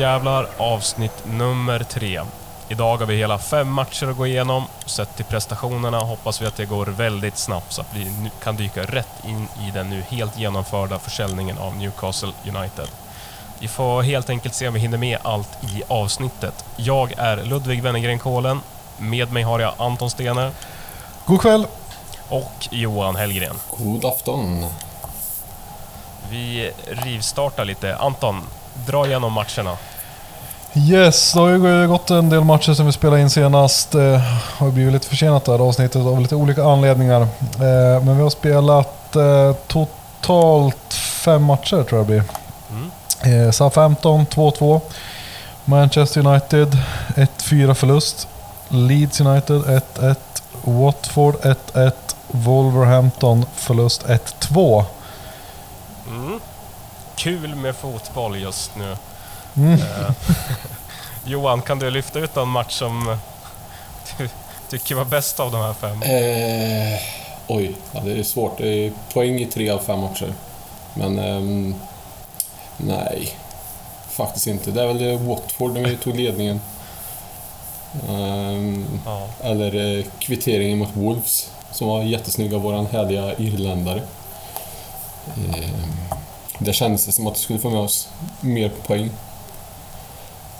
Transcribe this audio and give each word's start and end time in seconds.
Skatjävlar 0.00 0.48
avsnitt 0.56 1.24
nummer 1.24 1.82
tre. 1.82 2.20
Idag 2.68 2.96
har 2.96 3.06
vi 3.06 3.16
hela 3.16 3.38
fem 3.38 3.72
matcher 3.72 4.06
att 4.10 4.16
gå 4.16 4.26
igenom. 4.26 4.64
Sett 4.86 5.16
till 5.16 5.24
prestationerna 5.24 5.98
hoppas 5.98 6.42
vi 6.42 6.46
att 6.46 6.56
det 6.56 6.64
går 6.64 6.86
väldigt 6.86 7.36
snabbt 7.36 7.72
så 7.72 7.80
att 7.80 7.94
vi 7.94 8.04
nu 8.04 8.30
kan 8.42 8.56
dyka 8.56 8.82
rätt 8.82 9.24
in 9.24 9.48
i 9.68 9.70
den 9.74 9.90
nu 9.90 10.02
helt 10.08 10.38
genomförda 10.38 10.98
försäljningen 10.98 11.58
av 11.58 11.76
Newcastle 11.76 12.32
United. 12.44 12.88
Vi 13.58 13.68
får 13.68 14.02
helt 14.02 14.30
enkelt 14.30 14.54
se 14.54 14.68
om 14.68 14.74
vi 14.74 14.80
hinner 14.80 14.98
med 14.98 15.18
allt 15.22 15.64
i 15.74 15.82
avsnittet. 15.88 16.64
Jag 16.76 17.12
är 17.16 17.44
Ludvig 17.44 17.82
Wennergren 17.82 18.18
Kålen. 18.18 18.60
Med 18.98 19.32
mig 19.32 19.42
har 19.42 19.60
jag 19.60 19.74
Anton 19.78 20.10
Stener 20.10 20.50
God 21.26 21.40
kväll! 21.40 21.66
och 22.28 22.68
Johan 22.70 23.16
Hellgren. 23.16 23.56
God 23.78 24.04
afton. 24.04 24.66
Vi 26.30 26.72
rivstartar 26.86 27.64
lite. 27.64 27.96
Anton, 27.96 28.42
dra 28.86 29.06
igenom 29.06 29.32
matcherna. 29.32 29.76
Yes, 30.74 31.32
det 31.32 31.40
har 31.40 31.48
ju 31.48 31.88
gått 31.88 32.10
en 32.10 32.30
del 32.30 32.44
matcher 32.44 32.72
som 32.72 32.86
vi 32.86 32.92
spelade 32.92 33.22
in 33.22 33.30
senast. 33.30 33.90
Det 33.90 34.22
har 34.56 34.66
ju 34.66 34.72
blivit 34.72 34.92
lite 34.92 35.06
försenat 35.06 35.44
det 35.44 35.52
här 35.52 35.58
avsnittet 35.58 35.96
av 36.06 36.20
lite 36.20 36.34
olika 36.36 36.64
anledningar. 36.64 37.20
Eh, 37.20 38.02
Men 38.04 38.16
vi 38.16 38.22
har 38.22 38.30
spelat 38.30 39.16
eh, 39.16 39.52
totalt 39.66 40.94
fem 40.94 41.44
matcher 41.44 41.82
tror 41.82 41.98
jag 42.00 42.00
det 42.00 42.04
blir. 42.06 42.22
Mm. 43.22 43.46
Eh, 43.46 43.50
Southampton 43.50 44.26
2-2. 44.26 44.80
Manchester 45.64 46.26
United 46.26 46.78
1-4 47.14 47.74
förlust. 47.74 48.28
Leeds 48.68 49.20
United 49.20 49.62
1-1. 49.96 50.16
Watford 50.62 51.34
1-1. 51.34 51.92
Wolverhampton 52.28 53.46
förlust 53.56 54.02
1-2. 54.06 54.84
Mm. 56.08 56.40
Kul 57.16 57.54
med 57.54 57.76
fotboll 57.76 58.36
just 58.40 58.76
nu. 58.76 58.96
Mm. 59.56 59.72
Eh, 59.72 60.10
Johan, 61.24 61.62
kan 61.62 61.78
du 61.78 61.90
lyfta 61.90 62.18
ut 62.18 62.36
en 62.36 62.48
match 62.48 62.72
som 62.74 63.16
du 64.18 64.28
tycker 64.70 64.94
var 64.94 65.04
bäst 65.04 65.40
av 65.40 65.52
de 65.52 65.60
här 65.60 65.72
fem? 65.74 66.02
Eh, 66.02 67.00
oj, 67.46 67.76
ja, 67.92 68.00
det 68.00 68.12
är 68.12 68.22
svårt. 68.22 68.58
Det 68.58 68.68
är 68.68 68.92
poäng 69.12 69.40
i 69.40 69.46
tre 69.46 69.70
av 69.70 69.78
fem 69.78 70.00
matcher. 70.00 70.34
Men 70.94 71.18
ehm, 71.18 71.74
nej, 72.76 73.36
faktiskt 74.10 74.46
inte. 74.46 74.70
Det 74.70 74.82
är 74.82 74.86
väl 74.86 75.18
Watford 75.18 75.72
när 75.72 75.80
vi 75.90 75.96
tog 75.96 76.16
ledningen. 76.16 76.60
Ehm, 78.08 79.00
Ja. 79.06 79.28
eller 79.40 79.98
eh, 79.98 80.04
kvitteringen 80.18 80.78
mot 80.78 80.96
Wolves 80.96 81.50
som 81.72 81.88
var 81.88 82.02
jättesnygg 82.02 82.54
av 82.54 82.60
våran 82.60 82.86
härliga 82.86 83.34
irländare. 83.36 84.02
Ehm, 85.36 85.74
det 86.58 86.72
kändes 86.72 87.06
det 87.06 87.12
som 87.12 87.26
att 87.26 87.34
vi 87.34 87.40
skulle 87.40 87.58
få 87.58 87.70
med 87.70 87.80
oss 87.80 88.08
mer 88.40 88.70
poäng. 88.86 89.10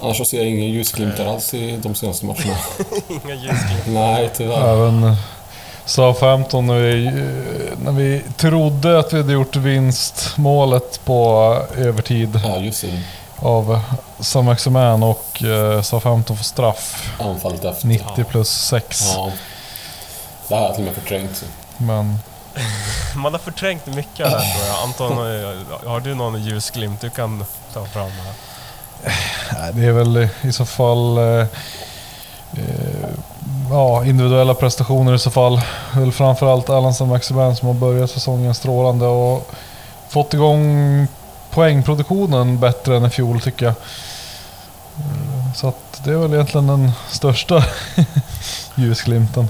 Annars 0.03 0.17
så 0.17 0.25
ser 0.25 0.39
jag 0.39 0.47
inga 0.47 0.65
ljusglimtar 0.67 1.27
alls 1.27 1.55
i 1.55 1.77
de 1.77 1.95
senaste 1.95 2.27
matcherna. 2.27 2.57
Inga 3.09 3.35
ljusglimt. 3.35 3.87
Nej, 3.87 4.31
tyvärr. 4.37 4.73
Även 4.73 5.17
Southampton 5.85 6.67
när 6.67 6.75
vi, 6.81 7.05
när 7.85 7.93
vi 7.93 8.23
trodde 8.37 8.99
att 8.99 9.13
vi 9.13 9.17
hade 9.17 9.33
gjort 9.33 9.57
vinstmålet 9.57 11.05
på 11.05 11.57
övertid 11.77 12.41
Ja, 12.45 12.57
just 12.57 12.83
det. 12.83 13.03
av 13.39 13.81
Saint-Maximin 14.21 15.03
och 15.03 15.43
eh, 15.43 15.83
Southampton 15.83 16.37
får 16.37 16.45
straff. 16.45 17.13
Anfallet 17.21 17.65
efter. 17.65 17.87
90 17.87 18.25
plus 18.25 18.49
6. 18.51 19.03
Ja. 19.15 19.33
Det 20.49 20.55
här 20.55 20.61
har 20.63 20.69
jag 20.69 20.77
till 20.77 20.83
och 20.89 20.93
med 20.95 21.03
förträngt. 21.03 21.45
Men 21.77 22.19
Man 23.17 23.33
har 23.33 23.39
förträngt 23.41 23.87
mycket 23.87 24.27
här 24.29 24.39
tror 24.55 24.67
jag. 24.67 24.77
Anton, 24.85 25.17
har 25.91 26.01
du 26.01 26.15
någon 26.15 26.43
ljusglimt 26.43 27.01
du 27.01 27.11
kan 27.11 27.45
ta 27.73 27.85
fram? 27.87 28.11
Här? 28.11 28.33
Nej, 29.53 29.73
det 29.73 29.85
är 29.85 29.93
väl 29.93 30.29
i 30.43 30.53
så 30.53 30.65
fall 30.65 31.19
eh, 31.19 31.47
eh, 32.53 33.09
ja, 33.71 34.05
individuella 34.05 34.55
prestationer 34.55 35.15
i 35.15 35.19
så 35.19 35.31
fall. 35.31 35.61
Väl 35.95 36.13
framförallt 36.13 36.71
Allan 36.71 36.95
Saint-Maximin 36.95 37.57
som 37.57 37.69
har 37.69 37.75
börjat 37.75 38.11
säsongen 38.11 38.55
strålande 38.55 39.07
och 39.07 39.51
fått 40.09 40.35
igång 40.35 41.07
poängproduktionen 41.51 42.61
bättre 42.61 42.97
än 42.97 43.05
i 43.05 43.11
fjol 43.11 43.41
tycker 43.41 43.67
jag. 43.67 43.75
Eh, 44.99 45.53
Så 45.55 45.69
att 45.69 46.01
det 46.05 46.11
är 46.13 46.17
väl 46.17 46.35
egentligen 46.35 46.67
den 46.67 46.93
största 47.11 47.65
ljusglimten. 48.75 49.49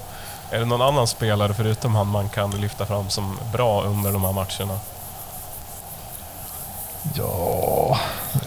Är 0.51 0.59
det 0.59 0.65
någon 0.65 0.83
annan 0.83 1.07
spelare 1.07 1.55
förutom 1.55 1.95
han 1.95 2.07
man 2.07 2.29
kan 2.29 2.51
lyfta 2.51 2.87
fram 2.87 3.11
som 3.11 3.39
bra 3.53 3.83
under 3.83 4.13
de 4.13 4.25
här 4.25 4.33
matcherna? 4.33 4.81
Ja, 7.15 7.99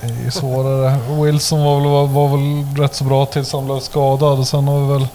är 0.04 0.24
ju 0.24 0.32
svårare. 0.32 0.98
Wilson 1.22 1.64
var 1.64 1.80
väl, 1.80 1.90
var, 1.90 2.08
var 2.08 2.38
väl 2.38 2.78
rätt 2.78 2.96
så 2.96 3.04
bra 3.04 3.26
tills 3.26 3.54
han 3.54 3.66
blev 3.66 3.80
skadad. 3.80 4.40
Och 4.40 4.48
sen 4.48 4.68
har 4.68 4.80
vi 4.80 4.94
väl... 4.94 5.08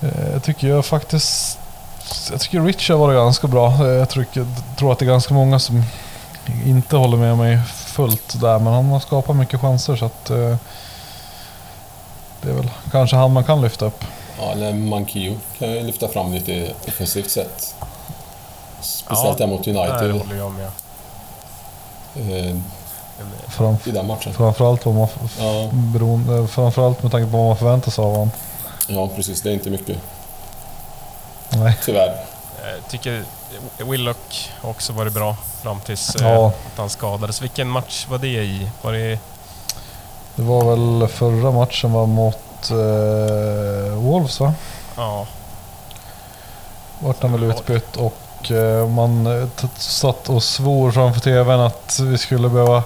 Eh, 0.00 0.32
jag 0.32 0.42
tycker 0.42 0.68
jag 0.68 0.84
faktiskt... 0.86 1.58
Jag 2.30 2.40
tycker 2.40 2.60
Rich 2.60 2.90
har 2.90 2.96
varit 2.96 3.16
ganska 3.16 3.46
bra. 3.46 3.72
Eh, 3.72 3.86
Jag 3.86 4.08
tror, 4.08 4.26
tror 4.76 4.92
att 4.92 4.98
det 4.98 5.04
är 5.04 5.06
ganska 5.06 5.34
många 5.34 5.58
som 5.58 5.82
inte 6.66 6.96
håller 6.96 7.16
med 7.16 7.38
mig 7.38 7.58
fullt 7.76 8.40
där. 8.40 8.58
Men 8.58 8.72
han 8.72 8.86
har 8.86 9.00
skapat 9.00 9.36
mycket 9.36 9.60
chanser 9.60 9.96
så 9.96 10.04
att... 10.04 10.30
Eh, 10.30 10.56
det 12.42 12.50
är 12.50 12.54
väl 12.54 12.70
kanske 12.90 13.16
han 13.16 13.32
man 13.32 13.44
kan 13.44 13.60
lyfta 13.60 13.84
upp. 13.86 14.04
Ja, 14.38 14.52
eller 14.52 14.72
Mankio 14.72 15.36
kan 15.58 15.70
jag 15.74 15.84
lyfta 15.84 16.08
fram 16.08 16.32
lite 16.32 16.72
offensivt 16.88 17.30
sett. 17.30 17.74
Speciellt 18.80 19.38
där 19.38 19.46
mot 19.46 19.66
United 19.66 20.12
håller 20.12 20.36
jag 20.36 20.52
med. 20.52 20.70
Eh, 23.20 23.50
Fram, 23.50 23.76
i 23.84 23.90
den 23.90 24.06
matchen. 24.06 24.34
framförallt, 24.34 24.86
vad 24.86 24.94
man, 24.94 25.08
Ja, 25.38 25.68
beroende, 25.72 26.48
framförallt 26.48 27.02
med 27.02 27.12
tanke 27.12 27.30
på 27.30 27.36
vad 27.36 27.46
man 27.46 27.56
förväntar 27.56 27.90
sig 27.90 28.04
av 28.04 28.10
honom. 28.10 28.30
ja, 28.86 29.08
precis. 29.16 29.42
Det 29.42 29.48
är 29.50 29.54
inte 29.54 29.70
mycket. 29.70 29.96
Nej. 31.50 31.78
Tyvärr. 31.84 32.24
Jag 32.74 32.88
tycker 32.90 33.24
Willock 33.78 34.50
också 34.62 34.92
varit 34.92 35.12
bra 35.12 35.36
fram 35.62 35.80
tills 35.80 36.16
Ja. 36.20 36.26
eh, 36.26 36.46
att 36.46 36.54
han 36.78 36.90
skadades. 36.90 37.42
Vilken 37.42 37.68
match 37.68 38.06
var 38.10 38.18
det 38.18 38.26
i? 38.44 38.70
Var 38.82 38.92
det... 38.92 39.18
Det 40.36 40.42
var 40.42 40.64
väl 40.76 41.08
förra 41.08 41.50
matchen 41.50 41.92
var 41.92 42.06
mot 42.06 42.70
eh, 42.70 43.94
Wolves 43.98 44.40
va? 44.40 44.54
Ja. 44.96 45.26
Vart 46.98 47.22
han 47.22 47.32
väl 47.32 47.42
utbytt 47.42 47.96
och 47.96 48.14
eh, 48.50 48.88
man 48.88 49.26
eh, 49.26 49.48
satt 49.76 50.28
och 50.28 50.42
svor 50.42 50.90
framför 50.90 51.20
TVn 51.20 51.60
att 51.60 52.00
vi 52.02 52.18
skulle 52.18 52.48
behöva 52.48 52.82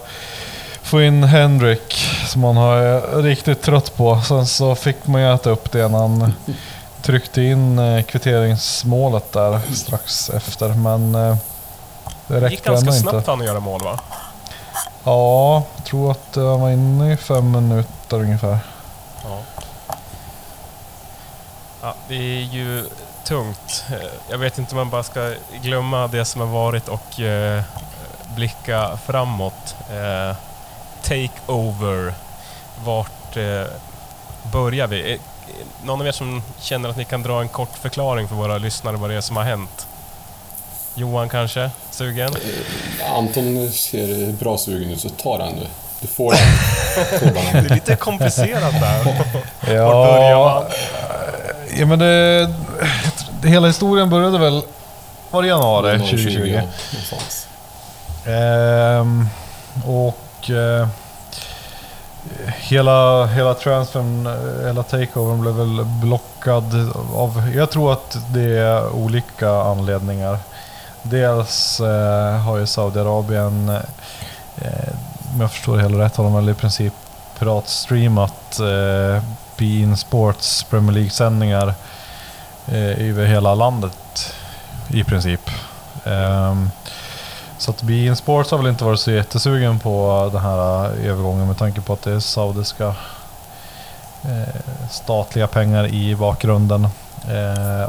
få 0.82 1.02
in 1.02 1.24
Henrik 1.24 1.92
som 2.26 2.40
man 2.40 2.56
har 2.56 2.76
är 2.76 3.22
riktigt 3.22 3.62
trött 3.62 3.96
på. 3.96 4.20
Sen 4.20 4.46
så 4.46 4.74
fick 4.74 5.06
man 5.06 5.20
ju 5.20 5.34
äta 5.34 5.50
upp 5.50 5.72
det 5.72 5.88
när 5.88 5.98
han 5.98 6.34
tryckte 7.02 7.42
in 7.42 7.78
eh, 7.78 8.02
kvitteringsmålet 8.02 9.32
där 9.32 9.60
strax 9.74 10.30
efter. 10.30 10.68
Men 10.68 11.14
eh, 11.14 11.36
det 12.26 12.40
Det 12.40 12.50
gick 12.50 12.52
räckte 12.52 12.70
ganska 12.70 12.90
ändå 12.90 13.00
snabbt 13.00 13.16
inte. 13.16 13.30
han 13.30 13.40
att 13.40 13.46
göra 13.46 13.60
mål 13.60 13.80
va? 13.84 13.98
Ja, 15.04 15.62
jag 15.76 15.84
tror 15.84 16.10
att 16.10 16.36
eh, 16.36 16.50
han 16.50 16.60
var 16.60 16.70
inne 16.70 17.12
i 17.12 17.16
fem 17.16 17.50
minuter 17.50 18.16
ungefär. 18.20 18.58
Ja. 19.24 19.38
ja. 21.82 21.94
Det 22.08 22.14
är 22.14 22.42
ju 22.42 22.84
tungt. 23.28 23.84
Eh, 23.90 23.96
Jag 24.30 24.38
vet 24.38 24.58
inte 24.58 24.70
om 24.72 24.76
man 24.76 24.90
bara 24.90 25.02
ska 25.02 25.32
glömma 25.62 26.06
det 26.06 26.24
som 26.24 26.40
har 26.40 26.48
varit 26.48 26.88
och 26.88 27.20
eh, 27.20 27.62
blicka 28.36 28.98
framåt. 29.06 29.76
Eh, 29.90 30.36
take 31.02 31.30
over. 31.46 32.12
Vart 32.84 33.36
eh, 33.36 33.62
börjar 34.52 34.86
vi? 34.86 35.12
Eh, 35.12 35.20
någon 35.84 36.00
av 36.00 36.06
er 36.06 36.12
som 36.12 36.42
känner 36.60 36.88
att 36.88 36.96
ni 36.96 37.04
kan 37.04 37.22
dra 37.22 37.40
en 37.40 37.48
kort 37.48 37.78
förklaring 37.80 38.28
för 38.28 38.34
våra 38.34 38.58
lyssnare 38.58 38.96
vad 38.96 39.10
det 39.10 39.16
är 39.16 39.20
som 39.20 39.36
har 39.36 39.44
hänt? 39.44 39.86
Johan 40.94 41.28
kanske? 41.28 41.70
Sugen? 41.90 42.32
Eh, 43.00 43.12
Anton 43.16 43.70
ser 43.72 44.32
bra 44.32 44.58
sugen 44.58 44.90
ut, 44.90 45.00
så 45.00 45.08
ta 45.08 45.38
den 45.38 45.56
du. 45.56 45.66
Du 46.00 46.06
får 46.06 46.32
den. 46.32 47.32
Det 47.52 47.58
är 47.58 47.74
lite 47.74 47.96
komplicerat 47.96 48.72
där. 48.80 49.24
Ja, 49.74 49.84
Var 49.92 50.06
börjar 50.12 50.38
man? 50.38 50.64
ja 51.78 51.86
men 51.86 51.98
det... 51.98 52.54
Hela 53.42 53.66
historien 53.66 54.10
började 54.10 54.38
väl... 54.38 54.62
Var 55.30 55.42
det 55.42 55.48
januari 55.48 55.98
2020? 55.98 56.46
ja, 56.46 56.62
någonstans. 56.92 57.48
Ehm, 58.26 59.28
och... 59.86 60.50
Eh, 60.50 60.88
hela, 62.46 63.26
hela 63.26 63.54
transfern, 63.54 64.26
eh, 64.26 64.66
hela 64.66 64.82
takeovern 64.82 65.40
blev 65.40 65.54
väl 65.54 65.84
blockad 65.84 66.92
av... 67.14 67.52
Jag 67.54 67.70
tror 67.70 67.92
att 67.92 68.16
det 68.34 68.58
är 68.58 68.88
olika 68.88 69.50
anledningar. 69.50 70.38
Dels 71.02 71.80
eh, 71.80 72.38
har 72.40 72.58
ju 72.58 72.66
Saudiarabien, 72.66 73.68
eh, 74.56 74.88
om 75.34 75.40
jag 75.40 75.52
förstår 75.52 75.76
det 75.76 75.82
hela 75.82 76.04
rätt, 76.04 76.16
har 76.16 76.24
de 76.24 76.34
väl 76.34 76.48
i 76.48 76.54
princip 76.54 76.92
piratstreamat 77.38 78.60
eh, 78.60 79.22
Bein 79.56 79.96
Sports 79.96 80.64
Premier 80.70 80.92
League-sändningar 80.92 81.68
eh, 81.68 81.74
Eh, 82.72 83.08
över 83.08 83.26
hela 83.26 83.54
landet 83.54 84.34
i 84.88 85.04
princip. 85.04 85.50
Ehm, 86.04 86.70
så 87.58 87.70
att 87.70 87.82
Bein 87.82 88.16
Sports 88.16 88.50
har 88.50 88.58
väl 88.58 88.66
inte 88.66 88.84
varit 88.84 89.00
så 89.00 89.10
jättesugen 89.10 89.78
på 89.78 90.28
den 90.32 90.42
här 90.42 90.84
eh, 90.84 91.10
övergången 91.10 91.46
med 91.46 91.58
tanke 91.58 91.80
på 91.80 91.92
att 91.92 92.02
det 92.02 92.12
är 92.12 92.20
saudiska 92.20 92.94
eh, 94.22 94.54
statliga 94.90 95.46
pengar 95.46 95.86
i 95.86 96.16
bakgrunden. 96.16 96.88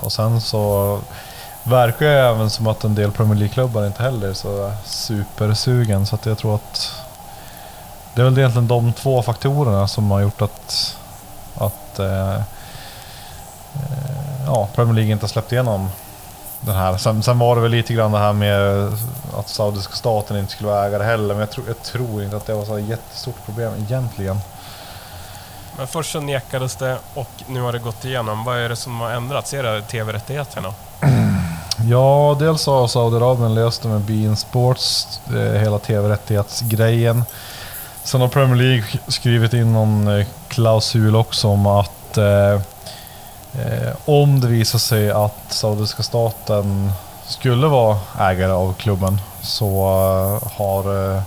Och 0.02 0.12
sen 0.12 0.42
så 0.42 1.00
verkar 1.64 2.06
det 2.06 2.20
även 2.20 2.50
som 2.50 2.68
att 2.68 2.84
en 2.84 2.96
del 2.96 3.12
Premier 3.12 3.36
League-klubbar 3.36 3.88
inte 3.88 4.04
heller 4.04 4.28
är 4.28 4.34
så 4.34 4.72
supersugen. 4.86 6.06
Så 6.06 6.16
att 6.16 6.26
jag 6.26 6.38
tror 6.38 6.56
att 6.56 6.92
det 8.14 8.22
är 8.22 8.26
väl 8.26 8.38
egentligen 8.38 8.68
de 8.68 8.94
två 8.94 9.22
faktorerna 9.22 9.88
som 9.88 10.12
har 10.12 10.20
gjort 10.20 10.42
att, 10.42 10.98
att 11.56 12.00
eh, 12.00 12.42
ja, 14.50 14.68
Premier 14.76 14.96
League 14.96 15.12
inte 15.12 15.24
har 15.24 15.30
släppt 15.30 15.52
igenom 15.52 15.90
den 16.62 16.76
här. 16.76 16.98
Sen, 16.98 17.24
sen, 17.24 17.40
var 17.40 17.56
det 17.56 17.62
väl 17.62 17.72
lite 17.72 17.94
grann 17.94 18.12
det 18.12 18.18
här 18.18 18.34
med 18.34 18.88
att 19.38 19.50
saudiska 19.50 19.94
staten 19.94 20.38
inte 20.38 20.52
skulle 20.52 20.70
vara 20.70 20.86
ägare 20.86 21.04
heller, 21.04 21.34
men 21.34 21.40
jag, 21.40 21.52
tro, 21.52 21.64
jag 21.68 21.84
tror 21.84 22.24
inte 22.24 22.38
att 22.38 22.46
det 22.46 22.54
var 22.54 22.66
så 22.66 22.80
jättestort 22.80 23.46
problem 23.46 23.74
egentligen. 23.88 24.40
Men 25.78 25.88
först 25.88 26.12
så 26.12 26.20
nekades 26.20 26.76
det 26.76 26.98
och 27.14 27.30
nu 27.48 27.62
har 27.62 27.72
det 27.72 27.80
gått 27.80 28.06
igenom. 28.06 28.44
Vad 28.44 28.58
är 28.58 28.70
det 28.70 28.76
som 28.76 29.00
har 29.00 29.12
ändrats? 29.12 29.54
Är 29.54 29.64
det 29.64 29.82
TV-rättigheterna? 29.82 30.74
Ja, 31.90 32.36
dels 32.40 32.66
har 32.66 32.88
Saudiarabien 32.88 33.56
löst 33.56 33.82
det 33.82 33.88
med 33.88 34.02
Bein 34.02 34.36
Sports, 34.36 35.20
eh, 35.28 35.62
hela 35.62 35.80
TV-rättighetsgrejen. 35.80 37.24
Sen 38.04 38.22
har 38.22 38.28
Premier 38.28 38.56
League 38.56 38.84
skrivit 39.08 39.54
in 39.54 39.74
någon 39.74 40.20
eh, 40.20 40.26
klausul 40.48 41.16
också 41.16 41.48
om 41.48 41.68
att 41.68 42.18
eh, 42.18 42.62
om 44.06 44.40
det 44.40 44.48
visar 44.48 44.80
sig 44.80 45.12
att 45.12 45.44
saudiska 45.48 46.04
staten 46.04 46.92
skulle 47.30 47.68
vara 47.68 47.98
ägare 48.20 48.52
av 48.52 48.74
klubben 48.74 49.22
så 49.42 49.66
eh, 49.68 50.52
har, 50.58 51.16
eh, 51.16 51.22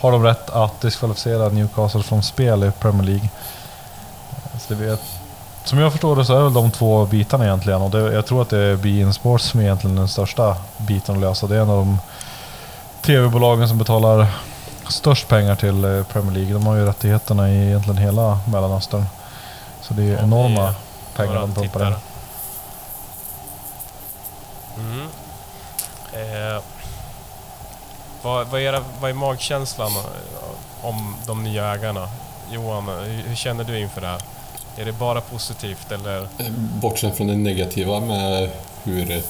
har 0.00 0.12
de 0.12 0.24
rätt 0.24 0.50
att 0.50 0.80
diskvalificera 0.80 1.48
Newcastle 1.48 2.02
från 2.02 2.22
spel 2.22 2.64
i 2.64 2.70
Premier 2.70 3.02
League. 3.02 3.28
Så 4.58 4.74
det 4.74 4.84
vet, 4.84 5.00
som 5.64 5.78
jag 5.78 5.92
förstår 5.92 6.16
det 6.16 6.24
så 6.24 6.38
är 6.38 6.42
väl 6.42 6.54
de 6.54 6.70
två 6.70 7.06
bitarna 7.06 7.44
egentligen 7.44 7.82
och 7.82 7.90
det, 7.90 8.14
jag 8.14 8.26
tror 8.26 8.42
att 8.42 8.48
det 8.48 8.58
är 8.58 8.76
Bein 8.76 9.14
Sports 9.14 9.44
som 9.44 9.60
är 9.60 9.64
egentligen 9.64 9.96
den 9.96 10.08
största 10.08 10.56
biten 10.76 11.14
att 11.14 11.20
lösa. 11.20 11.46
Det 11.46 11.56
är 11.56 11.60
en 11.60 11.70
av 11.70 11.76
de 11.76 11.98
TV-bolagen 13.02 13.68
som 13.68 13.78
betalar 13.78 14.26
störst 14.88 15.28
pengar 15.28 15.56
till 15.56 15.84
eh, 15.84 16.02
Premier 16.02 16.32
League. 16.32 16.52
De 16.52 16.66
har 16.66 16.76
ju 16.76 16.86
rättigheterna 16.86 17.50
i 17.50 17.66
egentligen 17.66 17.98
hela 17.98 18.38
Mellanöstern. 18.46 19.04
Så 19.80 19.94
det 19.94 20.02
är 20.02 20.12
Ja, 20.12 20.22
enorma 20.22 20.60
det 20.62 20.68
är 20.68 20.87
pengar 21.18 21.34
några 21.34 21.46
de 21.46 21.54
pumpar 21.54 21.62
in. 21.62 21.70
tittare. 21.70 21.94
Mm. 24.76 25.08
Eh, 26.12 26.62
vad, 28.22 28.46
vad, 28.46 28.60
är 28.60 28.72
det, 28.72 28.82
vad 29.00 29.10
är 29.10 29.14
magkänslan 29.14 29.92
eh, 29.92 30.86
om 30.86 31.16
de 31.26 31.44
nya 31.44 31.74
ägarna? 31.74 32.08
Johan, 32.50 32.88
hur, 32.88 33.34
känner 33.34 33.64
du 33.64 33.80
inför 33.80 34.00
det 34.00 34.06
här? 34.06 34.20
Är 34.76 34.84
det 34.84 34.92
bara 34.92 35.20
positivt 35.20 35.92
eller? 35.92 36.22
Eh, 36.22 36.50
Bortsett 36.80 37.16
från 37.16 37.26
det 37.26 37.36
negativa 37.36 38.00
med 38.00 38.50
hur 38.84 39.10
eh, 39.10 39.22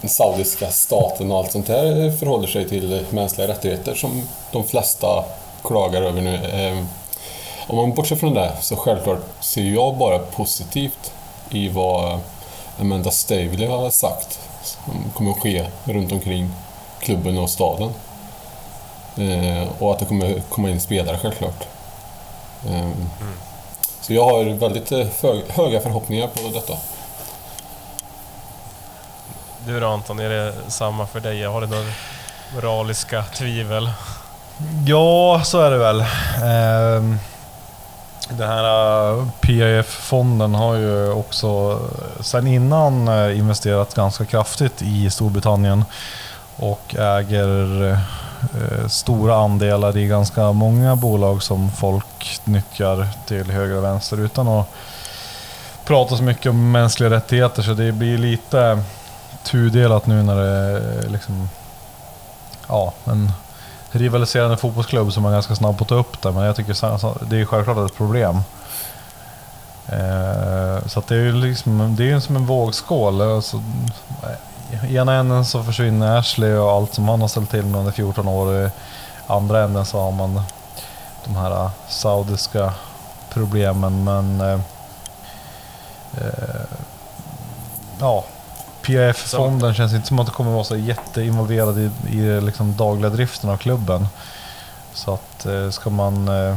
den 0.00 0.10
saudiska 0.10 0.70
staten 0.70 1.32
och 1.32 1.38
allt 1.38 1.52
sånt 1.52 1.66
där 1.66 2.16
förhåller 2.16 2.46
sig 2.46 2.68
till 2.68 3.06
mänskliga 3.10 3.48
rättigheter 3.48 3.94
som 3.94 4.28
de 4.52 4.64
flesta 4.64 5.24
klagar 5.62 6.02
över 6.02 6.20
nu. 6.20 6.38
Eh, 7.64 7.70
Om 7.70 7.76
man 7.76 7.94
bortser 7.94 8.16
från 8.16 8.34
det 8.34 8.52
så 8.60 8.76
självklart 8.76 9.20
ser 9.40 9.62
jag 9.64 9.96
bara 9.96 10.18
positivt 10.18 11.12
i 11.50 11.68
vad 11.68 12.20
Amanda 12.80 13.10
Stavely 13.10 13.66
har 13.66 13.90
sagt 13.90 14.40
som 14.62 15.04
kommer 15.14 15.30
att 15.30 15.40
ske 15.40 15.66
runt 15.84 16.12
omkring 16.12 16.50
klubben 17.00 17.38
och 17.38 17.50
staden. 17.50 17.90
Eh, 19.16 19.68
och 19.78 19.92
att 19.92 19.98
det 19.98 20.04
kommer 20.04 20.42
komma 20.48 20.70
in 20.70 20.80
spelare 20.80 21.18
självklart. 21.18 21.66
Eh, 22.68 22.88
Så 24.00 24.12
jag 24.12 24.24
har 24.24 24.44
väldigt 24.44 24.92
eh, 24.92 25.06
höga 25.48 25.80
förhoppningar 25.80 26.26
på 26.26 26.40
detta. 26.54 26.74
Du 29.66 29.80
då 29.80 29.86
Anton, 29.88 30.18
är 30.20 30.28
det 30.28 30.54
samma 30.68 31.06
för 31.06 31.20
dig? 31.20 31.44
Har 31.44 31.60
du 31.60 31.66
några 31.66 31.92
moraliska 32.54 33.24
tvivel? 33.36 33.90
Ja, 34.86 35.42
så 35.44 35.60
är 35.60 35.70
det 35.70 35.78
väl. 35.78 36.00
Ehm, 36.42 37.18
den 38.28 38.48
här 38.48 39.12
äh, 39.12 39.26
PIF-fonden 39.40 40.54
har 40.54 40.74
ju 40.74 41.12
också 41.12 41.80
äh, 42.18 42.22
sen 42.22 42.46
innan 42.46 43.08
äh, 43.08 43.38
investerat 43.38 43.94
ganska 43.94 44.24
kraftigt 44.24 44.82
i 44.82 45.10
Storbritannien 45.10 45.84
och 46.56 46.94
äger 46.98 47.98
stora 48.88 49.36
andelar 49.36 49.96
i 49.96 50.06
ganska 50.06 50.52
många 50.52 50.96
bolag 50.96 51.42
som 51.42 51.70
folk 51.70 52.40
nyttjar 52.44 53.08
till 53.26 53.50
höger 53.50 53.76
och 53.76 53.84
vänster 53.84 54.20
utan 54.20 54.48
att 54.48 54.68
prata 55.84 56.16
så 56.16 56.22
mycket 56.22 56.50
om 56.50 56.72
mänskliga 56.72 57.10
rättigheter. 57.10 57.62
Så 57.62 57.74
det 57.74 57.92
blir 57.92 58.18
lite 58.18 58.82
tudelat 59.42 60.06
nu 60.06 60.22
när 60.22 60.36
det 60.36 61.08
liksom 61.08 61.48
ja, 62.68 62.92
en 63.04 63.32
rivaliserande 63.92 64.56
fotbollsklubb 64.56 65.12
som 65.12 65.24
är 65.24 65.30
ganska 65.30 65.54
snabb 65.54 65.78
på 65.78 65.84
att 65.84 65.88
ta 65.88 65.94
upp 65.94 66.22
det, 66.22 66.32
men 66.32 66.44
jag 66.44 66.56
tycker 66.56 67.26
det 67.30 67.40
är 67.40 67.44
självklart 67.44 67.90
ett 67.90 67.96
problem. 67.96 68.36
Eh, 69.86 70.86
så 70.86 70.98
att 70.98 71.06
det 71.06 71.14
är 71.14 71.20
ju 71.20 71.32
liksom, 71.32 71.96
det 71.96 72.02
är 72.02 72.06
ju 72.06 72.20
som 72.20 72.36
en 72.36 72.46
vågskål. 72.46 73.20
Alltså, 73.20 73.62
I 74.88 74.96
ena 74.96 75.14
änden 75.14 75.44
så 75.44 75.62
försvinner 75.62 76.18
Ashley 76.18 76.54
och 76.54 76.70
allt 76.70 76.94
som 76.94 77.08
han 77.08 77.20
har 77.20 77.28
ställt 77.28 77.50
till 77.50 77.64
med 77.64 77.78
under 77.78 77.92
14 77.92 78.28
år. 78.28 78.54
I 78.54 78.70
andra 79.26 79.64
änden 79.64 79.86
så 79.86 80.00
har 80.00 80.12
man 80.12 80.40
de 81.24 81.36
här 81.36 81.50
eh, 81.50 81.70
saudiska 81.88 82.72
problemen, 83.30 84.04
men... 84.04 84.40
Eh, 84.40 84.60
ja, 88.00 88.24
PIF-fonden 88.82 89.74
känns 89.74 89.92
inte 89.94 90.08
som 90.08 90.18
att 90.18 90.26
det 90.26 90.32
kommer 90.32 90.50
vara 90.50 90.64
så 90.64 90.76
jätteinvolverad 90.76 91.78
i, 91.78 91.90
i 92.16 92.40
liksom 92.40 92.76
dagliga 92.76 93.10
driften 93.10 93.50
av 93.50 93.56
klubben. 93.56 94.06
Så 94.94 95.14
att 95.14 95.46
eh, 95.46 95.70
ska 95.70 95.90
man 95.90 96.28
eh, 96.28 96.56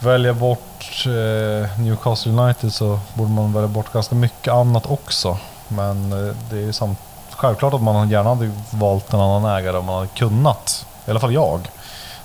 välja 0.00 0.34
bort 0.34 1.06
eh, 1.06 1.80
Newcastle 1.80 2.32
United 2.32 2.72
så 2.72 3.00
borde 3.14 3.30
man 3.30 3.52
välja 3.52 3.68
bort 3.68 3.92
ganska 3.92 4.14
mycket 4.14 4.52
annat 4.52 4.86
också. 4.86 5.38
Men 5.68 6.12
eh, 6.12 6.34
det 6.50 6.56
är 6.56 6.60
ju 6.60 6.72
samt, 6.72 6.98
självklart 7.30 7.74
att 7.74 7.82
man 7.82 8.10
gärna 8.10 8.28
hade 8.28 8.50
valt 8.70 9.12
en 9.12 9.20
annan 9.20 9.58
ägare 9.58 9.76
om 9.76 9.84
man 9.84 9.94
hade 9.94 10.08
kunnat. 10.08 10.86
I 11.06 11.10
alla 11.10 11.20
fall 11.20 11.34
jag. 11.34 11.70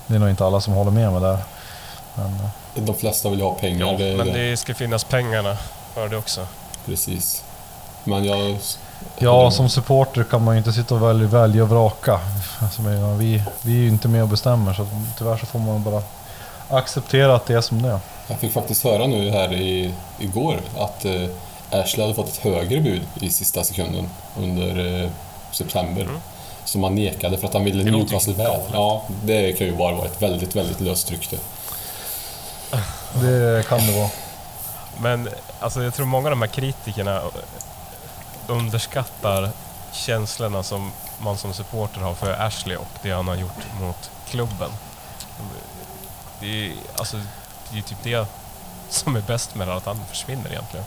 Det 0.06 0.14
är 0.14 0.18
nog 0.18 0.30
inte 0.30 0.44
alla 0.46 0.60
som 0.60 0.74
håller 0.74 0.90
med 0.90 1.12
mig 1.12 1.20
där. 1.20 1.38
Men, 2.14 2.26
eh, 2.74 2.82
De 2.82 2.94
flesta 2.94 3.28
vill 3.30 3.40
ha 3.40 3.54
pengar. 3.54 3.86
Ja, 3.86 3.98
det 3.98 4.16
men 4.16 4.26
det. 4.26 4.50
det 4.50 4.56
ska 4.56 4.74
finnas 4.74 5.04
pengarna 5.04 5.56
för 5.94 6.08
det 6.08 6.16
också. 6.16 6.46
Precis. 6.86 7.44
Men 8.04 8.24
jag... 8.24 8.58
Ja, 9.18 9.50
som 9.50 9.68
supporter 9.68 10.24
kan 10.24 10.44
man 10.44 10.54
ju 10.54 10.58
inte 10.58 10.72
sitta 10.72 10.94
och 10.94 11.02
välja, 11.02 11.28
välja 11.28 11.62
och 11.62 11.68
vraka. 11.68 12.20
Alltså, 12.62 12.82
vi, 13.18 13.42
vi 13.62 13.72
är 13.72 13.82
ju 13.82 13.88
inte 13.88 14.08
med 14.08 14.22
och 14.22 14.28
bestämmer 14.28 14.74
så 14.74 14.86
tyvärr 15.18 15.36
så 15.36 15.46
får 15.46 15.58
man 15.58 15.82
bara 15.82 16.02
acceptera 16.68 17.34
att 17.34 17.46
det 17.46 17.54
är 17.54 17.60
som 17.60 17.82
det 17.82 17.88
är. 17.88 18.00
Jag 18.26 18.38
fick 18.38 18.52
faktiskt 18.52 18.84
höra 18.84 19.06
nu 19.06 19.30
här 19.30 19.52
i, 19.52 19.94
igår 20.18 20.60
att 20.78 21.04
eh, 21.04 21.28
Ashley 21.70 22.02
hade 22.02 22.14
fått 22.14 22.28
ett 22.28 22.36
högre 22.36 22.80
bud 22.80 23.02
i 23.20 23.30
sista 23.30 23.64
sekunden 23.64 24.08
under 24.38 25.02
eh, 25.02 25.10
september. 25.50 26.02
Mm. 26.02 26.20
Som 26.64 26.84
han 26.84 26.94
nekade 26.94 27.38
för 27.38 27.46
att 27.46 27.54
han 27.54 27.64
ville 27.64 27.90
Newcastle 27.90 28.32
väl. 28.32 28.60
Ja, 28.72 29.02
det 29.24 29.52
kan 29.52 29.66
ju 29.66 29.76
bara 29.76 29.94
vara 29.94 30.06
ett 30.06 30.22
väldigt, 30.22 30.56
väldigt 30.56 30.80
löst 30.80 31.10
rykte. 31.10 31.36
Det 33.22 33.68
kan 33.68 33.86
det 33.86 33.92
vara. 33.92 34.08
Men 35.00 35.28
alltså, 35.60 35.82
jag 35.82 35.94
tror 35.94 36.06
många 36.06 36.26
av 36.26 36.30
de 36.30 36.42
här 36.42 36.48
kritikerna 36.48 37.20
underskattar 38.48 39.50
känslorna 39.92 40.62
som 40.62 40.92
man 41.18 41.36
som 41.36 41.52
supporter 41.54 42.00
har 42.00 42.14
för 42.14 42.32
Ashley 42.32 42.76
och 42.76 42.88
det 43.02 43.10
han 43.10 43.28
har 43.28 43.36
gjort 43.36 43.80
mot 43.80 44.10
klubben. 44.28 44.70
Det 46.40 46.66
är, 46.66 46.72
alltså, 46.96 47.16
det 47.16 47.72
är 47.72 47.76
ju 47.76 47.82
typ 47.82 47.98
det 48.02 48.26
som 48.88 49.16
är 49.16 49.20
bäst 49.20 49.54
med 49.54 49.68
det, 49.68 49.74
att 49.74 49.86
han 49.86 50.00
försvinner 50.10 50.50
egentligen. 50.50 50.86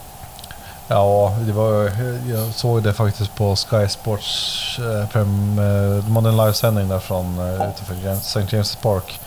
Ja, 0.87 1.35
det 1.39 1.51
var, 1.51 1.91
jag 2.29 2.53
såg 2.53 2.83
det 2.83 2.93
faktiskt 2.93 3.35
på 3.35 3.55
Sky 3.55 3.87
Sports. 3.87 4.79
Eh, 4.79 5.09
prem, 5.09 5.59
eh, 5.59 6.03
de 6.05 6.15
hade 6.15 6.29
en 6.29 6.37
livesändning 6.37 6.89
där 6.89 6.99
från 6.99 7.39
eh, 7.39 7.53
utanför 7.53 8.13
St. 8.17 8.45
James 8.49 8.75
Park. 8.75 9.19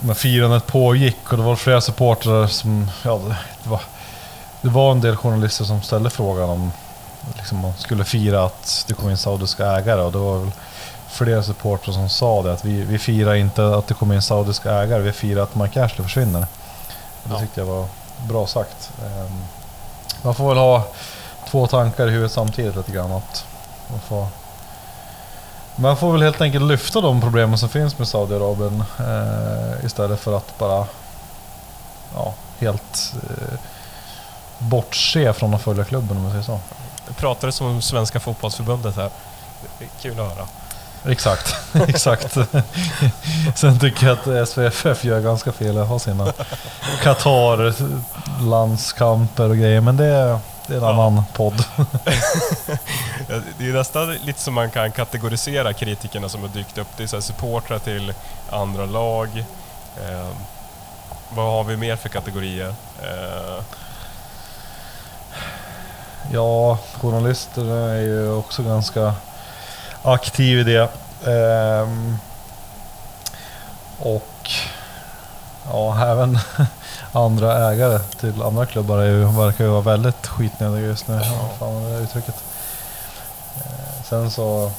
Men 0.00 0.14
firandet 0.14 0.66
pågick 0.66 1.32
och 1.32 1.36
det 1.36 1.42
var 1.44 1.56
flera 1.56 1.80
supportrar 1.80 2.46
som... 2.46 2.90
Ja, 3.04 3.20
det 3.62 3.70
var, 3.70 3.80
det 4.60 4.68
var 4.68 4.92
en 4.92 5.00
del 5.00 5.16
journalister 5.16 5.64
som 5.64 5.82
ställde 5.82 6.10
frågan 6.10 6.50
om 6.50 6.72
liksom, 7.36 7.58
man 7.58 7.72
skulle 7.78 8.04
fira 8.04 8.44
att 8.44 8.84
det 8.88 8.94
kom 8.94 9.10
in 9.10 9.16
saudiska 9.16 9.66
ägare 9.66 10.00
och 10.02 10.12
det 10.12 10.18
var 10.18 10.38
väl 10.38 10.50
flera 11.08 11.42
supportrar 11.42 11.94
som 11.94 12.08
sa 12.08 12.42
det 12.42 12.52
att 12.52 12.64
vi, 12.64 12.82
vi 12.84 12.98
firar 12.98 13.34
inte 13.34 13.74
att 13.76 13.86
det 13.86 13.94
kom 13.94 14.12
in 14.12 14.22
saudiska 14.22 14.72
ägare, 14.72 15.02
vi 15.02 15.12
firar 15.12 15.42
att 15.42 15.54
Mike 15.54 15.84
Ashley 15.84 16.02
försvinner. 16.04 16.40
Det 17.24 17.32
Ja. 17.32 17.38
tyckte 17.40 17.60
jag 17.60 17.66
var 17.66 17.86
bra 18.28 18.46
sagt. 18.46 18.90
Ehm, 19.04 19.44
man 20.22 20.34
får 20.34 20.48
väl 20.48 20.58
ha 20.58 20.84
två 21.50 21.66
tankar 21.66 22.06
i 22.06 22.10
huvudet 22.10 22.32
samtidigt 22.32 22.76
lite 22.76 22.92
grann. 22.92 23.12
Att 23.12 23.44
man 23.90 24.00
får 24.00 24.26
Man 25.76 25.96
får 25.96 26.12
väl 26.12 26.22
helt 26.22 26.40
enkelt 26.40 26.64
lyfta 26.64 27.00
de 27.00 27.20
problemen 27.20 27.58
som 27.58 27.68
finns 27.68 27.98
med 27.98 28.08
Saudiarabien 28.08 28.84
eh, 28.98 29.84
istället 29.86 30.20
för 30.20 30.36
att 30.36 30.58
bara 30.58 30.86
ja, 32.14 32.34
helt 32.58 33.12
eh, 33.14 33.58
bortse 34.58 35.32
från 35.32 35.54
att 35.54 35.62
följa 35.62 35.84
klubben 35.84 36.16
om 36.16 36.22
man 36.22 36.32
säger 36.32 36.44
så. 36.44 36.60
Du 37.12 37.16
pratade 37.20 37.52
som 37.52 37.82
Svenska 37.82 38.20
fotbollsförbundet 38.20 38.96
här. 38.96 39.10
Det 39.78 39.84
är 39.84 39.88
kul 40.02 40.20
att 40.20 40.36
höra. 40.36 40.46
Exakt, 41.12 41.56
exakt. 41.88 42.36
Sen 43.56 43.78
tycker 43.78 44.06
jag 44.06 44.18
att 44.42 44.48
SVFF 44.48 45.04
gör 45.04 45.20
ganska 45.20 45.52
fel 45.52 45.78
att 45.78 45.88
ha 45.88 45.98
sina 45.98 46.32
Qatar-landskamper 47.02 49.48
och 49.50 49.56
grejer, 49.56 49.80
men 49.80 49.96
det 49.96 50.04
är, 50.04 50.38
det 50.66 50.74
är 50.74 50.78
en 50.78 50.82
Ja. 50.84 50.90
annan 50.92 51.22
podd. 51.32 51.64
Det 53.58 53.68
är 53.68 53.72
nästan 53.72 54.12
lite 54.12 54.40
som 54.40 54.54
man 54.54 54.70
kan 54.70 54.92
kategorisera 54.92 55.72
kritikerna 55.72 56.28
som 56.28 56.40
har 56.40 56.48
dykt 56.48 56.78
upp. 56.78 56.88
Det 56.96 57.02
är 57.02 57.06
så 57.06 57.22
supportrar 57.22 57.78
till 57.78 58.14
andra 58.50 58.86
lag. 58.86 59.44
Eh, 60.08 60.28
vad 61.34 61.44
har 61.46 61.64
vi 61.64 61.76
mer 61.76 61.96
för 61.96 62.08
kategorier? 62.08 62.74
Eh, 63.02 63.64
Ja, 66.30 66.78
journalister 67.00 67.76
är 67.76 68.00
ju 68.00 68.32
också 68.32 68.62
ganska 68.62 69.14
aktiv 70.02 70.58
i 70.58 70.62
det. 70.64 70.88
Ehm, 71.26 72.18
och 73.98 74.50
ja, 75.70 76.06
även 76.06 76.38
andra 77.12 77.72
ägare 77.72 77.98
till 77.98 78.42
andra 78.42 78.66
klubbar 78.66 78.98
är 78.98 79.06
ju, 79.06 79.24
verkar 79.24 79.64
ju 79.64 79.70
vara 79.70 79.80
väldigt 79.80 80.26
skitnödiga 80.26 80.86
just 80.86 81.08
nu. 81.08 81.14
Ja. 81.14 81.48
Fan 81.58 81.84
det 81.84 81.98
uttrycket. 81.98 82.34
Eh, 83.56 84.04
sen 84.04 84.30
så... 84.30 84.70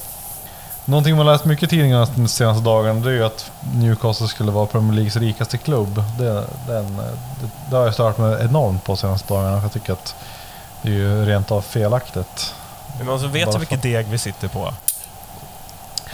Någonting 0.86 1.18
man 1.18 1.26
läst 1.26 1.46
mycket 1.46 1.64
i 1.64 1.68
tidningarna 1.68 2.08
de 2.16 2.28
senaste 2.28 2.64
dagarna 2.64 3.00
det 3.00 3.10
är 3.10 3.14
ju 3.14 3.24
att 3.24 3.52
Newcastle 3.74 4.28
skulle 4.28 4.52
vara 4.52 4.66
Premier 4.66 4.94
Leagues 4.94 5.16
rikaste 5.16 5.58
klubb. 5.58 6.04
Det, 6.20 6.44
den, 6.68 6.98
det, 7.42 7.50
det 7.70 7.76
har 7.76 7.86
jag 7.86 7.94
stört 7.94 8.18
mig 8.18 8.46
enormt 8.46 8.84
på 8.84 8.96
senaste 8.96 9.34
dagarna. 9.34 9.62
Jag 9.62 9.74
tycker 9.74 9.94
att 9.94 10.16
det 10.84 10.90
är 10.90 10.94
ju 10.94 11.26
rent 11.26 11.52
av 11.52 11.62
felaktigt. 11.62 12.54
är 12.96 13.00
det 13.00 13.04
någon 13.04 13.20
som 13.20 13.32
vet 13.32 13.46
Varför? 13.46 13.60
vilket 13.60 13.82
deg 13.82 14.06
vi 14.08 14.18
sitter 14.18 14.48
på? 14.48 14.74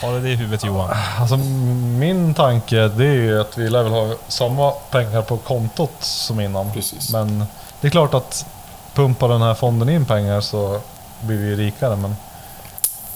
Har 0.01 0.13
du 0.13 0.21
det 0.21 0.29
i 0.29 0.35
huvudet 0.35 0.63
Johan? 0.63 0.97
Alltså 1.19 1.37
min 1.37 2.33
tanke 2.33 2.87
det 2.87 3.05
är 3.05 3.13
ju 3.13 3.41
att 3.41 3.57
vi 3.57 3.69
lär 3.69 3.83
väl 3.83 3.91
ha 3.91 4.15
samma 4.27 4.71
pengar 4.71 5.21
på 5.21 5.37
kontot 5.37 5.91
som 5.99 6.39
innan. 6.39 6.71
Precis. 6.73 7.11
Men 7.11 7.45
det 7.81 7.87
är 7.87 7.91
klart 7.91 8.13
att 8.13 8.45
pumpar 8.93 9.29
den 9.29 9.41
här 9.41 9.53
fonden 9.53 9.89
in 9.89 10.05
pengar 10.05 10.41
så 10.41 10.79
blir 11.21 11.37
vi 11.37 11.55
rikare. 11.55 11.95
Men 11.95 12.15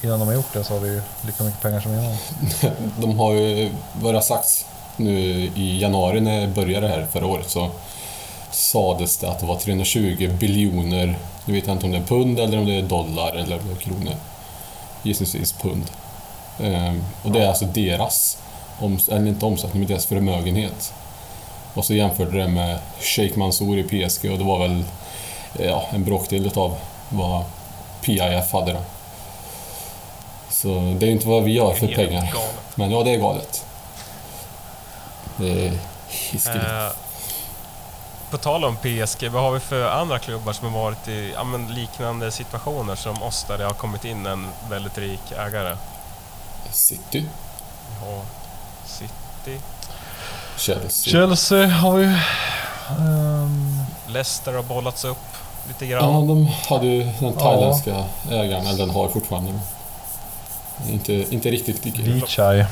innan 0.01 0.19
de 0.19 0.27
har 0.27 0.35
gjort 0.35 0.53
det 0.53 0.63
så 0.63 0.73
har 0.73 0.79
vi 0.79 0.89
ju 0.89 1.01
lika 1.21 1.43
mycket 1.43 1.61
pengar 1.61 1.79
som 1.79 1.93
innan. 1.93 2.17
De 2.97 3.19
har 3.19 3.33
ju, 3.33 3.71
vad 3.93 4.13
det 4.13 4.17
har 4.17 4.23
sagts 4.23 4.65
nu 4.95 5.19
i 5.55 5.81
januari 5.81 6.21
när 6.21 6.41
det 6.41 6.47
började 6.47 6.87
här 6.87 7.07
förra 7.11 7.25
året 7.25 7.49
så 7.49 7.69
sades 8.55 9.17
det 9.17 9.29
att 9.29 9.39
det 9.39 9.45
var 9.45 9.55
320 9.55 10.29
biljoner, 10.39 11.17
nu 11.45 11.53
vet 11.53 11.67
jag 11.67 11.75
inte 11.75 11.85
om 11.85 11.91
det 11.91 11.97
är 11.97 12.03
pund 12.03 12.39
eller 12.39 12.57
om 12.57 12.65
det 12.65 12.73
är 12.73 12.81
dollar 12.81 13.31
eller 13.31 13.59
om 13.59 13.67
det 13.67 13.73
är 13.73 13.75
kronor. 13.75 14.15
Gissningsvis 15.03 15.53
pund. 15.53 15.83
Ehm, 16.59 17.03
och 17.23 17.31
det 17.31 17.43
är 17.43 17.47
alltså 17.47 17.65
deras, 17.65 18.37
oms- 18.79 19.13
eller 19.13 19.27
inte 19.27 19.45
omsättning, 19.45 19.79
men 19.79 19.89
deras 19.89 20.05
förmögenhet. 20.05 20.93
Och 21.73 21.85
så 21.85 21.93
jämförde 21.93 22.37
det 22.37 22.47
med 22.47 22.79
Sheikh 22.99 23.37
Mansour 23.37 23.77
i 23.77 23.83
PSG 23.83 24.31
och 24.31 24.37
det 24.37 24.43
var 24.43 24.59
väl 24.59 24.83
ja, 25.59 25.83
en 25.91 26.03
bråkdel 26.03 26.51
av 26.55 26.77
vad 27.09 27.43
PIF 28.01 28.51
hade 28.51 28.73
då. 28.73 28.79
Så 30.49 30.95
det 30.99 31.07
är 31.07 31.11
inte 31.11 31.27
vad 31.27 31.43
vi 31.43 31.57
har 31.57 31.73
för 31.73 31.87
pengar. 31.87 32.33
Men 32.75 32.91
ja, 32.91 33.03
det 33.03 33.11
är 33.11 33.17
galet. 33.17 33.65
Det 35.37 35.67
är. 35.67 35.71
Eh, 36.85 36.91
på 38.33 38.37
tal 38.37 38.65
om 38.65 38.75
PSG, 38.75 39.29
vad 39.29 39.43
har 39.43 39.51
vi 39.51 39.59
för 39.59 39.89
andra 39.89 40.19
klubbar 40.19 40.53
som 40.53 40.73
har 40.73 40.81
varit 40.83 41.07
i 41.07 41.31
ja, 41.35 41.43
men 41.43 41.67
liknande 41.67 42.31
situationer 42.31 42.95
som 42.95 43.23
oss 43.23 43.45
där 43.47 43.57
det 43.57 43.63
har 43.63 43.73
kommit 43.73 44.05
in 44.05 44.25
en 44.25 44.47
väldigt 44.69 44.97
rik 44.97 45.31
ägare? 45.31 45.77
City, 46.71 47.25
har 48.01 48.21
City, 48.85 49.59
Chelsea. 50.57 51.11
Chelsea 51.11 51.67
har 51.67 51.97
ju... 51.97 52.05
ehm, 52.89 53.77
Leicester 54.07 54.53
har 54.53 54.63
bollats 54.63 55.05
upp 55.05 55.17
lite 55.67 55.85
Ja, 55.85 55.99
grann. 55.99 56.27
de 56.27 56.47
hade 56.69 56.85
ju 56.85 57.03
den 57.19 57.33
thailändska 57.33 58.03
ägaren, 58.31 58.67
eller 58.67 58.77
den 58.79 58.89
har 58.89 59.07
fortfarande. 59.09 59.59
Inte, 60.89 61.13
inte 61.13 61.51
riktigt 61.51 61.85
lika. 61.85 62.01
Vichai. 62.01 62.65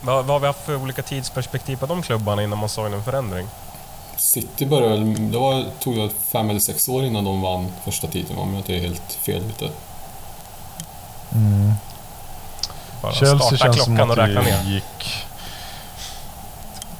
Vad, 0.00 0.24
vad 0.24 0.34
har 0.34 0.40
vi 0.40 0.46
haft 0.46 0.64
för 0.64 0.76
olika 0.76 1.02
tidsperspektiv 1.02 1.76
på 1.76 1.86
de 1.86 2.02
klubbarna 2.02 2.42
innan 2.42 2.58
man 2.58 2.68
såg 2.68 2.92
en 2.92 3.04
förändring? 3.04 3.48
City 4.20 4.66
började 4.66 4.88
väl, 4.88 5.32
det 5.32 5.38
var, 5.38 5.64
tog 5.78 5.96
väl 5.96 6.10
fem 6.28 6.50
eller 6.50 6.60
sex 6.60 6.88
år 6.88 7.04
innan 7.04 7.24
de 7.24 7.40
vann 7.40 7.72
första 7.84 8.06
titeln 8.06 8.38
om 8.38 8.50
jag 8.50 8.58
inte 8.58 8.76
är 8.76 8.80
helt 8.80 9.12
fel 9.12 9.42
ute. 9.42 9.68
Mm. 11.34 11.72
Bara 13.02 13.12
Chelsea 13.12 13.38
starta 13.38 13.56
känns 13.56 13.84
som 13.84 13.96
klockan 13.96 14.10
att 14.10 14.18
och 14.18 14.24
räkna 14.24 14.42
det 14.42 14.62
ner. 14.62 14.72
gick 14.72 15.24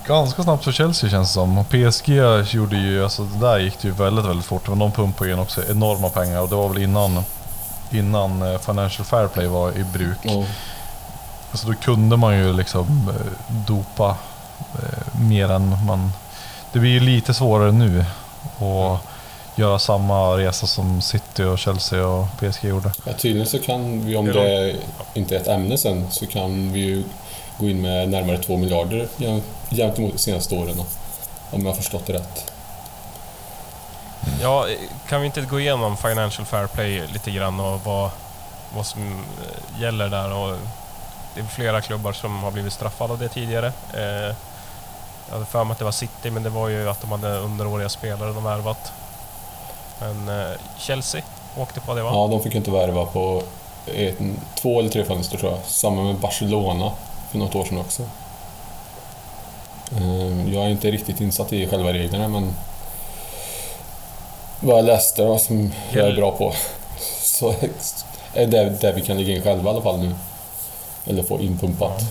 ganska 0.07 0.43
snabbt 0.43 0.65
för 0.65 0.73
Chelsea 0.73 1.11
känns 1.11 1.29
det 1.29 1.35
som. 1.35 1.59
Och 1.59 1.69
PSG 1.69 2.09
gjorde 2.55 2.77
ju, 2.77 3.05
alltså 3.05 3.25
det 3.25 3.47
där 3.47 3.59
gick 3.59 3.81
det 3.83 3.89
ju 3.89 3.95
väldigt, 3.95 4.25
väldigt 4.25 4.47
fort. 4.47 4.69
Men 4.69 4.79
de 4.79 4.93
pumpade 4.93 5.31
ju 5.31 5.35
in 5.35 5.41
också 5.41 5.63
enorma 5.71 6.09
pengar 6.09 6.41
och 6.41 6.49
det 6.49 6.55
var 6.55 6.69
väl 6.69 6.83
innan, 6.83 7.23
innan 7.91 8.43
eh, 8.43 8.59
Financial 8.59 9.07
Fair 9.07 9.29
Play 9.29 9.47
var 9.47 9.79
i 9.79 9.85
bruk. 9.85 10.19
Och 11.53 11.59
Så 11.59 11.67
då 11.67 11.75
kunde 11.75 12.17
man 12.17 12.37
ju 12.37 12.53
liksom 12.53 13.09
eh, 13.09 13.55
dopa 13.67 14.17
eh, 14.75 15.21
mer 15.21 15.51
än 15.51 15.87
man... 15.87 16.13
Det 16.73 16.79
blir 16.79 16.91
ju 16.91 17.01
lite 17.01 17.35
svårare 17.35 17.73
nu 17.73 18.05
att 18.59 19.01
göra 19.59 19.79
samma 19.79 20.39
resa 20.39 20.67
som 20.67 21.03
City 21.03 21.43
och 21.43 21.59
Chelsea 21.59 22.07
och 22.07 22.27
PSG 22.39 22.65
gjorde. 22.69 22.93
ja, 23.07 23.13
tydligen 23.13 23.47
så 23.47 23.59
kan 23.59 24.07
vi, 24.07 24.17
om 24.17 24.27
det 24.27 24.77
inte 25.15 25.37
är 25.37 25.41
ett 25.41 25.49
ämne 25.49 25.79
sen, 25.79 26.07
så 26.11 26.27
kan 26.27 26.73
vi 26.73 26.81
ju 26.81 27.05
gå 27.59 27.69
in 27.69 27.83
med 27.83 28.09
närmare 28.09 28.39
två 28.39 28.57
miljarder 28.57 29.09
jäm- 29.17 29.43
jämt 29.69 29.99
emot 29.99 30.13
de 30.13 30.19
senaste 30.19 30.55
åren. 30.55 30.81
Om 31.51 31.61
jag 31.63 31.69
har 31.69 31.77
förstått 31.77 32.07
det 32.07 32.13
rätt. 32.13 32.53
Ja, 34.43 34.67
kan 35.09 35.21
vi 35.21 35.27
inte 35.27 35.41
gå 35.41 35.61
igenom 35.61 35.97
Financial 35.97 36.47
Fair 36.47 36.67
Play 36.67 37.03
lite 37.13 37.31
grann 37.31 37.61
och 37.61 37.81
vad, 37.85 38.11
vad 38.77 38.87
som 38.87 39.03
eh, 39.03 39.81
gäller 39.83 40.09
där? 40.09 40.33
Och 40.33 40.57
det 41.35 41.41
är 41.41 41.45
flera 41.45 41.81
klubbar 41.81 42.13
som 42.13 42.43
har 42.43 42.51
blivit 42.51 42.73
straffade 42.73 43.13
av 43.13 43.19
det 43.19 43.29
tidigare. 43.29 43.67
Eh, 43.67 44.35
jag 45.31 45.35
hade 45.35 45.47
för 45.47 45.65
mig 45.65 45.73
att 45.73 45.79
det 45.79 45.85
var 45.85 45.93
City, 45.93 46.31
men 46.31 46.43
det 46.43 46.51
var 46.51 46.69
ju 46.69 46.89
att 46.91 47.01
de 47.01 47.11
hade 47.13 47.39
underåriga 47.39 47.89
spelare 47.89 48.33
de 48.33 48.45
värvat. 48.45 48.93
Men 50.01 50.29
eh, 50.29 50.51
Chelsea 50.79 51.23
åkte 51.57 51.81
på 51.81 51.95
det 51.95 52.03
va? 52.03 52.11
Ja, 52.13 52.29
de 52.31 52.43
fick 52.43 52.55
inte 52.55 52.71
värva 52.71 53.07
på 53.07 53.43
ett, 53.95 54.19
två 54.55 54.81
eller 54.81 54.91
tre 54.91 55.05
fönster 55.05 55.39
tror 55.39 55.53
jag. 55.53 55.61
Samma 55.67 56.03
med 56.03 56.17
Barcelona 56.17 56.93
för 57.31 57.39
något 57.39 57.55
år 57.55 57.65
sedan 57.65 57.79
också. 57.79 58.03
Ehm, 59.97 60.53
Jag 60.53 60.65
är 60.65 60.69
inte 60.69 60.91
riktigt 60.91 61.21
insatt 61.21 61.53
i 61.53 61.67
själva 61.67 61.93
reglerna 61.93 62.29
men 62.29 62.55
vad 64.61 64.79
jag 64.79 64.85
läste 64.85 65.23
då, 65.23 65.39
som 65.39 65.73
jag 65.91 66.09
är 66.09 66.17
bra 66.17 66.33
på 66.33 66.55
så 67.23 67.55
är 68.35 68.47
det 68.47 68.71
där 68.81 68.93
vi 68.93 69.01
kan 69.01 69.19
ligga 69.19 69.35
in 69.37 69.43
själva 69.43 69.71
i 69.71 69.75
alla 69.75 69.83
fall 69.83 69.99
nu. 69.99 70.15
Eller 71.07 71.23
få 71.23 71.41
inpumpat. 71.41 72.03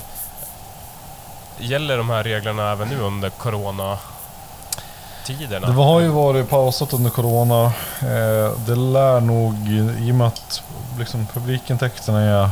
Gäller 1.59 1.97
de 1.97 2.09
här 2.09 2.23
reglerna 2.23 2.71
även 2.71 2.89
nu 2.89 2.99
under 2.99 3.29
Corona-tiderna? 3.29 5.67
Det 5.67 5.73
har 5.73 5.99
ju 5.99 6.07
varit 6.07 6.49
pausat 6.49 6.93
under 6.93 7.09
Corona. 7.09 7.65
Eh, 8.01 8.51
det 8.65 8.75
lär 8.75 9.21
nog, 9.21 9.67
i 9.99 10.11
och 10.11 10.15
med 10.15 10.27
att 10.27 10.63
liksom 10.97 11.27
publikintäkterna 11.33 12.21
är, 12.21 12.43
eh, 12.43 12.49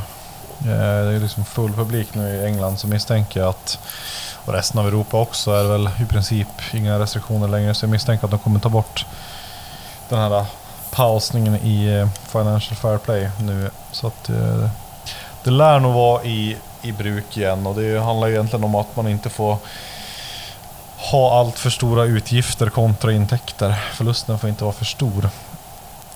det 1.05 1.15
är 1.15 1.19
liksom 1.19 1.45
full 1.45 1.73
publik 1.73 2.13
nu 2.13 2.35
i 2.35 2.45
England, 2.45 2.79
så 2.79 2.87
misstänker 2.87 3.39
jag 3.39 3.49
att, 3.49 3.79
och 4.45 4.53
resten 4.53 4.79
av 4.79 4.87
Europa 4.87 5.17
också, 5.17 5.51
är 5.51 5.63
det 5.63 5.69
väl 5.69 5.89
i 6.01 6.05
princip 6.05 6.47
inga 6.73 6.99
restriktioner 6.99 7.47
längre. 7.47 7.73
Så 7.73 7.85
jag 7.85 7.91
misstänker 7.91 8.25
att 8.25 8.31
de 8.31 8.39
kommer 8.39 8.59
ta 8.59 8.69
bort 8.69 9.05
den 10.09 10.19
här 10.19 10.45
pausningen 10.91 11.55
i 11.55 11.85
eh, 11.85 12.07
Financial 12.27 12.75
Fair 12.75 12.97
Play 12.97 13.29
nu. 13.39 13.69
Så 13.91 14.07
att 14.07 14.29
eh, 14.29 14.69
det 15.43 15.51
lär 15.51 15.79
nog 15.79 15.93
vara 15.93 16.23
i, 16.23 16.57
i 16.81 16.91
bruk 16.91 17.37
igen 17.37 17.67
och 17.67 17.75
det 17.75 17.99
handlar 17.99 18.29
egentligen 18.29 18.63
om 18.63 18.75
att 18.75 18.95
man 18.95 19.07
inte 19.07 19.29
får 19.29 19.57
ha 20.97 21.39
allt 21.39 21.59
för 21.59 21.69
stora 21.69 22.03
utgifter 22.03 22.69
kontra 22.69 23.11
intäkter. 23.11 23.75
Förlusten 23.93 24.39
får 24.39 24.49
inte 24.49 24.63
vara 24.63 24.73
för 24.73 24.85
stor. 24.85 25.29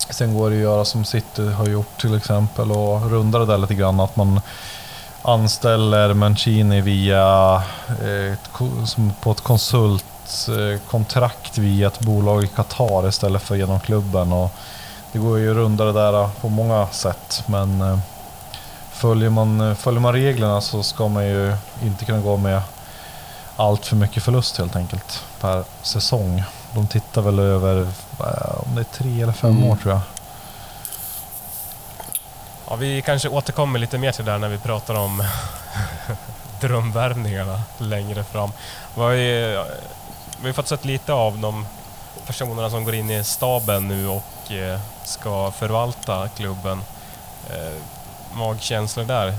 Sen 0.10 0.38
går 0.38 0.50
det 0.50 0.56
att 0.56 0.62
göra 0.62 0.86
som 0.86 1.06
City 1.06 1.48
har 1.48 1.68
gjort 1.68 2.02
till 2.02 2.16
exempel 2.16 2.72
och 2.72 3.12
runda 3.12 3.40
det 3.40 3.46
där 3.46 3.58
lite 3.58 3.76
grann. 3.76 4.00
Att 4.00 4.16
man 4.16 4.42
anställer 5.22 6.14
Mancini 6.14 6.82
via 6.82 7.56
eh, 8.02 8.34
ett 8.34 8.50
på 9.22 9.32
ett 9.32 9.42
konsultkontrakt 9.42 11.58
via 11.58 11.88
ett 11.88 12.00
bolag 12.00 12.44
i 12.44 12.48
Qatar 12.48 13.08
istället 13.08 13.42
för 13.42 13.56
genom 13.56 13.80
klubben. 13.80 14.34
Och 14.34 14.52
det 15.12 15.20
går 15.20 15.40
ju 15.40 15.52
att 15.52 15.56
runda 15.56 15.86
det 15.86 15.94
där 15.94 16.30
på 16.42 16.50
många 16.50 16.88
sätt 16.88 17.44
men 17.46 17.82
eh, 17.82 17.98
följer 19.02 19.30
man, 19.30 19.76
följer 19.76 20.02
man 20.02 20.14
reglerna 20.14 20.62
så 20.62 20.84
ska 20.84 21.08
man 21.08 21.26
ju 21.26 21.56
inte 21.84 22.06
kunna 22.06 22.20
gå 22.20 22.38
med 22.38 22.62
allt 23.56 23.86
för 23.86 23.96
mycket 23.96 24.24
förlust 24.24 24.58
helt 24.58 24.76
enkelt 24.76 25.24
per 25.40 25.64
säsong. 25.82 26.44
De 26.74 26.88
tittar 26.88 27.22
väl 27.22 27.40
över, 27.40 27.82
eh, 28.20 28.60
om 28.68 28.76
det 28.76 28.82
är 28.82 29.04
tre 29.04 29.22
eller 29.22 29.34
fem 29.34 29.50
Mm. 29.58 29.70
år 29.70 29.76
tror 29.76 29.94
jag. 29.94 30.02
Ja, 32.70 32.76
vi 32.76 33.02
kanske 33.02 33.30
återkommer 33.30 33.80
lite 33.80 33.98
mer 33.98 34.12
till 34.12 34.26
det 34.26 34.32
där 34.32 34.38
när 34.40 34.50
vi 34.50 34.58
pratar 34.58 34.96
om 34.96 35.24
drömvärvningarna 36.62 37.62
längre 37.78 38.24
fram. 38.24 38.52
Vi 38.96 39.02
har, 39.02 39.12
ju, 39.12 39.64
vi 40.42 40.48
har 40.48 40.54
fått 40.54 40.68
sett 40.68 40.86
lite 40.86 41.14
av 41.14 41.38
de 41.40 41.66
personerna 42.28 42.70
som 42.70 42.84
går 42.84 42.96
in 42.96 43.10
i 43.12 43.24
staben 43.24 43.88
nu 43.88 44.08
och 44.08 44.52
eh, 44.52 44.80
ska 45.04 45.52
förvalta 45.52 46.28
klubben. 46.28 46.82
Magkänslor 48.34 49.06
där. 49.06 49.34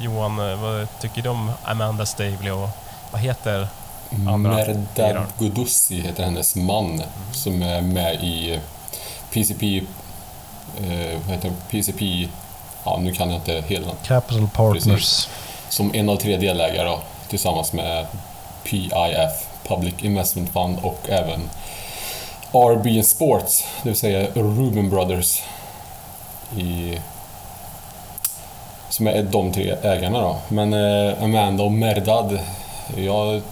Johan, 0.00 0.50
eh, 0.50 0.60
vad 0.62 1.00
tycker 1.00 1.22
du 1.22 1.28
om 1.28 1.52
Amanda 1.64 2.06
Stavely 2.06 2.50
och 2.50 2.68
vad 3.12 3.20
heter 3.20 3.68
Andra 4.10 4.36
Merdad. 4.36 5.26
Gudussi 5.38 6.00
heter 6.00 6.24
hennes 6.24 6.56
man 6.56 7.02
som 7.32 7.62
är 7.62 7.80
med 7.80 8.14
i 8.14 8.60
PCP... 9.32 9.78
Eh, 10.80 11.18
vad 11.26 11.36
heter 11.36 11.48
det? 11.48 11.54
PCP... 11.70 12.28
Ja, 12.84 12.98
nu 13.02 13.12
kan 13.12 13.30
jag 13.30 13.38
inte 13.38 13.64
hela. 13.66 13.92
Capital 14.06 14.48
Partners. 14.54 14.84
Precis. 14.84 15.28
Som 15.68 15.94
en 15.94 16.08
av 16.08 16.16
tre 16.16 16.36
delägare 16.36 16.88
då, 16.88 17.00
tillsammans 17.28 17.72
med 17.72 18.06
PIF, 18.64 18.92
Public 19.66 19.94
Investment 20.02 20.52
Fund 20.52 20.78
och 20.82 21.08
även 21.08 21.40
RB 22.52 23.04
Sports, 23.04 23.64
det 23.82 23.88
vill 23.88 23.98
säga 23.98 24.28
Ruben 24.34 24.90
Brothers. 24.90 25.42
I, 26.56 26.98
som 28.88 29.06
är 29.06 29.22
de 29.22 29.52
tre 29.52 29.76
ägarna 29.82 30.20
då. 30.20 30.36
Men 30.48 30.72
eh, 30.72 31.22
Amanda 31.22 31.64
och 31.64 31.72
Merdad, 31.72 32.38
jag 32.96 33.42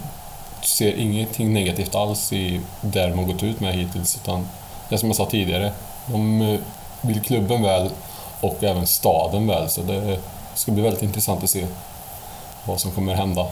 ser 0.61 0.99
ingenting 0.99 1.53
negativt 1.53 1.95
alls 1.95 2.33
i 2.33 2.61
där 2.81 3.09
de 3.09 3.19
har 3.19 3.25
gått 3.25 3.43
ut 3.43 3.59
med 3.59 3.73
hittills. 3.73 4.15
Utan 4.15 4.47
det 4.89 4.97
som 4.97 5.09
jag 5.09 5.15
sa 5.15 5.25
tidigare, 5.25 5.71
de 6.05 6.41
eh, 6.41 6.59
vill 7.01 7.21
klubben 7.21 7.63
väl 7.63 7.89
och 8.41 8.63
även 8.63 8.87
staden 8.87 9.47
väl. 9.47 9.69
Så 9.69 9.81
det 9.81 10.19
ska 10.53 10.71
bli 10.71 10.83
väldigt 10.83 11.03
intressant 11.03 11.43
att 11.43 11.49
se 11.49 11.67
vad 12.65 12.79
som 12.79 12.91
kommer 12.91 13.13
hända. 13.13 13.45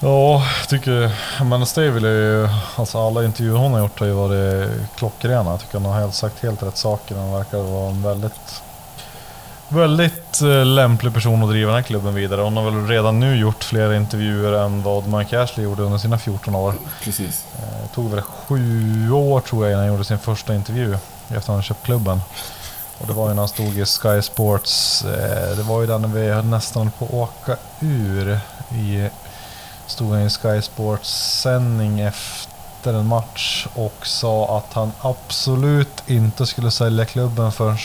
Ja, 0.00 0.42
jag 0.60 0.68
tycker 0.68 1.16
Amanda 1.40 1.66
Stavely 1.66 2.08
ju, 2.08 2.48
alltså 2.76 2.98
alla 3.06 3.24
intervjuer 3.24 3.58
hon 3.58 3.72
har 3.72 3.80
gjort 3.80 4.00
har 4.00 4.06
ju 4.06 4.12
varit 4.12 4.70
klockrena. 4.96 5.50
Jag 5.50 5.60
tycker 5.60 5.78
hon 5.78 5.92
har 5.92 6.10
sagt 6.10 6.42
helt 6.42 6.62
rätt 6.62 6.76
saker. 6.76 7.14
Hon 7.14 7.32
verkar 7.32 7.58
vara 7.58 7.90
en 7.90 8.02
väldigt, 8.02 8.62
väldigt 9.68 10.40
eh, 10.42 10.64
lämplig 10.66 11.14
person 11.14 11.42
att 11.42 11.48
driva 11.50 11.66
den 11.66 11.76
här 11.76 11.82
klubben 11.82 12.14
vidare. 12.14 12.40
Hon 12.40 12.56
har 12.56 12.64
väl 12.70 12.86
redan 12.86 13.20
nu 13.20 13.36
gjort 13.36 13.64
fler 13.64 13.92
intervjuer 13.94 14.52
än 14.52 14.82
vad 14.82 15.06
Mike 15.06 15.42
Ashley 15.42 15.64
gjorde 15.64 15.82
under 15.82 15.98
sina 15.98 16.18
14 16.18 16.54
år. 16.54 16.74
Precis. 17.02 17.44
Eh, 17.58 17.82
Det 17.82 17.94
tog 17.94 18.10
väl 18.10 18.20
sju 18.22 19.10
år 19.12 19.40
tror 19.40 19.64
jag 19.64 19.70
innan 19.72 19.80
han 19.84 19.92
gjorde 19.92 20.04
sin 20.04 20.18
första 20.18 20.54
intervju 20.54 20.92
efter 21.28 21.36
att 21.38 21.46
han 21.46 21.62
köpt 21.62 21.84
klubben. 21.84 22.20
Och 22.98 23.06
det 23.06 23.12
var 23.12 23.28
ju 23.28 23.34
när 23.34 23.42
han 23.42 23.48
stod 23.48 23.78
i 23.78 23.84
Sky 23.86 24.22
Sports. 24.22 25.04
eh, 25.04 25.56
Det 25.56 25.62
var 25.62 25.80
ju 25.80 25.86
när 25.98 26.08
vi 26.08 26.42
nästan 26.48 26.90
på 26.90 27.04
att 27.04 27.12
åka 27.14 27.56
ur. 27.80 28.38
I, 28.74 29.08
stod 29.86 30.08
han 30.10 30.22
i 30.22 30.30
Sky 30.30 30.62
Sports 30.62 31.08
sändning 31.42 32.00
efter 32.00 32.94
en 32.94 33.06
match 33.06 33.66
och 33.74 34.06
sa 34.06 34.58
att 34.58 34.72
han 34.74 34.92
absolut 35.00 36.02
inte 36.06 36.46
skulle 36.46 36.70
sälja 36.70 37.04
klubben 37.04 37.52
förrän 37.52 37.76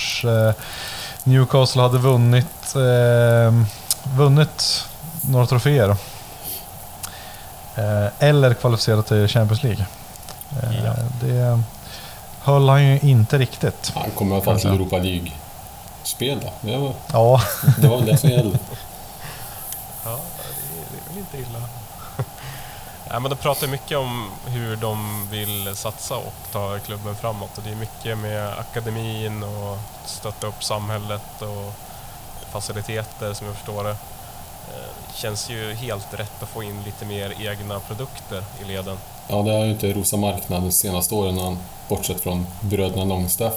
eh, 0.47 0.53
Newcastle 1.29 1.81
hade 1.81 1.97
vunnit, 1.97 2.75
eh, 2.75 3.53
vunnit 4.17 4.85
några 5.21 5.45
troféer. 5.45 5.89
Eh, 7.75 8.07
eller 8.19 8.53
kvalificerat 8.53 9.07
till 9.07 9.27
Champions 9.27 9.63
League. 9.63 9.85
Eh, 10.63 10.85
Ja. 10.85 10.93
Det 11.21 11.59
höll 12.41 12.69
han 12.69 12.85
ju 12.85 12.99
inte 12.99 13.37
riktigt. 13.37 13.91
Han 13.95 14.11
kommer 14.11 14.31
i 14.31 14.35
alla 14.35 14.45
fall 14.45 14.59
till. 14.59 14.69
Europa 14.69 14.97
League-spel 14.97 16.39
då. 16.43 16.53
Det 16.61 16.77
var, 16.77 16.93
Ja, 17.13 17.41
det 17.77 17.87
var 17.87 18.01
det 18.01 18.17
som 18.17 18.29
gällde. 18.29 18.59
Ja, 20.05 20.09
det 20.09 21.09
är 21.09 21.09
väl 21.09 21.17
inte 21.17 21.37
illa 21.37 21.59
ja, 23.09 23.19
men 23.19 23.29
de 23.29 23.35
pratar 23.35 23.67
mycket 23.67 23.97
om 23.97 24.31
hur 24.45 24.75
de 24.75 25.27
vill 25.31 25.75
satsa 25.75 26.17
och 26.17 26.33
ta 26.51 26.79
klubben 26.79 27.15
framåt. 27.15 27.57
Och 27.57 27.63
det 27.63 27.69
är 27.69 27.75
mycket 27.75 28.17
med 28.17 28.59
akademin 28.59 29.43
och 29.43 29.77
stötta 30.05 30.47
upp 30.47 30.63
samhället 30.63 31.41
och 31.41 31.73
faciliteter 32.51 33.33
som 33.33 33.47
jag 33.47 33.55
förstår 33.55 33.83
det. 33.83 33.95
Det 35.07 35.15
känns 35.15 35.49
ju 35.49 35.73
helt 35.73 36.13
rätt 36.13 36.43
att 36.43 36.49
få 36.49 36.63
in 36.63 36.83
lite 36.83 37.05
mer 37.05 37.33
egna 37.39 37.79
produkter 37.79 38.43
i 38.61 38.67
leden. 38.67 38.97
Ja, 39.27 39.41
det 39.41 39.51
har 39.51 39.65
ju 39.65 39.71
inte 39.71 39.93
rosat 39.93 40.19
marknaden 40.19 40.65
de 40.65 40.71
senaste 40.71 41.15
åren, 41.15 41.57
bortsett 41.87 42.21
från 42.21 42.47
bröderna 42.61 43.03
Longstaff. 43.03 43.53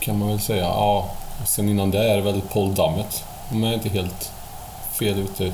Kan 0.00 0.18
man 0.18 0.28
väl 0.28 0.40
säga. 0.40 0.64
Ja, 0.64 1.10
sen 1.44 1.68
innan 1.68 1.90
det 1.90 2.10
är 2.10 2.16
det 2.16 2.22
väl 2.22 2.40
Paul 2.40 2.74
Dummett. 2.74 3.24
De 3.48 3.64
är 3.64 3.74
inte 3.74 3.88
helt 3.88 4.32
fel 4.92 5.18
ute. 5.18 5.52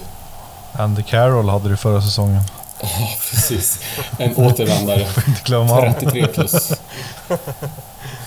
Andy 0.78 1.02
Carroll 1.02 1.48
hade 1.48 1.68
det 1.68 1.76
förra 1.76 2.02
säsongen. 2.02 2.42
Ja, 2.80 2.88
precis. 3.30 3.80
En 4.18 4.36
återvändare. 4.36 5.00
Inte 5.26 5.42
glömma 5.44 5.74
honom. 5.74 5.94
33 5.94 6.26
plus. 6.26 6.72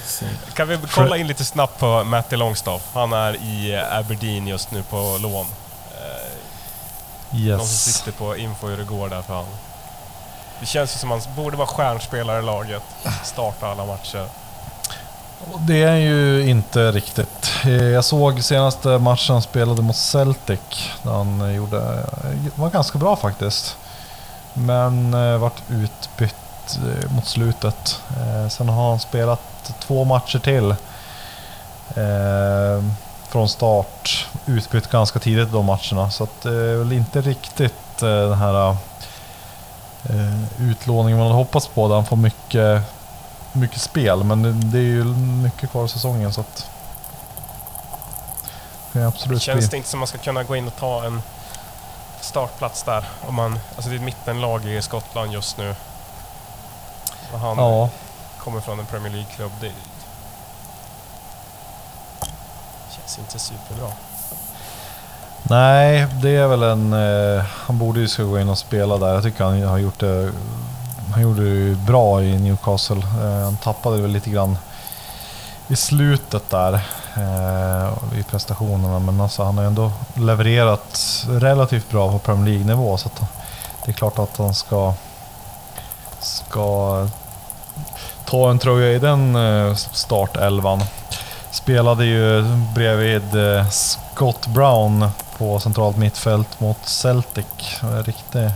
Så, 0.05 0.25
Kan 0.53 0.67
vi 0.67 0.77
kolla 0.91 1.17
in 1.17 1.27
lite 1.27 1.45
snabbt 1.45 1.79
på 1.79 2.03
Matti 2.03 2.35
Longstaff? 2.37 2.81
Han 2.93 3.13
är 3.13 3.33
i 3.35 3.81
Aberdeen 3.91 4.47
just 4.47 4.71
nu 4.71 4.83
på 4.83 5.17
lån. 5.21 5.45
Eh, 5.45 5.51
Någon 7.31 7.57
som 7.57 7.67
Yes. 7.67 7.83
sitter 7.95 8.11
på 8.11 8.37
info 8.37 8.67
hur 8.67 8.77
det 8.77 8.83
går 8.83 9.09
där 9.09 9.21
för 9.21 9.33
han. 9.33 9.45
Det 10.59 10.65
känns 10.65 10.95
ju 10.95 10.99
som 10.99 11.11
han 11.11 11.21
borde 11.35 11.57
vara 11.57 11.67
stjärnspelare 11.67 12.39
i 12.39 12.45
laget. 12.45 12.83
Starta 13.23 13.67
alla 13.67 13.85
matcher. 13.85 14.25
Det 15.59 15.83
är 15.83 15.95
ju 15.95 16.49
inte 16.49 16.91
riktigt. 16.91 17.51
Eh, 17.65 17.83
jag 17.83 18.05
såg 18.05 18.43
senaste 18.43 18.87
matchen 18.97 19.33
han 19.33 19.41
spelade 19.41 19.81
mot 19.81 19.95
Celtic. 19.95 20.59
Där 21.03 21.11
han 21.11 21.41
eh, 21.41 21.55
gjorde, 21.55 21.77
eh, 21.77 22.59
var 22.59 22.69
ganska 22.69 22.97
bra 22.97 23.15
faktiskt. 23.15 23.77
Men 24.53 25.11
vart 25.41 25.61
utbytt 25.69 26.79
mot 27.09 27.25
slutet. 27.25 28.01
Sen 28.49 28.69
har 28.69 28.89
han 28.89 28.99
spelat 28.99 29.73
två 29.79 30.03
matcher 30.03 30.39
till. 30.39 30.75
Från 33.29 33.49
start. 33.49 34.27
Utbytt 34.45 34.87
ganska 34.87 35.19
tidigt 35.19 35.47
i 35.47 35.51
de 35.51 35.65
matcherna. 35.65 36.11
Så 36.11 36.23
att 36.23 36.41
det 36.41 36.49
är 36.49 36.77
väl 36.77 36.93
inte 36.93 37.21
riktigt 37.21 37.97
den 37.97 38.33
här 38.33 38.75
utlåningen 40.59 41.17
man 41.19 41.27
hade 41.27 41.37
hoppats 41.37 41.67
på. 41.67 41.87
Där 41.87 41.95
han 41.95 42.05
får 42.05 42.17
mycket 42.17 42.83
mycket 43.53 43.81
spel, 43.81 44.23
men 44.23 44.43
det, 44.43 44.51
det 44.51 44.77
är 44.77 44.81
ju 44.81 45.03
mycket 45.43 45.71
kvar 45.71 45.83
av 45.83 45.87
säsongen 45.87 46.33
så 46.33 46.41
att... 46.41 46.65
Det 48.91 49.07
absolut 49.07 49.41
Känns 49.41 49.59
bli... 49.59 49.67
det 49.67 49.77
inte 49.77 49.89
som 49.89 49.99
man 49.99 50.07
ska 50.07 50.17
kunna 50.17 50.43
gå 50.43 50.55
in 50.55 50.67
och 50.67 50.75
ta 50.75 51.03
en 51.05 51.21
startplats 52.21 52.83
där? 52.83 53.05
Om 53.27 53.35
man, 53.35 53.59
alltså 53.75 53.89
det 53.89 53.95
är 53.95 53.97
ett 53.99 54.05
mittenlag 54.05 54.65
i 54.65 54.81
Skottland 54.81 55.33
just 55.33 55.57
nu. 55.57 55.75
Och 57.33 57.39
han 57.39 57.57
Ja, 57.57 57.89
kommer 58.39 58.61
från 58.61 58.79
en 58.79 58.85
Premier 58.85 59.13
League-klubb. 59.13 59.51
Det 59.61 59.71
känns 62.95 63.19
inte 63.19 63.39
superbra. 63.39 63.91
nej, 65.43 66.07
det 66.21 66.29
är 66.35 66.47
väl 66.47 66.63
en... 66.63 66.93
Eh, 66.93 67.43
han 67.49 67.77
borde 67.77 67.99
ju 67.99 68.25
gå 68.27 68.39
in 68.39 68.49
och 68.49 68.57
spela 68.57 68.97
där. 68.97 69.13
Jag 69.13 69.23
tycker 69.23 69.43
han 69.43 69.63
har 69.63 69.77
gjort 69.77 69.99
det... 69.99 70.31
Han 71.13 71.21
gjorde 71.21 71.43
det 71.43 71.49
ju 71.49 71.75
bra 71.75 72.23
i 72.23 72.39
Newcastle. 72.39 72.97
Eh, 72.97 73.43
han 73.43 73.57
tappade 73.57 74.01
väl 74.01 74.11
lite 74.11 74.29
grann 74.29 74.57
i 75.67 75.75
slutet 75.75 76.49
där 76.49 76.73
eh, 77.17 78.19
i 78.19 78.23
prestationerna, 78.23 78.99
men 78.99 79.21
alltså, 79.21 79.43
han 79.43 79.57
har 79.57 79.63
ju 79.63 79.67
ändå 79.67 79.91
levererat 80.13 81.25
relativt 81.29 81.89
bra 81.89 82.11
på 82.11 82.19
Premier 82.19 82.45
League-nivå. 82.45 82.97
Så 82.97 83.07
att 83.07 83.21
det 83.85 83.91
är 83.91 83.93
klart 83.93 84.19
att 84.19 84.37
han 84.37 84.53
ska, 84.53 84.93
ska 86.19 87.07
ta 88.25 88.49
en 88.49 88.59
tröja 88.59 88.91
i 88.91 88.99
den 88.99 89.35
eh, 89.35 89.75
startelvan. 89.75 90.83
Spelade 91.51 92.05
ju 92.05 92.43
bredvid 92.75 93.35
eh, 93.35 93.69
Scott 93.69 94.47
Brown 94.47 95.09
på 95.37 95.59
centralt 95.59 95.97
mittfält 95.97 96.59
mot 96.59 96.77
Celtic. 96.85 97.45
Eh, 97.83 98.03
Riktigt 98.03 98.51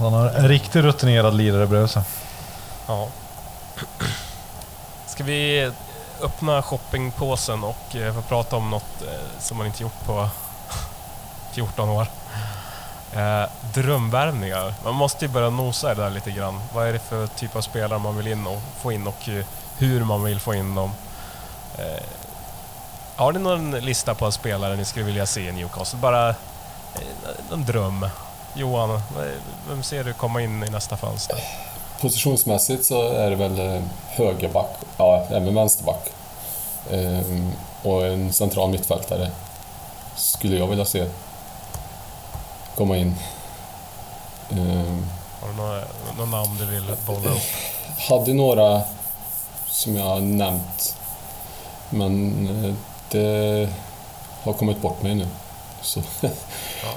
så 0.00 0.04
han 0.04 0.12
har 0.12 0.26
en 0.30 0.48
riktigt 0.48 0.84
rutinerad 0.84 1.34
lirare 1.34 1.66
bredvid 1.66 1.90
sig. 1.90 2.02
Ja. 2.86 3.08
Ska 5.06 5.24
vi 5.24 5.70
öppna 6.22 6.62
shoppingpåsen 6.62 7.64
och 7.64 7.96
eh, 7.96 8.14
få 8.14 8.22
prata 8.22 8.56
om 8.56 8.70
något 8.70 9.02
eh, 9.02 9.40
som 9.40 9.56
man 9.56 9.66
inte 9.66 9.82
gjort 9.82 10.04
på 10.06 10.28
14 11.52 11.88
år? 11.88 12.06
Eh, 13.12 13.42
drömvärvningar. 13.74 14.74
Man 14.84 14.94
måste 14.94 15.24
ju 15.24 15.30
börja 15.30 15.50
nosa 15.50 15.92
i 15.92 15.94
det 15.94 16.02
där 16.02 16.10
lite 16.10 16.30
grann. 16.30 16.60
Vad 16.74 16.86
är 16.88 16.92
det 16.92 16.98
för 16.98 17.26
typ 17.26 17.56
av 17.56 17.60
spelare 17.60 17.98
man 17.98 18.16
vill 18.16 18.26
in 18.26 18.46
och 18.46 18.62
få 18.80 18.92
in 18.92 19.06
och 19.06 19.28
eh, 19.28 19.44
hur 19.78 20.04
man 20.04 20.24
vill 20.24 20.40
få 20.40 20.54
in 20.54 20.74
dem. 20.74 20.92
Eh, 21.78 22.02
Har 23.16 23.32
ni 23.32 23.38
någon 23.38 23.70
lista 23.70 24.14
på 24.14 24.32
spelare 24.32 24.76
ni 24.76 24.84
skulle 24.84 25.04
vilja 25.04 25.26
se 25.26 25.48
i 25.48 25.52
Newcastle? 25.52 25.98
Bara 25.98 26.28
eh, 26.28 26.34
en 27.52 27.64
dröm. 27.64 28.06
Johan, 28.54 29.00
vem 29.68 29.82
ser 29.82 30.04
du 30.04 30.12
komma 30.12 30.42
in 30.42 30.62
i 30.62 30.70
nästa 30.70 30.96
fönster? 30.96 31.38
Positionsmässigt 32.00 32.84
så 32.84 33.08
är 33.08 33.30
det 33.30 33.36
väl 33.36 33.58
eh, 33.76 33.82
högerback, 34.08 34.70
ja 34.96 35.26
även 35.30 35.54
vänsterback. 35.54 36.08
Ehm, 36.90 37.52
och 37.82 38.06
en 38.06 38.32
central 38.32 38.70
mittfältare 38.70 39.30
skulle 40.16 40.56
jag 40.56 40.66
vilja 40.66 40.84
se 40.84 41.06
komma 42.76 42.96
in. 42.96 43.14
Ehm, 44.50 45.06
Har 45.40 45.48
du 45.48 45.54
några, 45.54 45.82
några 46.16 46.30
namn 46.30 46.56
du 46.58 46.66
vill 46.66 46.96
bolla 47.06 47.28
upp? 47.30 47.42
hade 48.08 48.32
några 48.34 48.82
som 49.68 49.96
jag 49.96 50.22
nämnt, 50.22 50.96
men 51.90 52.48
eh, 52.64 52.74
det 53.10 53.68
har 54.42 54.52
kommit 54.52 54.80
bort 54.82 55.02
mig 55.02 55.14
nu. 55.14 55.26
Så. 55.82 56.02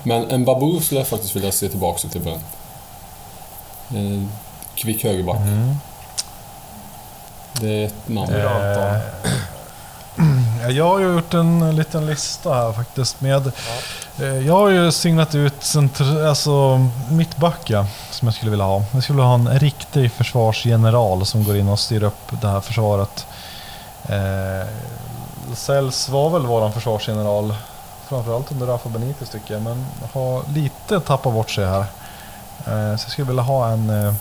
Men 0.04 0.30
en 0.32 0.46
Babu 0.46 0.80
skulle 0.82 1.00
jag 1.00 1.08
faktiskt 1.08 1.36
vilja 1.36 1.52
se 1.52 1.70
tillbaka 1.70 2.08
till 2.10 2.22
början. 2.22 2.42
Eh, 3.96 4.28
Kvick 4.76 5.04
högerback. 5.04 5.38
Mm. 5.38 5.76
Det 7.62 7.68
är 7.84 7.86
ett 7.88 8.08
namn. 8.10 8.34
Ja, 10.62 10.70
Jag 10.70 10.86
har 10.90 11.00
ju 11.00 11.14
gjort 11.14 11.34
en 11.34 11.76
liten 11.76 12.06
lista 12.06 12.54
här 12.54 12.74
faktiskt 12.74 13.22
med... 13.22 13.52
eh, 14.20 14.26
Jag 14.48 14.54
har 14.54 14.70
ju 14.70 14.92
signat 14.92 15.36
ut 15.36 15.60
centr- 15.62 16.28
alltså, 16.28 16.88
mittbacka 17.12 17.88
som 18.12 18.28
jag 18.28 18.36
skulle 18.36 18.52
vilja 18.52 18.66
ha. 18.66 18.84
Jag 18.92 19.04
skulle 19.04 19.16
vilja 19.18 19.28
ha 19.28 19.36
en 19.36 19.60
riktig 19.60 20.12
försvarsgeneral 20.12 21.26
som 21.26 21.44
går 21.44 21.58
in 21.58 21.70
och 21.70 21.80
styr 21.80 22.04
upp 22.04 22.32
det 22.42 22.48
här 22.48 22.62
försvaret. 22.62 23.26
Eh, 24.10 24.68
Sells 25.56 26.10
var 26.10 26.30
väl 26.30 26.46
våran 26.46 26.74
försvarsgeneral, 26.74 27.56
framförallt 28.14 28.52
under 28.52 28.66
Rafa 28.66 28.90
Benitez 28.90 29.30
tycker 29.30 29.54
jag, 29.54 29.64
men 29.64 29.86
har 30.14 30.44
lite 30.54 31.00
tappat 31.00 31.34
bort 31.34 31.50
sig 31.50 31.66
här. 31.66 31.86
Eh, 32.60 32.98
så 32.98 33.06
jag 33.06 33.12
skulle 33.12 33.28
vilja 33.28 33.42
ha 33.42 33.70
en... 33.70 33.90
Eh, 33.90 34.14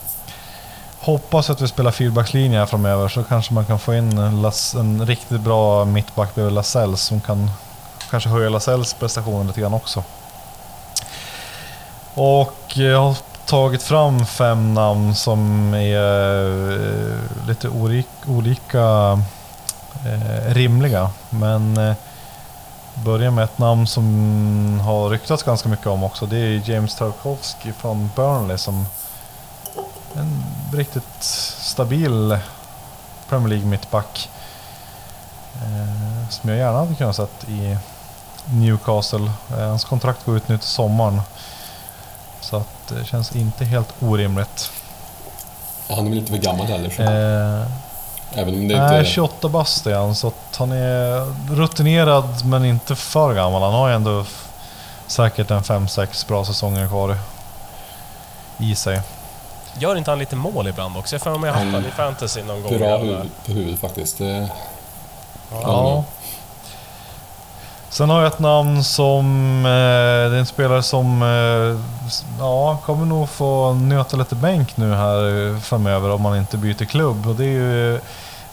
hoppas 1.00 1.50
att 1.50 1.60
vi 1.60 1.68
spelar 1.68 1.90
fyrbackslinje 1.90 2.58
här 2.58 2.66
framöver 2.66 3.08
så 3.08 3.24
kanske 3.24 3.54
man 3.54 3.64
kan 3.64 3.78
få 3.78 3.94
in 3.94 4.18
en, 4.18 5.06
riktigt 5.06 5.40
bra 5.40 5.84
mittback 5.84 6.34
bredvid 6.34 6.54
Lasells 6.54 7.00
som 7.00 7.20
kan 7.20 7.50
kanske 8.10 8.28
höja 8.28 8.48
Lasells 8.48 8.94
prestationer 8.94 9.44
lite 9.44 9.60
grann 9.60 9.74
också. 9.74 10.04
Och 12.14 12.76
jag 12.76 13.00
har 13.00 13.16
tagit 13.46 13.82
fram 13.82 14.26
fem 14.26 14.74
namn 14.74 15.14
som 15.14 15.74
är 15.74 16.72
eh, 16.72 17.48
lite 17.48 17.68
olika 18.26 19.18
rimliga. 20.46 21.10
Men 21.30 21.76
eh, 21.76 21.94
börja 22.94 23.30
med 23.30 23.44
ett 23.44 23.58
namn 23.58 23.86
som 23.86 24.80
har 24.80 25.10
ryktats 25.10 25.42
ganska 25.42 25.68
mycket 25.68 25.86
om 25.86 26.04
också. 26.04 26.26
Det 26.26 26.36
är 26.36 26.70
James 26.70 26.94
Tarkovsky 26.94 27.72
från 27.72 28.10
Burnley 28.16 28.58
som 28.58 28.86
en 30.16 30.44
riktigt 30.72 31.22
stabil 31.22 32.38
Premier 33.28 33.48
League 33.48 33.66
mittback. 33.66 34.30
Eh, 35.54 36.28
som 36.30 36.50
jag 36.50 36.58
gärna 36.58 36.78
hade 36.78 36.94
kunnat 36.94 37.16
sett 37.16 37.48
i 37.48 37.76
Newcastle. 38.44 39.30
Eh, 39.50 39.68
hans 39.68 39.84
kontrakt 39.84 40.24
går 40.24 40.36
ut 40.36 40.48
nu 40.48 40.58
till 40.58 40.66
sommaren. 40.66 41.20
Så 42.40 42.56
att 42.56 42.88
det 42.88 43.04
känns 43.04 43.36
inte 43.36 43.64
helt 43.64 44.02
orimligt. 44.02 44.70
Han 45.88 46.06
är 46.06 46.08
väl 46.08 46.18
inte 46.18 46.32
för 46.32 46.38
gammal 46.38 46.66
heller. 46.66 46.90
Så. 46.90 47.02
Eh, 47.02 47.66
Även 48.34 48.54
om 48.54 48.68
det 48.68 48.78
nej, 48.78 48.98
inte... 48.98 49.10
28 49.10 49.48
bast 49.48 49.86
är 49.86 49.94
han, 49.94 50.14
så 50.14 50.26
att 50.26 50.56
han 50.56 50.72
är 50.72 51.26
rutinerad 51.54 52.44
men 52.46 52.64
inte 52.64 52.96
för 52.96 53.34
gammal. 53.34 53.62
Han 53.62 53.72
har 53.72 53.88
ju 53.88 53.94
ändå 53.94 54.24
säkert 55.06 55.50
en 55.50 55.62
5-6 55.62 56.28
bra 56.28 56.44
säsonger 56.44 56.88
kvar 56.88 57.16
i 58.58 58.74
sig. 58.74 59.00
Gör 59.78 59.96
inte 59.96 60.10
han 60.10 60.18
lite 60.18 60.36
mål 60.36 60.68
ibland 60.68 60.96
också? 60.96 61.14
Jag 61.16 61.20
har 61.20 61.32
för 61.32 61.38
mig 61.38 61.50
att 61.50 61.56
jag 61.56 61.64
har 61.64 61.72
haft 61.72 61.74
Han- 61.74 61.82
han 61.82 61.92
i 61.92 62.14
fantasy 62.14 62.42
någon 62.42 62.62
gång. 62.62 62.78
Bra 62.78 62.98
huvud, 62.98 63.30
på 63.46 63.52
huvudet 63.52 63.80
faktiskt. 63.80 64.18
Det, 64.18 64.48
Ja. 65.62 66.04
Sen 67.92 68.10
har 68.10 68.22
jag 68.22 68.32
ett 68.32 68.38
namn 68.38 68.84
som... 68.84 69.56
Eh, 69.66 70.30
det 70.30 70.36
är 70.36 70.38
en 70.38 70.46
spelare 70.46 70.82
som 70.82 71.22
eh, 71.22 71.80
ja, 72.38 72.78
kommer 72.84 73.06
nog 73.06 73.28
få 73.28 73.74
nöta 73.74 74.16
lite 74.16 74.34
bänk 74.34 74.76
nu 74.76 74.94
här 74.94 75.60
framöver 75.60 76.10
om 76.10 76.22
man 76.22 76.38
inte 76.38 76.56
byter 76.56 76.84
klubb. 76.84 77.26
Och 77.26 77.34
det 77.34 77.44
är 77.44 77.48
ju 77.48 77.94
eh, 77.94 78.00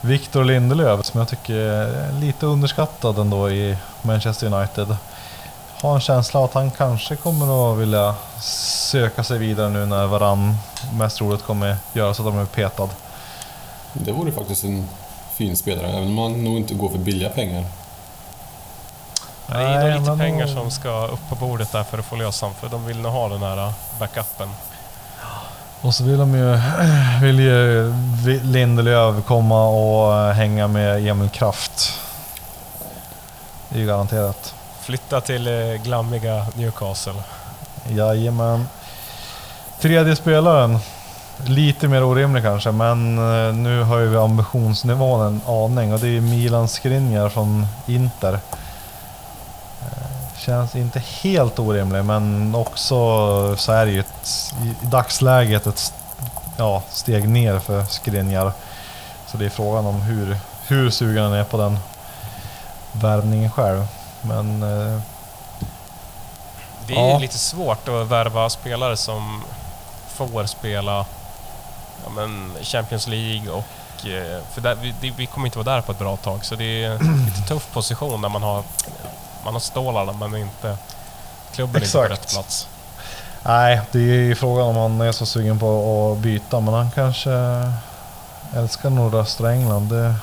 Victor 0.01 0.43
Lindelöf 0.43 1.05
som 1.05 1.19
jag 1.19 1.27
tycker 1.27 1.55
är 1.55 2.11
lite 2.21 2.45
underskattad 2.45 3.17
ändå 3.17 3.49
i 3.49 3.75
Manchester 4.01 4.53
United. 4.53 4.95
Har 5.81 5.95
en 5.95 6.01
känsla 6.01 6.45
att 6.45 6.53
han 6.53 6.71
kanske 6.71 7.15
kommer 7.15 7.71
att 7.71 7.79
vilja 7.79 8.15
söka 8.91 9.23
sig 9.23 9.37
vidare 9.37 9.69
nu 9.69 9.85
när 9.85 10.07
Varann 10.07 10.55
mest 10.93 11.17
troligt 11.17 11.43
kommer 11.43 11.75
göra 11.93 12.13
så 12.13 12.27
att 12.27 12.33
de 12.33 12.39
är 12.39 12.45
petad. 12.45 12.89
det 13.93 14.11
vore 14.11 14.31
faktiskt 14.31 14.63
en 14.63 14.87
fin 15.33 15.55
spelare, 15.55 15.87
även 15.87 16.07
om 16.07 16.13
man 16.13 16.43
nog 16.43 16.57
inte 16.57 16.73
går 16.73 16.89
för 16.89 16.97
billiga 16.97 17.29
pengar. 17.29 17.65
Det 19.51 19.57
är 19.57 19.91
nog 19.91 19.99
lite 19.99 20.17
pengar 20.17 20.47
som 20.47 20.71
ska 20.71 21.07
upp 21.07 21.29
på 21.29 21.35
bordet 21.35 21.71
där 21.71 21.83
för 21.83 21.97
att 21.97 22.05
få 22.05 22.15
lösa 22.15 22.45
honom, 22.45 22.55
för 22.59 22.69
de 22.69 22.85
vill 22.85 22.99
nog 23.01 23.11
ha 23.11 23.29
den 23.29 23.41
här 23.41 23.67
uh, 23.67 23.71
backupen. 23.99 24.49
Och 25.81 25.95
så 25.95 26.03
vill 26.03 26.17
de 26.17 26.35
ju, 26.35 26.59
vill 27.21 27.39
ju 27.39 27.93
Lindelöf 28.43 29.25
komma 29.25 29.67
och 29.67 30.17
eh, 30.17 30.31
hänga 30.31 30.67
med 30.67 31.07
Emil 31.07 31.29
Kraft. 31.29 31.99
Det 33.69 33.75
är 33.75 33.79
ju 33.79 33.87
garanterat. 33.87 34.55
Flytta 34.81 35.21
till 35.21 35.47
eh, 35.47 35.75
glammiga 35.83 36.45
Newcastle. 36.55 37.13
Jajamän. 37.87 38.67
Tredje 39.79 40.15
spelaren. 40.15 40.79
Lite 41.45 41.87
mer 41.87 42.03
orimlig 42.03 42.43
kanske, 42.43 42.71
men 42.71 43.15
nu 43.63 43.83
höjer 43.83 44.07
vi 44.07 44.17
ambitionsnivån 44.17 45.27
en 45.27 45.41
aning 45.47 45.93
och 45.93 45.99
det 45.99 46.17
är 46.17 46.21
Milan 46.21 46.67
Skriniar 46.67 47.29
från 47.29 47.67
Inter. 47.87 48.39
Känns 50.39 50.75
inte 50.75 50.99
helt 50.99 51.59
orimlig, 51.59 52.05
men 52.05 52.55
också 52.55 52.95
så 53.57 53.71
är 53.71 53.85
det 53.85 53.91
ju 53.91 53.99
ett, 53.99 54.53
i 54.63 54.85
dagsläget 54.85 55.67
ett 55.67 55.93
ja, 56.57 56.83
steg 56.89 57.29
ner 57.29 57.59
för 57.59 57.83
Skriniar. 57.85 58.51
Så 59.27 59.37
det 59.37 59.45
är 59.45 59.49
frågan 59.49 59.85
om 59.85 60.01
hur, 60.01 60.37
hur 60.67 60.89
sugen 60.89 61.23
han 61.23 61.33
är 61.33 61.43
på 61.43 61.57
den 61.57 61.79
värvningen 62.91 63.51
själv. 63.51 63.87
Men 64.21 64.63
eh, 64.63 64.99
Det 66.87 66.93
är 66.95 67.09
Ja. 67.11 67.17
lite 67.17 67.37
svårt 67.37 67.87
att 67.87 68.07
värva 68.07 68.49
spelare 68.49 68.97
som 68.97 69.43
får 70.07 70.45
spela 70.45 71.05
ja, 72.03 72.09
men 72.15 72.51
Champions 72.61 73.07
League 73.07 73.51
och... 73.51 74.07
eh, 74.07 74.41
För 74.53 74.61
där, 74.61 74.75
vi, 74.75 75.13
vi 75.17 75.25
kommer 75.25 75.47
inte 75.47 75.57
vara 75.59 75.75
där 75.75 75.81
på 75.81 75.91
ett 75.91 75.99
bra 75.99 76.17
tag, 76.17 76.45
så 76.45 76.55
det 76.55 76.83
är 76.83 76.89
en 76.91 77.25
lite 77.35 77.41
tuff 77.47 77.67
position 77.73 78.21
när 78.21 78.29
man 78.29 78.43
har, 78.43 78.63
man 79.43 79.53
har 79.53 79.59
stålarna 79.59 80.13
men 80.13 80.35
inte 80.35 80.77
klubben 81.51 81.81
är 81.81 81.85
inte 81.85 81.97
på 81.97 82.03
Exakt. 82.03 82.11
rätt 82.11 82.33
plats. 82.33 82.67
Nej, 83.43 83.81
det 83.91 83.99
är 83.99 84.03
ju 84.03 84.35
frågan 84.35 84.67
om 84.67 84.75
han 84.75 85.01
är 85.01 85.11
så 85.11 85.25
sugen 85.25 85.59
på 85.59 86.11
att 86.11 86.17
byta, 86.23 86.59
men 86.59 86.73
han 86.73 86.91
kanske 86.91 87.31
älskar 88.55 88.89
nordöstra 88.89 89.51
England. 89.51 89.89
Det 89.89 90.15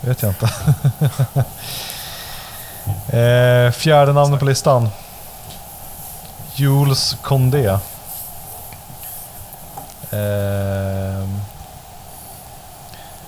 vet 0.00 0.22
jag 0.22 0.30
inte. 0.30 0.50
eh, 3.18 3.72
fjärde 3.72 4.12
namnet 4.12 4.40
på 4.40 4.46
listan. 4.46 4.88
Jules 6.54 7.16
Condé. 7.22 7.66
Eh, 10.10 11.28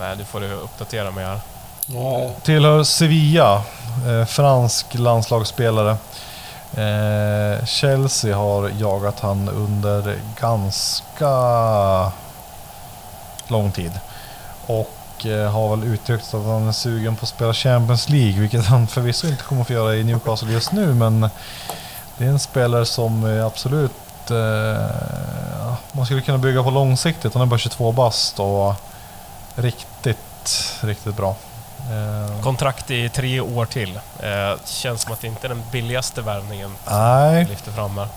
Nej, 0.00 0.16
nu 0.16 0.24
får 0.24 0.40
du 0.40 0.52
uppdatera 0.52 1.10
mig 1.10 1.24
här. 1.24 1.40
Ja, 1.86 2.30
tillhör 2.42 2.84
Sevilla, 2.84 3.62
Eh, 4.06 4.24
fransk 4.24 4.94
landslagsspelare. 4.94 5.96
Eh, 6.74 7.64
Chelsea 7.64 8.36
har 8.36 8.70
jagat 8.78 9.20
han 9.20 9.48
under 9.48 10.16
ganska 10.40 11.32
lång 13.48 13.72
tid. 13.72 13.92
Och 14.66 15.26
eh, 15.26 15.52
har 15.52 15.76
väl 15.76 15.88
uttryckt 15.88 16.34
att 16.34 16.44
han 16.44 16.68
är 16.68 16.72
sugen 16.72 17.16
på 17.16 17.22
att 17.22 17.28
spela 17.28 17.54
Champions 17.54 18.08
League, 18.08 18.40
vilket 18.40 18.66
han 18.66 18.86
förvisso 18.86 19.26
inte 19.26 19.42
kommer 19.42 19.60
att 19.60 19.66
få 19.66 19.72
göra 19.72 19.96
i 19.96 20.04
Newcastle 20.04 20.52
just 20.52 20.72
nu, 20.72 20.94
men 20.94 21.20
det 22.18 22.24
är 22.24 22.28
en 22.28 22.38
spelare 22.38 22.86
som 22.86 23.24
eh, 23.24 23.46
absolut 23.46 24.30
eh, 24.30 25.74
man 25.92 26.06
skulle 26.06 26.22
kunna 26.22 26.38
bygga 26.38 26.62
på 26.62 26.70
långsiktigt. 26.70 27.34
Han 27.34 27.42
är 27.42 27.46
bara 27.46 27.58
22 27.58 27.92
bast 27.92 28.40
och 28.40 28.74
riktigt, 29.54 30.78
riktigt 30.80 31.16
bra. 31.16 31.36
Eh, 31.90 32.42
Kontrakt 32.42 32.90
i 32.90 33.09
tre 33.09 33.40
år 33.40 33.66
till. 33.66 33.96
Eh, 34.20 34.59
känns 34.64 35.03
som 35.03 35.12
att 35.12 35.20
det 35.20 35.26
inte 35.26 35.46
är 35.46 35.48
den 35.48 35.62
billigaste 35.72 36.22
värvningen 36.22 36.70
Nej, 36.90 37.44
lyfter 37.44 37.72
fram 37.72 37.98
här. 37.98 38.09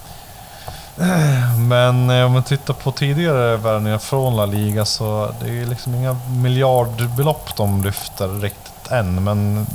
men 1.57 2.09
eh, 2.09 2.25
om 2.25 2.31
man 2.31 2.43
tittar 2.43 2.73
på 2.73 2.91
tidigare 2.91 3.57
värvningar 3.57 3.97
från 3.97 4.35
La 4.35 4.45
Liga 4.45 4.85
så 4.85 5.33
det 5.41 5.49
är 5.61 5.65
liksom 5.65 5.95
inga 5.95 6.13
miljardbelopp 6.37 7.55
de 7.55 7.83
lyfter 7.83 8.27
riktigt 8.27 8.91
än. 8.91 9.23
Men 9.23 9.67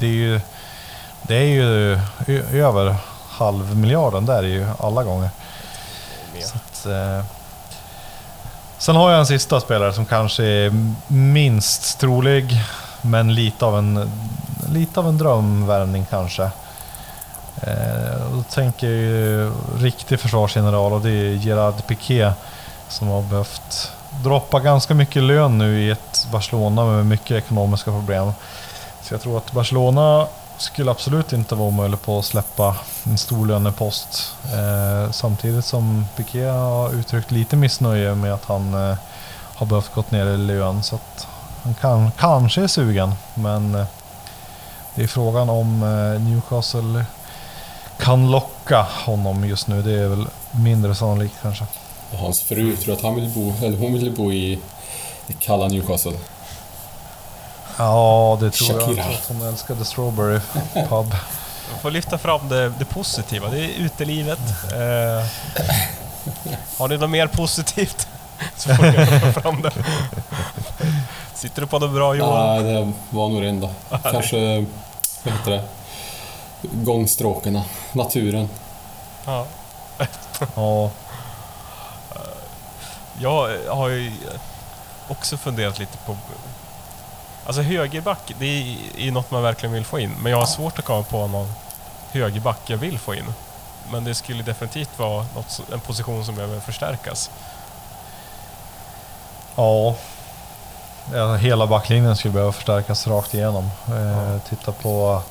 det 0.00 0.06
är 0.06 0.10
ju 0.10 0.40
Det 1.22 1.36
är 1.36 1.44
ju 1.44 1.92
över 2.64 2.94
halvmiljarden 3.28 4.26
där 4.26 4.38
är 4.38 4.42
ju 4.42 4.66
alla 4.78 5.02
gånger. 5.04 5.30
Att, 6.54 6.86
eh. 6.86 7.24
Sen 8.78 8.96
har 8.96 9.10
jag 9.10 9.20
en 9.20 9.26
sista 9.26 9.60
spelare 9.60 9.92
som 9.92 10.06
kanske 10.06 10.44
är 10.44 10.72
minst 11.12 11.98
trolig, 11.98 12.62
men 13.02 13.34
lite 13.34 13.64
av 13.64 13.78
en, 13.78 14.10
lite 14.72 15.00
av 15.00 15.08
en 15.08 15.18
drömvärvning 15.18 16.06
kanske. 16.10 16.42
Eh, 17.62 18.32
då 18.32 18.42
tänker 18.42 18.86
jag 18.86 18.96
ju 18.96 19.52
riktig 19.78 20.20
försvarsgeneral 20.20 20.92
och 20.92 21.00
det 21.00 21.10
är 21.10 21.34
Gerard 21.34 21.86
Piqué 21.86 22.32
som 22.88 23.08
har 23.08 23.22
behövt 23.22 23.92
droppa 24.22 24.60
ganska 24.60 24.94
mycket 24.94 25.22
lön 25.22 25.58
nu 25.58 25.80
i 25.80 25.90
ett 25.90 26.28
Barcelona 26.32 26.84
med 26.84 27.06
mycket 27.06 27.44
ekonomiska 27.44 27.90
problem. 27.90 28.32
Så 29.02 29.14
jag 29.14 29.20
tror 29.20 29.38
att 29.38 29.52
Barcelona 29.52 30.26
skulle 30.56 30.90
absolut 30.90 31.32
inte 31.32 31.54
vara 31.54 31.68
omöjligt 31.68 32.02
på 32.02 32.18
att 32.18 32.24
släppa 32.24 32.76
en 33.04 33.18
stor 33.18 33.46
lönepost. 33.46 34.36
Eh, 34.44 35.10
samtidigt 35.10 35.64
som 35.64 36.06
Piqué 36.16 36.44
har 36.44 36.94
uttryckt 36.94 37.30
lite 37.30 37.56
missnöje 37.56 38.14
med 38.14 38.34
att 38.34 38.44
han 38.44 38.74
eh, 38.74 38.96
har 39.54 39.66
behövt 39.66 39.94
gått 39.94 40.10
ner 40.10 40.26
i 40.26 40.36
lön. 40.36 40.82
Så 40.82 40.94
att 40.94 41.26
han 41.62 41.74
kan, 41.74 42.10
kanske 42.18 42.62
är 42.62 42.66
sugen, 42.66 43.14
men 43.34 43.74
eh, 43.74 43.86
det 44.94 45.02
är 45.02 45.06
frågan 45.06 45.50
om 45.50 45.82
eh, 45.82 46.20
Newcastle 46.20 47.04
kan 47.98 48.30
locka 48.30 48.86
honom 49.04 49.44
just 49.44 49.66
nu. 49.66 49.82
Det 49.82 49.92
är 49.92 50.08
väl 50.08 50.26
mindre 50.50 50.94
sannolikt 50.94 51.34
kanske. 51.42 51.64
Och 52.12 52.18
hans 52.18 52.40
fru, 52.40 52.76
tror 52.76 52.94
att 52.94 53.02
han 53.02 53.14
vill 53.14 53.30
bo, 53.30 53.54
eller 53.66 53.78
hon 53.78 53.92
vill 53.92 54.12
bo 54.12 54.32
i 54.32 54.58
det 55.26 55.32
kalla 55.32 55.68
Newcastle. 55.68 56.12
Ja, 57.76 58.38
det 58.40 58.50
tror 58.50 58.70
jag. 58.70 58.80
Shakira. 58.80 58.96
Jag 58.96 59.04
tror 59.04 59.14
att 59.14 59.28
hon 59.28 59.48
älskade 59.48 59.84
Strawberry 59.84 60.40
Pub. 60.88 61.14
Man 61.70 61.80
får 61.82 61.90
lyfta 61.90 62.18
fram 62.18 62.48
det, 62.48 62.68
det 62.78 62.84
positiva. 62.84 63.48
Det 63.50 63.64
är 63.64 63.68
utelivet. 63.68 64.40
Eh, 64.72 65.26
har 66.78 66.88
ni 66.88 66.98
något 66.98 67.10
mer 67.10 67.26
positivt 67.26 68.08
så 68.56 68.74
får 68.74 68.84
lyfta 68.84 69.40
fram 69.40 69.62
det. 69.62 69.72
Sitter 71.40 71.60
du 71.60 71.66
på 71.66 71.78
något 71.78 71.90
bra 71.90 72.14
Johan? 72.14 72.64
Nej, 72.64 72.74
det 72.74 72.92
var 73.10 73.28
nog 73.28 73.42
det 73.42 73.48
enda. 73.48 73.70
Kanske, 74.02 74.66
vad 75.24 75.34
heter 75.34 75.50
det? 75.50 75.64
Gångstråkarna, 76.62 77.64
naturen. 77.92 78.48
Ja. 79.26 79.46
Ja, 80.54 80.90
Jag 83.20 83.58
har 83.68 83.88
ju 83.88 84.12
också 85.08 85.36
funderat 85.36 85.78
lite 85.78 85.96
på... 85.98 86.16
Alltså 87.46 87.62
högerback, 87.62 88.32
det 88.38 88.46
är 88.46 88.76
ju 88.96 89.10
något 89.10 89.30
man 89.30 89.42
verkligen 89.42 89.72
vill 89.72 89.84
få 89.84 89.98
in. 89.98 90.12
Men 90.22 90.32
jag 90.32 90.38
har 90.38 90.46
svårt 90.46 90.78
att 90.78 90.84
komma 90.84 91.02
på 91.02 91.26
någon 91.26 91.52
högerback 92.10 92.60
jag 92.66 92.76
vill 92.78 92.98
få 92.98 93.14
in. 93.14 93.32
Men 93.92 94.04
det 94.04 94.14
skulle 94.14 94.42
definitivt 94.42 94.98
vara 94.98 95.26
något, 95.34 95.60
en 95.72 95.80
position 95.80 96.24
som 96.24 96.34
behöver 96.34 96.60
förstärkas. 96.60 97.30
Ja. 99.56 99.96
Ja. 101.14 101.34
Hela 101.34 101.66
backlinjen 101.66 102.16
skulle 102.16 102.34
behöva 102.34 102.52
förstärkas 102.52 103.06
rakt 103.06 103.34
igenom. 103.34 103.70
Eh, 103.88 104.42
titta 104.48 104.72
på 104.72 105.22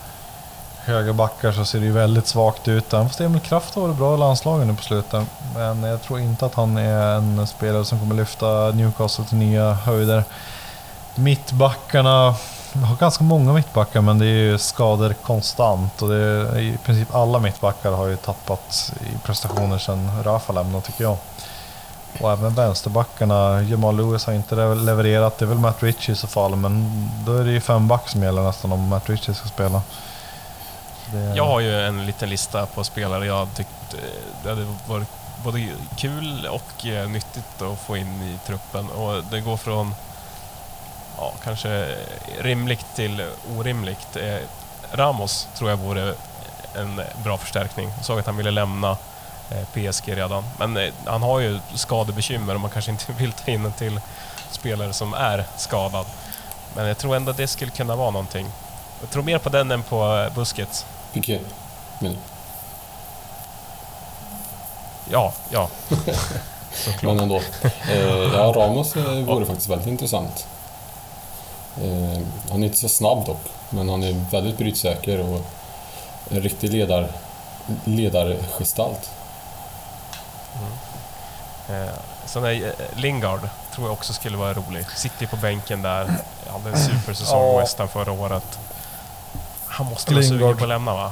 högerbackar 0.90 1.52
så 1.52 1.66
ser 1.66 1.80
det 1.80 1.86
ju 1.86 1.92
väldigt 1.92 2.28
svagt 2.28 2.68
ut. 2.68 2.94
Även 2.94 3.08
fast 3.08 3.22
Emil 3.22 3.42
Kraft 3.42 3.76
har 3.76 3.82
varit 3.82 3.98
bra 3.98 4.16
i 4.16 4.18
landslagen 4.18 4.68
nu 4.68 4.76
på 4.76 4.84
slutet. 4.84 5.28
Men 5.56 5.84
jag 5.84 6.02
tror 6.02 6.20
inte 6.20 6.46
att 6.46 6.56
han 6.56 6.78
är 6.78 7.16
en 7.16 7.48
spelare 7.48 7.86
som 7.86 8.00
kommer 8.00 8.16
lyfta 8.16 8.72
Newcastle 8.72 9.26
till 9.26 9.38
nya 9.38 9.74
höjder. 9.74 10.24
Mittbackarna, 11.16 12.36
vi 12.74 12.84
har 12.84 12.96
ganska 12.96 13.24
många 13.24 13.54
mittbackar 13.54 14.02
men 14.02 14.20
det 14.20 14.26
är 14.26 14.52
ju 14.52 14.58
skador 14.58 15.14
konstant. 15.14 16.02
Och 16.02 16.10
det 16.10 16.16
är, 16.16 16.60
I 16.60 16.78
princip 16.86 17.16
alla 17.16 17.40
mittbackar 17.40 17.92
har 17.92 18.08
ju 18.08 18.16
tappat 18.16 18.94
i 19.02 19.18
prestationer 19.26 19.78
sedan 19.78 20.24
Rafa 20.24 20.54
lämnade 20.54 20.86
tycker 20.86 21.04
jag. 21.04 21.18
Och 22.22 22.32
även 22.32 22.54
vänsterbackarna, 22.56 23.62
Jamal 23.62 23.98
Lewis 23.98 24.26
har 24.26 24.34
inte 24.34 24.56
levererat. 24.56 25.38
Det 25.38 25.46
är 25.46 25.48
väl 25.48 25.58
Matt 25.58 25.84
Ritchie 25.84 26.14
i 26.14 26.16
så 26.16 26.28
fall, 26.28 26.56
men 26.56 26.92
då 27.26 27.34
är 27.38 27.44
det 27.44 27.52
ju 27.52 27.62
fem 27.62 27.88
back 27.88 28.10
som 28.10 28.24
gäller 28.24 28.42
nästan 28.42 28.72
om 28.72 28.88
Matt 28.88 29.10
Ritchie 29.10 29.36
ska 29.36 29.48
spela. 29.48 29.82
Det, 31.12 31.34
Jag 31.36 31.46
har 31.46 31.60
ju 31.60 31.82
en 31.82 32.06
liten 32.06 32.30
lista 32.30 32.66
på 32.66 32.84
spelare 32.84 33.26
jag 33.26 33.48
tyckt 33.56 33.94
eh, 33.94 34.00
det 34.44 34.50
hade 34.50 34.66
varit 34.88 35.08
både 35.44 35.68
kul 35.98 36.48
och 36.52 36.86
eh, 36.86 37.10
nyttigt 37.10 37.62
att 37.62 37.80
få 37.80 37.98
in 37.98 38.22
i 38.22 38.48
truppen. 38.48 38.90
Och 38.90 39.24
det 39.32 39.42
går 39.42 39.58
från 39.58 39.96
ja, 41.18 41.34
kanske 41.44 41.96
rimligt 42.42 42.86
till 42.96 43.26
orimligt. 43.58 44.16
Eh, 44.16 44.38
Ramos 44.92 45.48
tror 45.58 45.70
jag 45.70 45.78
vore 45.78 46.14
en 46.76 47.02
bra 47.24 47.38
förstärkning. 47.38 47.90
Jag 47.98 48.06
såg 48.06 48.20
att 48.20 48.26
han 48.26 48.38
ville 48.38 48.52
lämna 48.52 48.98
PSG 49.74 50.18
redan. 50.18 50.44
Men 50.60 50.78
eh, 50.78 50.94
han 51.06 51.22
har 51.22 51.40
ju 51.40 51.60
skadebekymmer 51.76 52.56
och 52.56 52.62
man 52.62 52.70
kanske 52.70 52.92
inte 52.92 53.12
vill 53.18 53.32
ta 53.32 53.52
in 53.52 53.66
en 53.66 53.74
till 53.74 54.00
spelare 54.52 54.94
som 54.94 55.14
är 55.14 55.46
skadad. 55.58 56.06
Men 56.76 56.88
jag 56.88 56.98
tror 56.98 57.16
ändå 57.16 57.32
det 57.32 57.48
skulle 57.48 57.72
kunna 57.72 57.96
vara 57.96 58.12
någonting. 58.12 58.48
Jag 59.02 59.10
tror 59.10 59.24
mer 59.24 59.38
på 59.38 59.50
den 59.50 59.72
än 59.72 59.84
på 59.84 60.18
eh, 60.18 60.36
Busquets. 60.36 60.86
Piqué. 61.14 61.40
Men, 62.00 62.18
Ja, 65.12 65.34
ja. 65.50 65.70
Men 67.02 67.20
ändå. 67.20 67.42
Eh, 67.64 68.34
ja, 68.34 68.54
Ramos 68.56 68.96
eh, 68.96 69.04
vore 69.04 69.46
faktiskt 69.46 69.70
väldigt 69.70 69.88
intressant. 69.88 70.48
Eh, 71.84 72.22
han 72.50 72.64
är 72.64 72.68
inte 72.68 72.78
så 72.78 72.90
snabb 72.90 73.26
dock, 73.26 73.42
men 73.70 73.90
han 73.90 74.04
är 74.04 74.26
väldigt 74.32 74.58
brytsäker 74.58 75.20
och 75.20 75.42
en 76.30 76.42
riktig 76.42 76.74
ledar, 76.74 77.08
ledargestalt. 77.86 79.10
Eh, 81.70 81.94
sen 82.26 82.44
är 82.44 82.66
eh, 82.66 82.72
Lingard 82.96 83.40
tror 83.76 83.88
jag 83.88 83.94
också 83.94 84.14
skulle 84.14 84.38
vara 84.38 84.54
rolig. 84.54 84.86
Sitter 84.96 85.28
på 85.28 85.36
bänken 85.36 85.82
där. 85.82 86.16
Hade 86.52 86.70
en 86.70 86.78
supersäsong 86.86 87.52
i 87.52 87.54
Ja. 87.54 87.60
West 87.60 87.80
Ham 87.80 87.88
förra 87.88 88.12
året. 88.12 88.60
Han 89.68 89.86
måste 89.86 90.14
vara 90.14 90.24
sugen 90.24 90.58
på 90.58 90.64
att 90.64 90.70
lämna 90.70 90.94
va? 90.94 91.12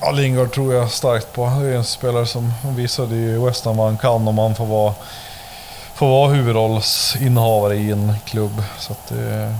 Ja, 0.00 0.10
Lingard 0.10 0.52
tror 0.52 0.74
jag 0.74 0.90
starkt 0.90 1.32
på. 1.32 1.46
Det 1.60 1.66
är 1.68 1.76
en 1.76 1.84
spelare 1.84 2.26
som 2.26 2.52
visade 2.62 3.14
i 3.16 3.38
West 3.38 3.64
Ham 3.64 3.76
vad 3.76 3.86
han 3.86 3.98
kan 3.98 4.28
om 4.28 4.38
han 4.38 4.54
får 4.54 4.66
vara, 4.66 4.94
får 5.94 6.06
vara 6.08 6.28
huvudrollsinnehavare 6.32 7.76
i 7.76 7.90
en 7.90 8.12
klubb. 8.24 8.62
Så 8.78 8.92
att 8.92 9.06
det, 9.08 9.54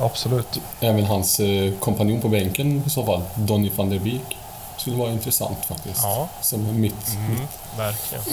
absolut. 0.00 0.60
Även 0.80 1.04
hans 1.06 1.40
eh, 1.40 1.72
kompanjon 1.80 2.20
på 2.20 2.28
bänken 2.28 2.82
i 2.86 2.90
så 2.90 3.06
fall, 3.06 3.22
Donny 3.34 3.70
van 3.76 3.90
der 3.90 3.98
Beek, 3.98 4.38
skulle 4.76 4.96
vara 4.96 5.10
intressant 5.10 5.64
faktiskt. 5.64 6.02
Ja. 6.02 6.28
Som 6.40 6.80
mitt... 6.80 7.08
Mm, 7.14 7.40
verkligen. 7.76 8.24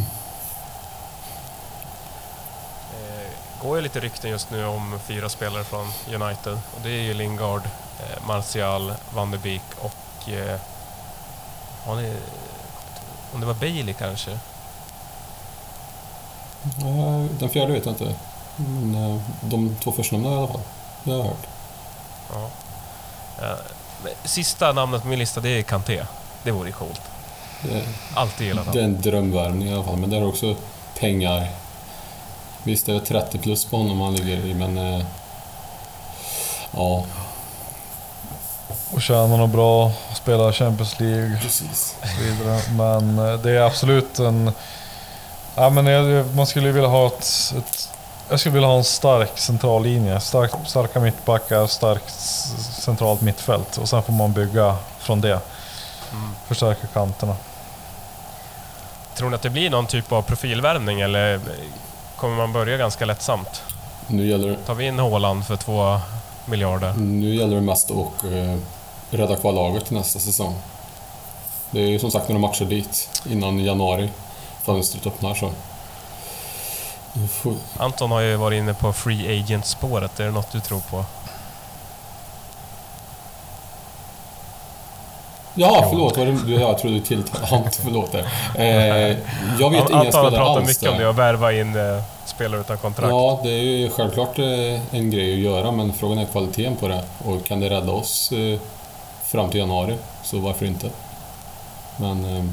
Eh, 2.92 3.62
går 3.62 3.76
ju 3.76 3.82
lite 3.82 4.00
rykten 4.00 4.30
just 4.30 4.50
nu 4.50 4.66
om 4.66 4.98
fyra 5.06 5.28
spelare 5.28 5.64
från 5.64 5.92
United. 6.14 6.52
Och 6.52 6.80
det 6.82 6.90
är 6.90 7.02
ju 7.02 7.14
Lingard, 7.14 7.62
eh, 8.00 8.26
Martial, 8.26 8.94
Van 9.14 9.30
de 9.30 9.38
Beek 9.38 9.62
och... 9.80 10.28
Eh, 10.28 10.60
har 11.84 11.96
ni, 11.96 12.16
om 13.34 13.40
det 13.40 13.46
var 13.46 13.54
Bailey 13.54 13.94
kanske? 13.94 14.30
Eh, 16.62 17.24
Den 17.38 17.48
fjärde 17.50 17.72
vet 17.72 17.84
jag 17.84 17.92
inte. 17.92 18.14
Men 18.56 19.22
de 19.40 19.76
två 19.82 19.92
förstnämnda 19.92 20.30
i 20.30 20.34
alla 20.34 20.48
fall. 20.48 20.60
Det 21.04 21.10
har 21.10 21.18
jag 21.18 21.24
hört. 21.24 21.46
Ja. 22.32 22.50
Eh, 24.04 24.10
sista 24.24 24.72
namnet 24.72 25.02
på 25.02 25.08
min 25.08 25.18
lista 25.18 25.40
det 25.40 25.48
är 25.58 25.62
Kanté. 25.62 26.02
Det 26.42 26.50
vore 26.50 26.68
ju 26.68 26.72
coolt. 26.72 27.00
Det, 27.62 27.82
Alltid 28.14 28.46
gillat 28.46 28.72
det 28.72 28.78
är 28.78 28.82
honom. 28.82 28.96
en 28.96 29.02
drömvärvning 29.02 29.68
i 29.68 29.74
alla 29.74 29.84
fall, 29.84 29.96
men 29.96 30.10
det 30.10 30.16
är 30.16 30.26
också 30.28 30.56
pengar. 30.98 31.48
Visst, 32.62 32.86
det 32.86 32.92
är 32.94 32.98
30 33.00 33.38
plus 33.38 33.64
på 33.64 33.76
honom 33.76 34.00
han 34.00 34.14
ligger 34.16 34.46
i, 34.46 34.54
men... 34.54 34.78
eh, 34.78 35.04
Ja, 36.72 37.04
Och 38.92 39.02
tjänar 39.02 39.36
nog 39.36 39.48
bra, 39.48 39.92
spelar 40.14 40.52
Champions 40.52 41.00
League 41.00 41.38
precis. 41.42 41.96
och 42.02 42.08
så 42.08 42.22
vidare. 42.22 42.60
Men 42.76 43.18
eh, 43.18 43.40
det 43.40 43.50
är 43.50 43.60
absolut 43.60 44.18
en... 44.18 44.52
Ja, 45.56 45.70
men 45.70 45.86
jag, 45.86 46.34
man 46.36 46.46
skulle 46.46 46.72
vilja 46.72 46.88
ha 46.88 47.06
ett, 47.06 47.54
ett... 47.58 47.89
Jag 48.30 48.40
skulle 48.40 48.52
vilja 48.52 48.68
ha 48.68 48.76
en 48.76 48.84
stark 48.84 49.38
central 49.38 49.82
linje. 49.82 50.20
Stark, 50.20 50.50
starka 50.66 51.00
mittbackar, 51.00 51.66
starkt 51.66 52.14
centralt 52.80 53.20
mittfält. 53.20 53.76
Och 53.78 53.88
sen 53.88 54.02
får 54.02 54.12
man 54.12 54.32
bygga 54.32 54.76
från 54.98 55.20
det. 55.20 55.28
Mm. 56.12 56.30
Förstärka 56.48 56.86
kanterna. 56.86 57.36
Tror 59.14 59.30
ni 59.30 59.34
att 59.34 59.42
det 59.42 59.50
blir 59.50 59.70
någon 59.70 59.86
typ 59.86 60.12
av 60.12 60.22
profilvärvning 60.22 61.00
eller 61.00 61.40
kommer 62.16 62.36
man 62.36 62.52
börja 62.52 62.76
ganska 62.76 63.04
lättsamt? 63.04 63.62
Nu 64.06 64.26
gäller, 64.26 64.56
Tar 64.66 64.74
vi 64.74 64.86
in 64.86 64.98
Haaland 64.98 65.46
för 65.46 65.56
två 65.56 66.00
miljarder? 66.44 66.92
nu 66.92 67.34
gäller 67.34 67.54
det 67.54 67.62
mest 67.62 67.90
att 67.90 68.24
eh, 68.24 68.56
rädda 69.10 69.36
kvar 69.36 69.52
laget 69.52 69.86
till 69.86 69.96
nästa 69.96 70.18
säsong. 70.18 70.54
Det 71.70 71.80
är 71.80 71.86
ju 71.86 71.98
som 71.98 72.10
sagt 72.10 72.28
några 72.28 72.40
matcher 72.40 72.64
dit 72.64 73.22
innan 73.30 73.58
januari 73.64 74.10
fönstret 74.62 75.06
öppnar 75.06 75.34
så... 75.34 75.50
Får- 77.30 77.54
Anton 77.78 78.10
har 78.10 78.20
ju 78.20 78.36
varit 78.36 78.58
inne 78.58 78.74
på 78.74 78.92
free 78.92 79.38
agent-spåret. 79.40 80.20
Är 80.20 80.24
det 80.24 80.30
något 80.30 80.52
du 80.52 80.60
tror 80.60 80.80
på? 80.80 81.04
Ja, 85.54 85.86
förlåt. 85.90 86.16
Jag 86.60 86.78
trodde 86.78 87.00
till 87.00 87.22
Ant, 87.50 87.74
förlåt 87.84 88.12
där. 88.12 88.26
Eh, 88.54 89.16
jag 89.60 89.70
vet 89.70 89.90
inga 89.90 89.98
Anton 89.98 89.98
har 89.98 90.04
spelare 90.10 90.30
pratat 90.30 90.56
alls 90.56 90.68
mycket 90.68 90.90
om 90.92 90.98
det, 90.98 91.10
att 91.10 91.16
värva 91.16 91.52
in 91.52 91.76
eh, 91.76 92.02
spelare 92.26 92.60
utan 92.60 92.78
kontrakt. 92.78 93.10
Ja, 93.10 93.40
det 93.42 93.50
är 93.50 93.62
ju 93.62 93.90
självklart 93.90 94.38
eh, 94.38 94.94
en 94.98 95.10
grej 95.10 95.32
att 95.34 95.38
göra, 95.40 95.70
men 95.70 95.92
frågan 95.92 96.18
är 96.18 96.24
kvaliteten 96.24 96.76
på 96.76 96.88
det. 96.88 97.04
Och 97.24 97.44
kan 97.46 97.60
det 97.60 97.70
rädda 97.70 97.92
oss 97.92 98.32
eh, 98.32 98.58
fram 99.24 99.50
till 99.50 99.60
januari, 99.60 99.96
så 100.22 100.38
varför 100.38 100.66
inte? 100.66 100.90
Men 101.96 102.24
eh, 102.36 102.44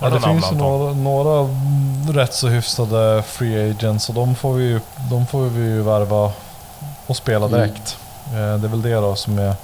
Ja, 0.00 0.08
du 0.10 0.14
det 0.16 0.20
finns 0.22 0.44
ju 0.44 0.48
Anton? 0.48 0.58
några, 0.58 0.92
några 0.92 1.40
mm, 1.40 1.91
rätt 2.08 2.34
så 2.34 2.48
hyfsade 2.48 3.22
free 3.22 3.70
agents 3.70 4.08
och 4.08 4.14
de 4.14 4.34
får 4.34 4.54
vi 4.54 4.64
ju, 4.64 4.80
de 5.10 5.26
får 5.26 5.42
vi 5.42 5.60
ju 5.60 5.82
värva 5.82 6.32
och 7.06 7.16
spela 7.16 7.46
Mm. 7.46 7.58
direkt. 7.60 7.96
Eh, 8.26 8.32
Det 8.58 8.66
är 8.66 8.70
väl 8.70 8.82
det 8.82 8.94
då 8.94 9.16
som 9.16 9.38
är 9.38 9.54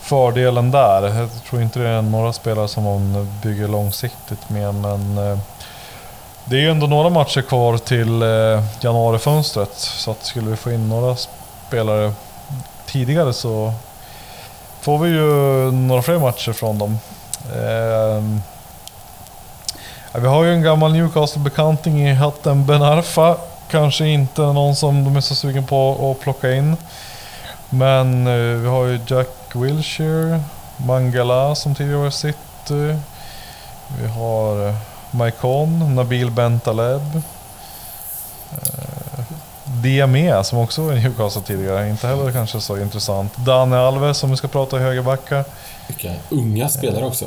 fördelen 0.00 0.70
där. 0.70 1.02
Jag 1.14 1.28
tror 1.50 1.62
inte 1.62 1.78
det 1.78 1.88
är 1.88 2.02
några 2.02 2.32
spelare 2.32 2.68
som 2.68 2.84
man 2.84 3.28
bygger 3.42 3.68
långsiktigt 3.68 4.50
med 4.50 4.74
men 4.74 5.18
eh, 5.18 5.38
det 6.44 6.56
är 6.56 6.60
ju 6.60 6.70
ändå 6.70 6.86
några 6.86 7.08
matcher 7.10 7.42
kvar 7.42 7.78
till 7.78 8.22
eh, 8.22 8.64
januarifönstret 8.80 9.74
så 9.74 10.10
att 10.10 10.24
skulle 10.24 10.50
vi 10.50 10.56
få 10.56 10.70
in 10.72 10.88
några 10.88 11.16
spelare 11.68 12.12
tidigare 12.86 13.32
så 13.32 13.72
får 14.80 14.98
vi 14.98 15.08
ju 15.10 15.22
några 15.72 16.02
fler 16.02 16.18
matcher 16.18 16.52
från 16.52 16.78
dem. 16.78 16.98
Vi 20.18 20.26
har 20.26 20.44
ju 20.44 20.52
en 20.52 20.62
gammal 20.62 20.92
Newcastle-bekanting 20.92 22.08
i 22.08 22.14
hatten 22.14 22.66
Ben 22.66 22.82
Arfa. 22.82 23.36
Kanske 23.70 24.06
inte 24.06 24.40
någon 24.40 24.76
som 24.76 25.04
de 25.04 25.16
är 25.16 25.20
så 25.20 25.34
sugen 25.34 25.66
på 25.66 26.10
att 26.10 26.20
plocka 26.24 26.52
in. 26.52 26.76
Men 27.70 28.26
eh, 28.26 28.60
vi 28.60 28.68
har 28.68 28.84
ju 28.84 29.00
Jack 29.06 29.28
Wilshere, 29.54 30.40
Mangala 30.76 31.54
som 31.54 31.74
tidigare 31.74 31.98
var 31.98 32.08
i 32.08 32.12
City. 32.12 32.96
Vi 34.00 34.08
har 34.08 34.68
eh, 34.68 34.74
Maikon, 35.10 35.94
Nabil 35.94 36.30
Bentaleb. 36.30 37.22
Eh, 38.52 39.24
Diame 39.64 40.44
som 40.44 40.58
också 40.58 40.82
var 40.82 40.92
i 40.92 41.02
Newcastle 41.02 41.42
tidigare. 41.42 41.88
Inte 41.88 42.06
heller 42.06 42.32
kanske 42.32 42.60
så 42.60 42.78
intressant. 42.78 43.36
Dani 43.36 43.76
Alves 43.76 44.18
som 44.18 44.30
vi 44.30 44.36
ska 44.36 44.48
prata 44.48 44.78
högerbacka. 44.78 45.44
vilka 45.86 46.12
unga 46.28 46.68
spelare 46.68 47.04
också. 47.04 47.26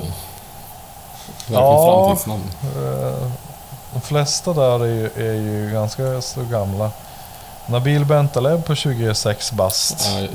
Ja. 1.52 2.06
framtidsnamn. 2.06 2.44
Eh, 2.64 3.28
De 3.94 4.02
flesta 4.02 4.54
där 4.54 4.80
är 4.80 4.86
ju, 4.86 5.06
är 5.06 5.34
ju 5.34 5.70
ganska 5.74 6.22
så 6.22 6.44
gamla. 6.44 6.92
Nabil 7.66 8.06
Bentaleb 8.06 8.66
på 8.66 8.76
26 8.76 9.52
bast. 9.52 10.08
Ja, 10.16 10.20
Eh, 10.24 10.30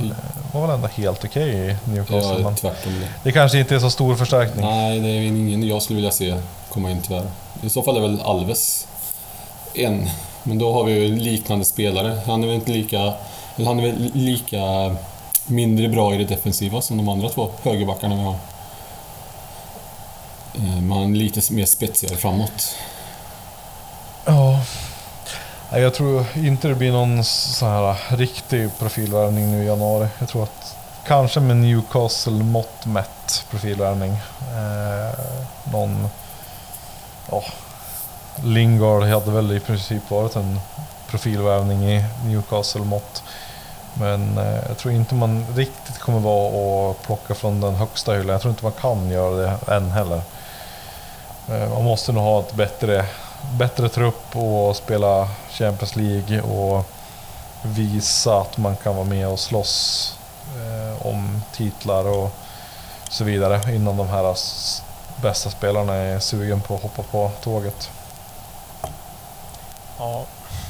var 0.53 0.61
väl 0.67 0.71
ändå 0.71 0.89
helt 0.89 1.25
okej 1.25 1.51
i 1.71 1.77
Newcastle. 1.91 2.45
men 2.45 2.55
tvärtom 2.55 2.93
det. 3.01 3.09
det 3.23 3.33
kanske 3.33 3.59
inte 3.59 3.75
är 3.75 3.79
så 3.79 3.91
stor 3.91 4.15
förstärkning. 4.17 4.65
Nej, 4.67 5.01
det 5.01 5.09
är 5.09 5.21
ingen 5.27 5.69
jag 5.69 5.83
skulle 5.83 5.97
vilja 5.97 6.11
se 6.11 6.35
komma 6.73 6.91
in 6.91 7.03
tyvärr. 7.03 7.27
I 7.63 7.71
så 7.71 7.83
fall 7.83 7.97
är 7.97 8.01
väl 8.01 8.21
Alves 8.25 8.87
en. 9.75 10.11
Men 10.43 10.59
då 10.59 10.73
har 10.73 10.85
vi 10.85 10.93
ju 10.93 11.17
liknande 11.17 11.65
spelare. 11.65 12.21
Han 12.27 12.43
är 12.43 12.47
väl 12.47 12.55
inte 12.57 12.71
lika... 12.71 13.13
Eller 13.57 13.67
han 13.67 13.79
är 13.79 13.83
väl 13.83 14.11
lika 14.15 14.97
mindre 15.47 15.89
bra 15.89 16.15
i 16.15 16.19
det 16.19 16.25
defensiva 16.25 16.81
som 16.81 16.97
de 16.97 17.09
andra 17.09 17.29
två 17.29 17.49
högerbackarna 17.63 18.15
vi 18.15 18.23
har. 18.23 18.37
Eh, 20.55 20.81
man 20.81 21.15
är 21.15 21.19
lite 21.19 21.53
mer 21.53 21.67
spetsigare 21.67 22.17
framåt. 22.17 22.75
Ja. 24.25 24.61
Jag 25.73 25.95
tror 25.95 26.25
inte 26.35 26.69
det 26.69 26.75
blir 26.75 26.93
någon 26.93 27.25
sån 27.25 27.69
här 27.69 27.91
äh, 27.91 28.17
riktig 28.17 28.71
profilvärvning 28.79 29.51
nu 29.51 29.63
i 29.63 29.67
januari. 29.67 30.09
Jag 30.19 30.29
tror 30.29 30.43
att 30.43 30.77
kanske 31.07 31.41
med 31.41 31.57
Newcastle 31.57 32.33
mått 32.33 32.87
mätt 32.87 33.45
profilvärvning. 33.51 34.13
Eh, 34.41 35.19
någon... 35.73 36.09
Ja. 37.31 37.45
Lingard 38.45 39.03
hade 39.03 39.31
väl 39.31 39.57
i 39.57 39.61
princip 39.61 40.11
varit 40.11 40.37
en 40.37 40.61
profilvärvning 41.11 41.91
i 41.91 42.05
Newcastle 42.25 42.85
mått. 42.85 43.23
Men 43.95 44.39
eh, 44.39 44.59
jag 44.69 44.79
tror 44.79 44.95
inte 44.95 45.15
man 45.15 45.47
riktigt 45.57 45.99
kommer 45.99 46.21
vara 46.21 46.49
och 46.49 47.03
plocka 47.03 47.35
från 47.35 47.61
den 47.61 47.75
högsta 47.75 48.13
hyllan. 48.13 48.33
Jag 48.33 48.41
tror 48.41 48.51
inte 48.51 48.65
man 48.65 48.73
kan 48.73 49.11
göra 49.11 49.37
det 49.37 49.75
än 49.75 49.91
heller. 49.91 50.21
Eh, 51.49 51.69
man 51.69 51.85
måste 51.85 52.13
nog 52.13 52.23
ha 52.25 52.41
ett 52.41 52.55
bättre 52.55 53.07
bättre 53.53 53.89
trupp 53.89 54.37
och 54.37 54.77
spela 54.77 55.29
Champions 55.51 55.97
League 55.97 56.41
och 56.41 56.87
visa 57.63 58.41
att 58.41 58.57
man 58.57 58.77
kan 58.77 58.97
vara 58.97 59.05
med 59.07 59.29
och 59.29 59.41
slåss 59.41 60.19
eh, 60.57 61.07
om 61.07 61.43
titlar 61.53 62.05
och 62.05 62.31
så 63.09 63.25
vidare 63.25 63.75
innan 63.75 63.97
de 63.97 64.09
här 64.09 64.37
bästa 65.23 65.51
spelarna 65.51 65.95
är 65.95 66.19
sugen 66.19 66.61
på 66.61 66.75
att 66.75 66.83
hoppa 66.83 67.03
på 67.03 67.31
tåget. 67.43 67.91
Ja, 69.99 70.25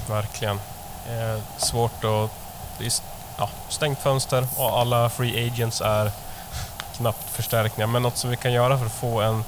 verkligen. 0.08 0.60
Eh, 1.08 1.40
svårt 1.56 2.04
att... 2.04 2.30
Det 2.78 2.86
är 2.86 2.92
ja, 3.38 3.48
stängt 3.68 3.98
fönster 3.98 4.46
och 4.56 4.78
alla 4.78 5.08
free 5.08 5.46
agents 5.46 5.80
är 5.80 6.10
knappt 6.96 7.30
förstärkningar. 7.30 7.86
Men 7.86 8.02
något 8.02 8.16
som 8.16 8.30
vi 8.30 8.36
kan 8.36 8.52
göra 8.52 8.78
för 8.78 8.86
att 8.86 8.92
få 8.92 9.20
en 9.20 9.44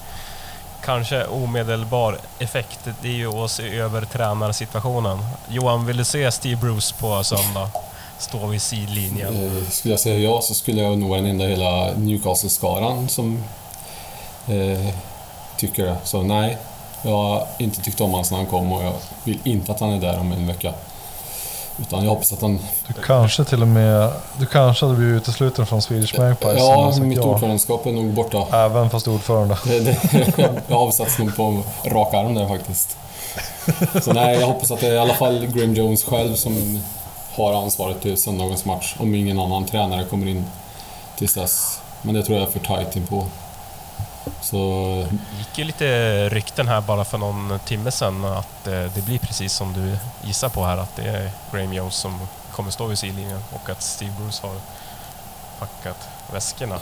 kanske 0.87 1.25
omedelbar 1.25 2.19
effekt, 2.39 2.81
det 3.03 3.09
är 3.09 3.13
ju 3.13 3.29
att 3.29 3.51
se 3.51 3.79
över 3.79 4.05
tränarsituationen. 4.05 5.19
Johan, 5.49 5.87
vill 5.87 5.97
du 5.97 6.05
se 6.05 6.33
Steve 6.33 6.57
Bruce 6.57 6.95
på 7.01 7.25
söndag? 7.25 7.71
Stå 8.19 8.47
vid 8.47 8.63
sidlinjen. 8.63 9.47
Eh, 9.47 9.69
skulle 9.71 9.93
jag 9.93 10.01
säga 10.01 10.19
ja 10.19 10.41
så 10.43 10.55
skulle 10.55 10.83
jag 10.83 10.99
nog 10.99 11.09
vara 11.11 11.21
den 11.21 11.31
enda 11.31 11.45
i 11.45 11.51
hela 11.51 11.93
Newcastle-skaran 11.97 13.09
som 13.09 13.45
eh, 14.47 14.95
tycker 15.57 15.85
det. 15.85 15.97
Så 16.05 16.23
nej, 16.23 16.59
jag 17.03 17.11
har 17.11 17.47
inte 17.59 17.83
tyckt 17.83 18.01
om 18.01 18.15
hans 18.15 18.31
när 18.31 18.39
han 18.39 18.47
kom 18.47 18.73
och 18.73 18.83
jag 18.83 18.93
vill 19.25 19.39
inte 19.45 19.73
att 19.73 19.81
han 19.81 19.91
är 19.91 20.01
där 20.01 20.19
om 20.19 20.33
en 20.33 20.47
vecka. 20.47 20.73
Utan 21.81 22.05
jag 22.05 22.11
hoppas 22.11 22.33
att 22.33 22.43
han... 22.43 22.59
Du 22.87 23.03
kanske 23.03 23.45
till 23.45 23.63
och 23.63 23.69
med 23.69 24.13
du 24.39 24.47
kanske 24.47 24.87
hade 24.87 24.99
blivit 24.99 25.23
utesluten 25.23 25.67
från 25.67 25.83
Swedish 25.83 26.19
Magpies 26.19 26.59
Ja, 26.59 26.95
mitt 27.01 27.19
ja. 27.19 27.25
ordförandeskap 27.25 27.87
är 27.87 27.93
nog 27.93 28.13
borta. 28.13 28.47
Även 28.53 28.91
fast 28.91 29.09
ordförande. 29.09 29.59
Det, 29.65 29.81
det, 29.81 29.99
jag 30.69 30.79
avsatts 30.79 31.19
nog 31.19 31.37
på 31.37 31.63
rak 31.85 32.15
arm 32.15 32.35
där 32.35 32.49
faktiskt. 32.49 32.97
Så 34.03 34.13
nej, 34.13 34.41
jag 34.41 34.47
hoppas 34.47 34.71
att 34.71 34.81
det 34.81 34.87
är 34.87 34.93
i 34.93 34.99
alla 34.99 35.15
fall 35.15 35.47
Graham 35.47 35.75
Jones 35.75 36.05
själv 36.05 36.35
som 36.35 36.81
har 37.35 37.63
ansvaret 37.63 38.03
till 38.03 38.17
söndagens 38.17 38.65
match. 38.65 38.97
Om 38.99 39.15
ingen 39.15 39.41
annan 39.41 39.65
tränare 39.65 40.05
kommer 40.05 40.27
in 40.27 40.45
tills 41.19 41.35
dess. 41.35 41.81
Men 42.03 42.15
det 42.15 42.23
tror 42.23 42.39
jag 42.39 42.49
är 42.49 42.53
för 42.53 42.61
tajt 42.61 42.97
in 42.97 43.07
på. 43.07 43.27
Så 44.41 44.57
Det 45.11 45.39
gick 45.39 45.59
ju 45.59 45.65
lite 45.65 46.29
rykten 46.29 46.69
här 46.69 46.81
bara 46.81 47.05
för 47.05 47.19
någon 47.19 47.59
timme 47.59 47.91
sedan 47.91 48.25
att 48.25 48.67
eh, 48.67 48.73
det 48.95 49.05
blir 49.07 49.19
precis 49.19 49.53
som 49.53 49.73
du 49.73 49.99
gissar 50.29 50.49
på 50.49 50.65
här, 50.65 50.77
att 50.77 50.97
det 50.97 51.03
är 51.03 51.31
Graham 51.53 51.73
Jones 51.73 51.95
som 51.95 52.21
kommer 52.53 52.71
stå 52.71 52.87
vid 52.87 52.99
sidlinjen 52.99 53.41
och 53.53 53.71
att 53.71 53.83
Steve 53.83 54.13
Bruce 54.19 54.47
har 54.47 54.55
packat 55.59 56.09
väskorna. 56.33 56.79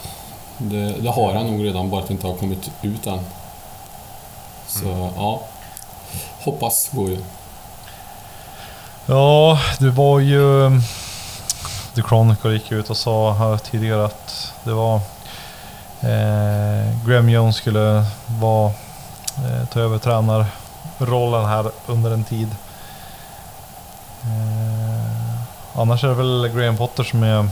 det, 0.57 1.01
det 1.01 1.09
har 1.09 1.33
han 1.33 1.47
nog 1.47 1.65
redan, 1.65 1.89
bara 1.89 2.01
att 2.01 2.07
det 2.07 2.13
inte 2.13 2.27
har 2.27 2.35
kommit 2.35 2.71
ut 2.81 3.07
än. 3.07 3.19
Så 4.67 5.11
ja, 5.15 5.41
hoppas 6.43 6.89
går 6.91 7.09
ju. 7.09 7.17
Ja, 9.05 9.59
det 9.79 9.89
var 9.89 10.19
ju... 10.19 10.69
The 11.95 12.01
Chronicle 12.01 12.53
gick 12.53 12.71
ut 12.71 12.89
och 12.89 12.97
sa 12.97 13.33
här 13.33 13.57
tidigare 13.57 14.05
att 14.05 14.53
det 14.63 14.73
var... 14.73 15.01
Eh, 16.05 17.07
Graham 17.07 17.29
Jones 17.29 17.55
skulle 17.55 18.05
vara, 18.39 18.71
eh, 19.37 19.65
ta 19.73 19.79
över 19.79 19.97
tränarrollen 19.97 21.45
här 21.45 21.71
under 21.87 22.11
en 22.11 22.23
tid. 22.23 22.47
Eh, 24.23 25.79
annars 25.79 26.03
är 26.03 26.07
det 26.07 26.13
väl 26.13 26.47
Graham 26.55 26.77
Potter 26.77 27.03
som 27.03 27.23
är, 27.23 27.49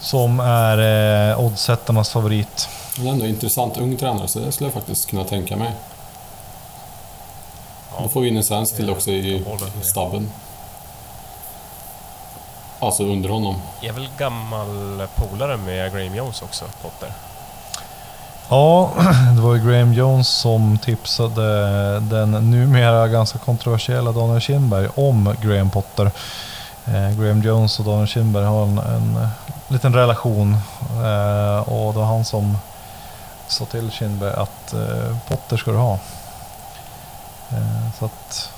som 0.00 0.40
är 0.40 1.30
eh, 1.30 1.40
oddsättarnas 1.40 2.10
favorit. 2.10 2.68
Men 2.98 3.06
ändå 3.08 3.26
intressant 3.26 3.76
ung 3.76 3.96
tränare, 3.96 4.28
så 4.28 4.38
det 4.38 4.52
skulle 4.52 4.66
jag 4.66 4.74
faktiskt 4.74 5.10
kunna 5.10 5.24
tänka 5.24 5.56
mig. 5.56 5.72
Då 7.98 8.08
får 8.08 8.20
vi 8.20 8.28
in 8.28 8.36
en 8.36 8.44
svensk 8.44 8.76
till 8.76 8.90
också 8.90 9.10
i 9.10 9.44
stabben. 9.82 10.30
Alltså 12.86 13.04
under 13.04 13.28
honom. 13.28 13.56
är 13.82 13.92
väl 13.92 14.08
gammal 14.18 15.02
polare 15.14 15.56
med 15.56 15.92
Graham 15.92 16.14
Jones 16.14 16.42
också, 16.42 16.64
Potter? 16.82 17.12
Ja, 18.48 18.90
det 19.36 19.42
var 19.42 19.54
ju 19.54 19.70
Graham 19.70 19.92
Jones 19.92 20.28
som 20.28 20.78
tipsade 20.78 21.42
den 22.00 22.50
numera 22.50 23.08
ganska 23.08 23.38
kontroversiella 23.38 24.12
Daniel 24.12 24.40
Kindberg 24.40 24.88
om 24.94 25.34
Graham 25.42 25.70
Potter. 25.70 26.10
Eh, 26.86 27.20
Graham 27.20 27.42
Jones 27.42 27.78
och 27.78 27.84
Daniel 27.84 28.06
Kindberg 28.06 28.44
har 28.44 28.62
en, 28.62 28.78
en 28.78 29.28
liten 29.68 29.94
relation 29.94 30.52
eh, 30.90 31.68
och 31.68 31.92
det 31.92 31.98
var 31.98 32.06
han 32.06 32.24
som 32.24 32.58
sa 33.46 33.64
till 33.64 33.90
Kindberg 33.90 34.32
att 34.32 34.72
eh, 34.72 35.16
Potter 35.28 35.56
ska 35.56 35.70
du 35.70 35.76
ha. 35.76 35.98
Eh, 37.50 37.92
så 37.98 38.04
att 38.04 38.50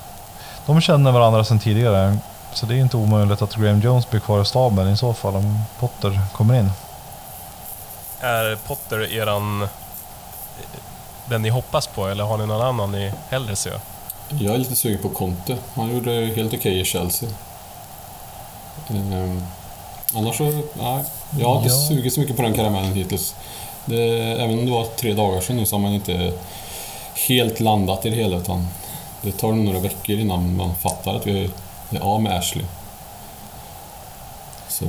de 0.65 0.81
känner 0.81 1.11
varandra 1.11 1.43
sedan 1.43 1.59
tidigare. 1.59 2.17
Så 2.53 2.65
det 2.65 2.75
är 2.75 2.79
inte 2.79 2.97
omöjligt 2.97 3.41
att 3.41 3.55
Graham 3.55 3.79
Jones 3.81 4.09
blir 4.09 4.19
kvar 4.19 4.41
i 4.41 4.45
staben 4.45 4.87
i 4.93 4.97
så 4.97 5.13
fall 5.13 5.35
om 5.35 5.59
Potter 5.79 6.19
kommer 6.33 6.59
in. 6.59 6.71
Är 8.19 8.55
Potter 8.67 9.13
eran... 9.13 9.67
Den 11.25 11.41
ni 11.41 11.49
hoppas 11.49 11.87
på, 11.87 12.07
eller 12.07 12.23
har 12.23 12.37
ni 12.37 12.45
någon 12.45 12.61
annan 12.61 12.91
ni 12.91 13.11
hellre 13.29 13.55
ser? 13.55 13.79
Jag 14.29 14.53
är 14.53 14.57
lite 14.57 14.75
sugen 14.75 15.01
på 15.01 15.09
Conte. 15.09 15.57
Han 15.73 15.93
gjorde 15.93 16.11
helt 16.11 16.53
okej 16.53 16.79
i 16.81 16.85
Chelsea. 16.85 17.29
Ehm, 18.89 19.43
annars 20.15 20.37
så, 20.37 20.43
nej. 20.43 21.03
Jag 21.39 21.47
har 21.49 21.55
inte 21.57 21.69
Ja. 21.69 21.87
sugit 21.87 22.13
så 22.13 22.19
mycket 22.19 22.35
på 22.35 22.41
den 22.41 22.53
karamellen 22.53 22.93
hittills. 22.93 23.35
Det, 23.85 24.03
även 24.33 24.59
om 24.59 24.65
det 24.65 24.71
var 24.71 24.85
tre 24.85 25.13
dagar 25.13 25.41
sedan 25.41 25.55
nu 25.57 25.65
så 25.65 25.75
har 25.75 25.81
man 25.81 25.93
inte 25.93 26.33
helt 27.27 27.59
landat 27.59 28.05
i 28.05 28.09
det 28.09 28.15
hela 28.15 28.37
utan 28.37 28.67
det 29.21 29.31
tar 29.31 29.51
några 29.51 29.79
veckor 29.79 30.15
innan 30.19 30.55
man 30.55 30.75
fattar 30.75 31.15
att 31.15 31.27
vi 31.27 31.51
är 31.97 31.99
av 31.99 32.21
med 32.21 32.37
Ashley. 32.37 32.65
Så, 34.67 34.85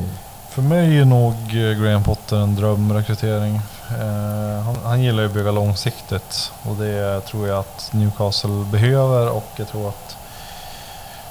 För 0.49 0.63
mig 0.63 0.99
är 0.99 1.05
nog 1.05 1.35
eh, 1.35 1.83
Graham 1.83 2.05
Potter 2.05 2.37
en 2.37 2.55
drömrekrytering. 2.55 3.61
Eh, 3.91 4.63
han, 4.65 4.77
han 4.85 5.03
gillar 5.03 5.23
ju 5.23 5.29
att 5.29 5.35
bygga 5.35 5.51
långsiktigt 5.51 6.53
och 6.63 6.77
det 6.77 7.21
tror 7.21 7.49
jag 7.49 7.59
att 7.59 7.91
Newcastle 7.93 8.65
behöver 8.73 9.31
och 9.31 9.49
jag 9.57 9.69
tror 9.69 9.89
att 9.89 10.17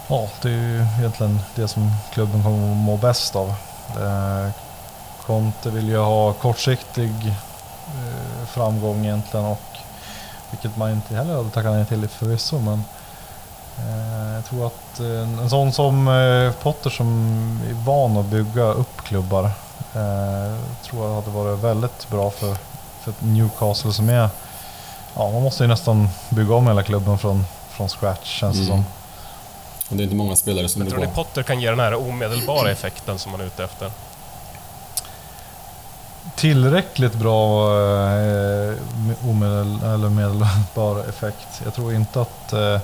ja, 0.08 0.30
det 0.42 0.50
är 0.50 0.54
ju 0.54 0.86
egentligen 1.00 1.40
det 1.56 1.68
som 1.68 1.92
klubben 2.14 2.44
kommer 2.44 2.72
att 2.72 2.78
må 2.78 2.98
bäst 2.98 3.36
av. 3.36 3.50
Eh, 4.00 4.50
Conte 5.26 5.70
vill 5.70 5.88
ju 5.90 5.98
ha 5.98 6.34
kortsiktig 6.34 7.28
eh, 7.28 8.46
framgång 8.48 9.06
egentligen 9.06 9.46
och 9.46 9.62
vilket 10.50 10.78
man 10.78 10.92
inte 10.92 11.16
heller 11.16 11.34
hade 11.36 11.50
tackat 11.50 11.72
nej 11.72 11.86
till 11.86 12.08
förvisso 12.08 12.60
men 12.60 12.84
Eh, 12.94 12.99
jag 14.36 14.46
tror 14.46 14.68
att 14.68 15.00
eh, 15.00 15.42
en 15.44 15.50
sån 15.50 15.72
som 15.74 16.08
eh, 16.08 16.52
Potter 16.64 16.90
som 16.90 17.08
är 17.70 17.74
van 17.74 18.18
att 18.18 18.26
bygga 18.26 18.64
upp 18.64 19.02
klubbar 19.04 19.44
eh, 19.94 20.56
tror 20.84 21.08
jag 21.08 21.16
hade 21.16 21.30
varit 21.30 21.60
väldigt 21.60 22.10
bra 22.10 22.30
för, 22.30 22.56
för 23.02 23.14
Newcastle 23.20 23.94
som 23.94 24.10
är... 24.10 24.30
Ja, 25.16 25.32
man 25.32 25.42
måste 25.44 25.64
ju 25.64 25.68
nästan 25.68 26.10
bygga 26.30 26.54
om 26.56 26.68
hela 26.68 26.84
klubben 26.84 27.18
från, 27.18 27.46
från 27.70 27.90
scratch 27.90 28.40
känns 28.40 28.58
det 28.58 28.64
Mm. 28.64 28.68
som. 28.78 28.86
och 29.90 29.96
det 29.96 30.02
är 30.02 30.04
inte 30.04 30.16
många 30.16 30.36
spelare 30.36 30.70
som 30.70 30.82
Jag 30.82 30.88
är 30.88 30.92
tror 30.92 31.06
ni. 31.06 31.12
Potter 31.16 31.44
kan 31.44 31.60
ge 31.62 31.70
den 31.70 31.80
här 31.80 31.96
omedelbara 32.10 32.72
effekten 32.72 33.20
som 33.20 33.32
man 33.32 33.42
är 33.42 33.46
ute 33.46 33.64
efter? 33.64 33.92
Tillräckligt 36.36 37.14
bra 37.14 37.68
eh, 37.78 38.74
omedel, 39.30 39.84
eller 39.84 40.10
medelbar 40.10 41.10
effekt. 41.10 41.62
Jag 41.64 41.74
tror 41.74 41.94
inte 41.94 42.22
att... 42.22 42.54
Eh, 42.54 42.80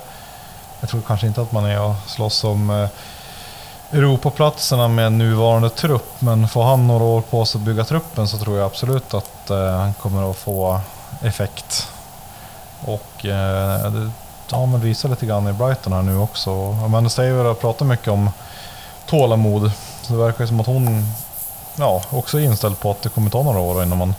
jag 0.80 0.88
tror 0.88 1.02
kanske 1.06 1.26
inte 1.26 1.42
att 1.42 1.52
man 1.52 1.64
är 1.64 1.80
och 1.80 1.94
slåss 2.06 2.44
om 2.44 2.70
eh, 2.70 2.88
Europaplatserna 3.92 4.88
med 4.88 5.12
nuvarande 5.12 5.70
trupp, 5.70 6.20
men 6.20 6.48
får 6.48 6.64
han 6.64 6.86
några 6.86 7.04
år 7.04 7.20
på 7.20 7.44
sig 7.44 7.58
att 7.58 7.64
bygga 7.64 7.84
truppen 7.84 8.28
så 8.28 8.38
tror 8.38 8.58
jag 8.58 8.66
absolut 8.66 9.14
att 9.14 9.50
eh, 9.50 9.70
han 9.70 9.94
kommer 9.94 10.30
att 10.30 10.36
få 10.36 10.80
effekt. 11.22 11.88
Och 12.84 13.26
eh, 13.26 13.92
det 14.48 14.56
har 14.56 14.66
man 14.66 14.80
visat 14.80 15.10
lite 15.10 15.26
grann 15.26 15.48
i 15.48 15.52
Brighton 15.52 15.92
här 15.92 16.02
nu 16.02 16.18
också. 16.18 16.50
Amanda 16.84 17.10
Staver 17.10 17.44
har 17.44 17.54
pratat 17.54 17.86
mycket 17.86 18.08
om 18.08 18.30
tålamod. 19.06 19.72
Så 20.02 20.12
det 20.12 20.18
verkar 20.18 20.44
ju 20.44 20.48
som 20.48 20.60
att 20.60 20.66
hon 20.66 21.12
ja, 21.76 22.02
också 22.10 22.40
är 22.40 22.44
inställd 22.44 22.80
på 22.80 22.90
att 22.90 23.02
det 23.02 23.08
kommer 23.08 23.30
ta 23.30 23.42
några 23.42 23.58
år 23.58 23.82
innan 23.82 23.98
man 23.98 24.14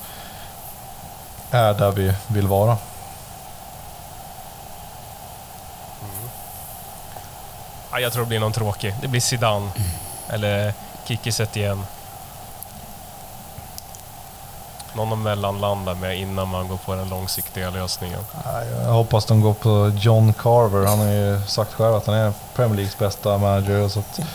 är 1.52 1.74
där 1.74 1.92
vi 1.92 2.14
vill 2.28 2.48
vara. 2.48 2.78
Ja, 7.98 8.02
jag 8.02 8.14
tror 8.14 8.24
det 8.24 8.28
blir 8.28 8.40
någon 8.40 8.52
tråkig. 8.52 8.96
Det 9.02 9.08
blir 9.08 9.22
Zidane. 9.22 9.70
Eller 10.30 10.74
Kiki 11.06 11.32
igen. 11.54 11.86
Någon 14.94 15.14
att 15.14 15.20
mellanlanda 15.20 15.94
med 15.94 16.20
innan 16.20 16.48
man 16.48 16.68
går 16.68 16.78
på 16.78 16.96
den 16.96 17.10
långsiktiga 17.10 17.70
lösningen. 17.70 18.20
Jag 18.84 18.92
hoppas 18.94 19.26
de 19.26 19.42
går 19.42 19.54
på 19.54 19.92
John 20.00 20.34
Carver. 20.34 20.86
Han 20.86 21.00
har 21.00 21.08
ju 21.08 21.42
sagt 21.48 21.74
själv 21.74 21.96
att 21.96 22.06
han 22.06 22.16
är 22.16 22.34
Premier 22.56 22.76
Leagues 22.76 22.98
bästa 22.98 23.38
manager. 23.38 23.90
Så 23.90 24.00
att 24.00 24.16
det 24.16 24.26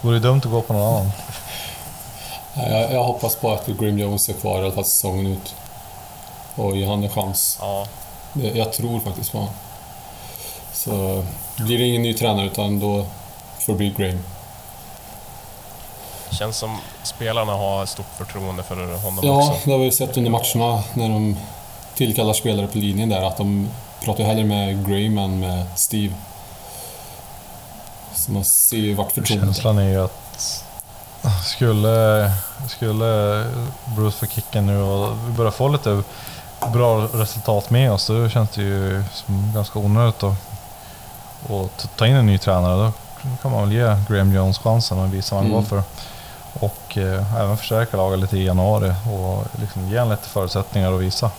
vore 0.00 0.18
dumt 0.18 0.40
att 0.44 0.50
gå 0.50 0.60
på 0.62 0.72
någon 0.72 0.94
annan. 0.94 1.12
Jag, 2.54 2.92
jag 2.92 3.04
hoppas 3.04 3.36
på 3.36 3.52
att 3.52 3.66
Grim 3.66 3.98
Jones 3.98 4.28
är 4.28 4.32
kvar 4.32 4.60
i 4.60 4.64
alla 4.64 4.72
fall 4.74 4.84
säsongen 4.84 5.26
ut. 5.26 5.54
Och 6.54 6.76
ge 6.76 6.86
han 6.88 7.04
en 7.04 7.10
chans. 7.10 7.58
Ja, 7.60 7.86
Jag 8.32 8.72
tror 8.72 9.00
faktiskt 9.00 9.32
på 9.32 9.38
honom. 9.38 9.54
Så 10.84 11.24
blir 11.56 11.78
det 11.78 11.84
ingen 11.84 12.02
ny 12.02 12.14
tränare 12.14 12.46
utan 12.46 12.80
då 12.80 13.06
får 13.58 13.72
det 13.72 13.76
bli 13.76 13.90
Graham. 13.96 14.18
känns 16.30 16.56
som 16.56 16.78
spelarna 17.02 17.52
har 17.52 17.86
stort 17.86 18.06
förtroende 18.18 18.62
för 18.62 18.96
honom 18.96 19.20
Ja, 19.22 19.38
också. 19.50 19.60
det 19.64 19.70
har 19.72 19.78
vi 19.78 19.92
sett 19.92 20.16
under 20.16 20.30
matcherna 20.30 20.82
när 20.94 21.08
de 21.08 21.36
tillkallar 21.94 22.32
spelare 22.32 22.66
på 22.66 22.78
linjen 22.78 23.08
där 23.08 23.22
att 23.22 23.36
de 23.36 23.68
pratar 24.04 24.24
hellre 24.24 24.44
med 24.44 24.86
Graham 24.88 25.18
än 25.18 25.38
med 25.40 25.66
Steve. 25.76 26.14
Så 28.14 28.32
man 28.32 28.44
ser 28.44 28.76
ju 28.76 28.94
vart 28.94 29.12
förtroendet. 29.12 29.46
Känslan 29.56 29.78
är 29.78 29.88
ju 29.88 30.04
att 30.04 30.64
skulle, 31.44 32.30
skulle 32.68 33.44
Bruce 33.96 34.16
få 34.18 34.26
kicken 34.26 34.66
nu 34.66 34.82
och 34.82 35.16
vi 35.28 35.32
börjar 35.32 35.50
få 35.50 35.68
lite 35.68 36.02
bra 36.72 36.98
resultat 36.98 37.70
med 37.70 37.92
oss, 37.92 38.06
då 38.06 38.28
känns 38.28 38.50
det 38.50 38.62
ju 38.62 39.04
som 39.12 39.52
ganska 39.54 39.78
onödigt 39.78 40.22
att, 40.22 40.34
att 41.50 41.88
ta- 41.96 42.06
in 42.06 42.16
en 42.16 42.26
ny 42.26 42.38
tränare. 42.38 42.92
Då 43.22 43.28
kan 43.42 43.50
man 43.52 43.60
väl 43.60 43.72
ge 43.72 43.96
Graham 44.08 44.32
Jones 44.34 44.58
chansen 44.58 44.98
och 44.98 45.14
visa 45.14 45.34
vad 45.34 45.44
han 45.44 45.52
Mm. 45.52 45.62
går 45.62 45.68
för. 45.68 45.82
Och 46.60 46.98
eh, 46.98 47.40
även 47.40 47.56
förstärka 47.56 47.96
laget 47.96 48.18
lite 48.18 48.36
i 48.36 48.44
januari 48.46 48.94
och 49.12 49.44
liksom 49.60 49.88
ge 49.88 49.98
honom 49.98 50.10
lite 50.16 50.28
förutsättningar 50.28 50.92
och 50.92 51.02
visa 51.02 51.30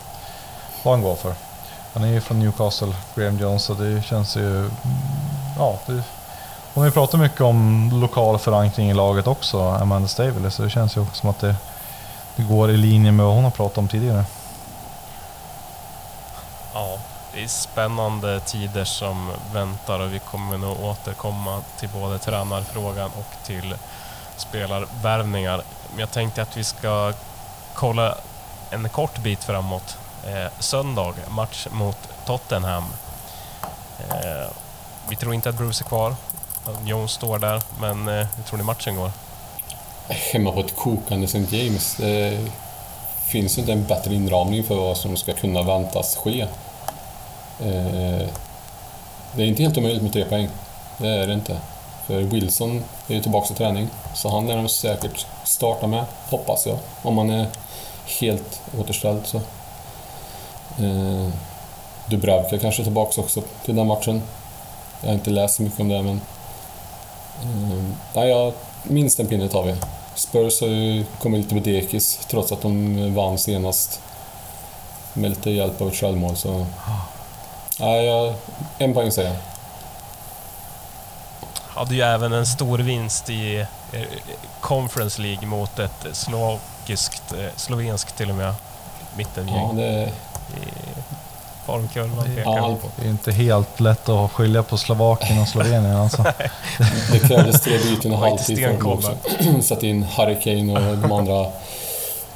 vad 0.84 0.94
han 0.94 1.02
går 1.04 1.16
för. 1.16 1.34
Han 1.94 2.04
är 2.04 2.08
ju 2.08 2.22
från 2.22 2.40
Newcastle, 2.40 2.94
Graham 3.16 3.38
Jones, 3.40 3.64
så 3.64 3.74
det 3.74 4.02
känns 4.02 4.36
ju... 4.38 4.58
mm, 4.60 4.72
Ja, 5.58 5.80
det, 5.86 5.94
hon 6.74 6.82
har 6.82 6.86
ju 6.86 6.92
pratat 6.92 7.20
mycket 7.20 7.42
om 7.42 7.90
lokal 7.94 8.38
förankring 8.40 8.90
i 8.90 8.94
laget 8.94 9.28
också, 9.28 9.62
Amanda 9.70 10.08
Staveley, 10.08 10.52
så 10.52 10.64
det 10.64 10.70
känns 10.70 10.98
ju 10.98 11.06
som 11.14 11.30
att 11.30 11.40
det, 11.40 11.56
det 12.36 12.44
går 12.44 12.72
i 12.72 12.78
linje 12.78 13.12
med 13.12 13.26
vad 13.26 13.36
hon 13.36 13.44
har 13.44 13.52
pratat 13.52 13.78
om 13.78 13.88
tidigare. 13.88 14.26
Ja, 16.74 16.98
det 17.36 17.44
är 17.44 17.48
spännande 17.48 18.40
tider 18.40 18.84
som 18.84 19.32
väntar 19.54 20.00
och 20.00 20.14
vi 20.14 20.20
kommer 20.20 20.58
nog 20.58 20.80
återkomma 20.84 21.62
till 21.80 21.90
både 21.90 22.20
tränarfrågan 22.20 23.12
och 23.18 23.46
till 23.46 23.76
spelarvärvningar. 24.38 25.62
Men 25.92 26.00
jag 26.00 26.12
tänkte 26.12 26.42
att 26.42 26.58
vi 26.58 26.64
ska 26.64 27.14
kolla 27.74 28.18
en 28.70 28.90
kort 28.90 29.18
bit 29.18 29.44
framåt. 29.44 29.98
Eh, 30.28 30.52
söndag, 30.60 31.14
match 31.30 31.68
mot 31.72 31.98
Tottenham. 32.26 32.84
Eh, 34.10 34.50
vi 35.10 35.16
tror 35.16 35.34
inte 35.34 35.50
att 35.50 35.58
Bruce 35.58 35.84
är 35.84 35.88
kvar. 35.88 36.16
Jones 36.86 37.12
står 37.12 37.40
där, 37.40 37.62
men 37.80 38.08
eh, 38.08 38.28
hur 38.36 38.44
tror 38.44 38.58
ni 38.58 38.64
matchen 38.64 38.96
går? 38.96 39.12
Hemma 40.08 40.52
på 40.52 40.60
ett 40.60 40.76
kokande 40.76 41.26
St. 41.26 41.58
James. 41.58 41.96
Det 41.96 42.52
finns 43.28 43.58
ju 43.58 43.62
inte 43.62 43.74
en 43.74 43.86
bättre 43.86 44.16
inramning 44.16 44.64
för 44.64 44.76
vad 44.76 44.98
som 44.98 45.18
ska 45.18 45.34
kunna 45.34 45.64
väntas 45.64 46.16
ske. 46.16 46.48
Eh, 47.60 48.22
eh, 48.22 48.28
Det 49.36 49.44
är 49.44 49.48
inte 49.48 49.64
helt 49.64 49.78
omöjligt 49.78 50.04
med 50.04 50.14
tre 50.14 50.26
poäng. 50.26 50.50
Det 50.98 51.08
är 51.08 51.28
det 51.28 51.34
inte. 51.34 51.58
För 52.08 52.22
Wilson 52.22 52.84
är 53.08 53.14
ju 53.14 53.22
tillbaka 53.22 53.48
till 53.48 53.56
träning. 53.56 53.88
Så 54.14 54.30
han 54.30 54.48
lär 54.48 54.56
de 54.56 54.70
säkert 54.70 55.26
starta 55.44 55.88
med, 55.88 56.06
hoppas 56.30 56.66
jag. 56.66 56.78
Om 57.02 57.18
han 57.18 57.30
är 57.30 57.48
helt 58.20 58.62
återställd 58.80 59.22
så. 59.26 59.38
Eh, 60.84 61.30
Dubravka 62.06 62.58
kanske 62.58 62.82
är 62.82 62.84
tillbaka 62.84 63.22
också 63.22 63.42
till 63.66 63.76
den 63.76 63.88
matchen. 63.88 64.22
Jag 65.02 65.08
har 65.10 65.14
inte 65.14 65.30
läst 65.30 65.56
så 65.56 65.62
mycket 65.62 65.80
om 65.80 65.90
det 65.90 66.02
men... 66.02 66.22
Eh, 67.44 67.84
nej, 68.14 68.30
jag, 68.30 68.54
minst 68.84 69.20
en 69.20 69.28
pinne 69.28 69.48
tar 69.48 69.64
vi. 69.64 69.76
Spurs 70.16 70.62
har 70.62 70.68
ju 70.68 71.06
kommit 71.20 71.40
lite 71.40 71.56
på 71.56 71.62
dekis 71.62 72.20
trots 72.28 72.52
att 72.52 72.62
de 72.62 73.16
vann 73.16 73.38
senast. 73.38 74.02
Med 75.14 75.30
lite 75.30 75.52
hjälp 75.52 75.82
av 75.82 75.88
ett 75.88 75.96
självmål 75.96 76.36
så... 76.36 76.66
Ah. 76.88 77.15
Nej, 77.80 78.06
jag, 78.06 78.34
en 78.78 78.94
poäng 78.94 79.12
säger 79.12 79.30
jag. 79.30 79.38
hade 81.80 81.96
ju 81.96 82.02
även 82.02 82.34
en 82.34 82.46
stor 82.46 82.78
vinst 82.78 83.30
i 83.30 83.66
eh, 83.92 84.02
Conference 84.62 85.22
League 85.22 85.48
mot 85.48 85.80
ett 85.80 86.06
slovakiskt, 86.12 87.34
eh, 87.34 87.46
slovenskt 87.56 88.18
till 88.18 88.30
och 88.30 88.36
med, 88.36 88.54
mittengäng 89.18 89.56
Ja, 89.56 89.74
det, 89.76 90.10
pekar 92.36 92.58
Ja, 92.58 92.78
på. 92.82 92.88
Det 92.96 93.06
är 93.06 93.10
inte 93.10 93.32
helt 93.32 93.80
lätt 93.80 94.10
att 94.10 94.32
skilja 94.32 94.64
på 94.64 94.78
Slovakien 94.78 95.42
och 95.42 95.48
Slovenien 95.48 95.96
alltså. 95.96 96.24
det 97.12 97.20
krävdes 97.20 97.62
tre 97.62 97.78
byten 97.78 98.12
och 98.12 98.20
halvtid 98.20 98.60
för 98.60 98.74
dem 98.74 98.88
också. 98.88 99.18
Satt 99.62 99.84
in 99.84 100.04
Harry 100.04 100.40
Kane 100.42 100.90
och 100.90 100.98
de 100.98 101.12
andra 101.12 101.52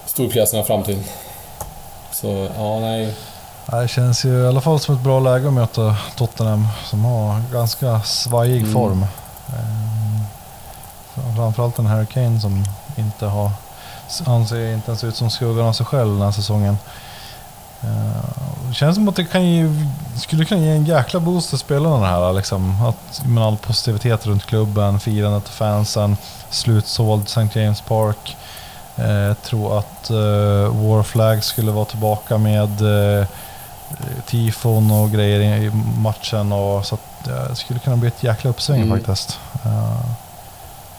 storpjäserna 0.06 0.64
fram 0.64 0.84
till. 0.84 1.04
Så, 2.12 2.50
ja, 2.58 2.80
nej. 2.80 3.14
Det 3.72 3.88
känns 3.88 4.26
ju 4.26 4.44
i 4.44 4.48
alla 4.48 4.62
fall 4.62 4.80
som 4.80 4.96
ett 4.96 5.02
bra 5.02 5.20
läge 5.20 5.48
att 5.48 5.54
möta 5.54 5.96
Tottenham 6.16 6.68
som 6.86 7.06
har 7.06 7.42
ganska 7.54 8.02
svajig 8.02 8.62
Mm. 8.62 8.74
form. 8.74 9.06
Ehm, 9.48 10.26
Framförallt 11.36 11.80
en 11.80 11.86
Harry 11.86 12.06
Kane 12.06 12.40
som 12.40 12.64
inte 12.96 13.26
har 13.26 13.52
Han 14.26 14.48
ser 14.48 14.74
inte 14.74 14.92
ens 14.92 15.04
ut 15.04 15.16
som 15.16 15.30
skuggan 15.30 15.66
av 15.66 15.74
sig 15.74 15.86
själv 15.86 16.14
den 16.14 16.22
här 16.22 16.32
säsongen. 16.32 16.78
Eh, 17.82 17.90
Det 18.68 18.74
känns 18.74 18.96
som 18.96 19.08
att 19.08 19.16
det 19.16 19.26
kan 19.26 19.46
ge, 19.46 19.66
skulle 20.16 20.46
kunna 20.46 20.62
ge 20.62 20.70
en 20.72 20.86
jäkla 20.86 21.20
boost 21.20 21.50
till 21.50 21.58
spelarna 21.58 22.00
det 22.00 22.08
här. 22.08 22.34
Liksom. 22.34 22.86
Att, 22.86 23.26
med 23.26 23.44
all 23.44 23.58
positivitet 23.58 24.26
runt 24.26 24.46
klubben, 24.46 25.00
firandet 25.00 25.44
av 25.44 25.52
fansen, 25.52 26.18
slutsåld 26.50 27.24
St. 27.28 27.60
James 27.60 27.82
Park. 27.82 28.38
Eh, 28.96 29.10
Jag 29.12 29.42
tror 29.42 29.80
att 29.80 30.12
uh, 30.12 30.18
War 30.88 31.04
Flag 31.04 31.44
skulle 31.44 31.72
vara 31.72 31.86
tillbaka 31.86 32.38
med 32.38 32.82
uh, 32.82 33.26
tifon 34.26 34.92
och 34.92 35.12
grejer 35.12 35.40
i 35.40 35.72
matchen. 36.02 36.52
Och, 36.52 36.86
så 36.86 36.96
att, 36.96 37.28
eh, 37.28 37.50
det 37.50 37.56
skulle 37.56 37.80
kunna 37.80 37.98
bli 37.98 38.08
ett 38.08 38.24
jäkla 38.24 38.50
uppsving 38.50 38.82
Mm. 38.82 38.98
faktiskt. 38.98 39.40
Eh, 39.66 40.00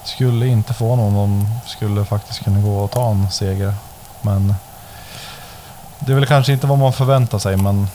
skulle 0.04 0.46
inte 0.46 0.74
få 0.74 0.96
någon 0.96 1.14
de 1.14 1.46
skulle 1.66 2.04
faktiskt 2.04 2.44
kunna 2.44 2.60
gå 2.60 2.78
och 2.78 2.90
ta 2.90 3.10
en 3.10 3.30
seger. 3.30 3.74
Men 4.22 4.54
det 5.98 6.12
är 6.12 6.16
väl 6.16 6.26
kanske 6.26 6.52
inte 6.52 6.66
vad 6.66 6.78
man 6.78 6.92
förväntar 6.92 7.38
sig, 7.38 7.56
men 7.56 7.88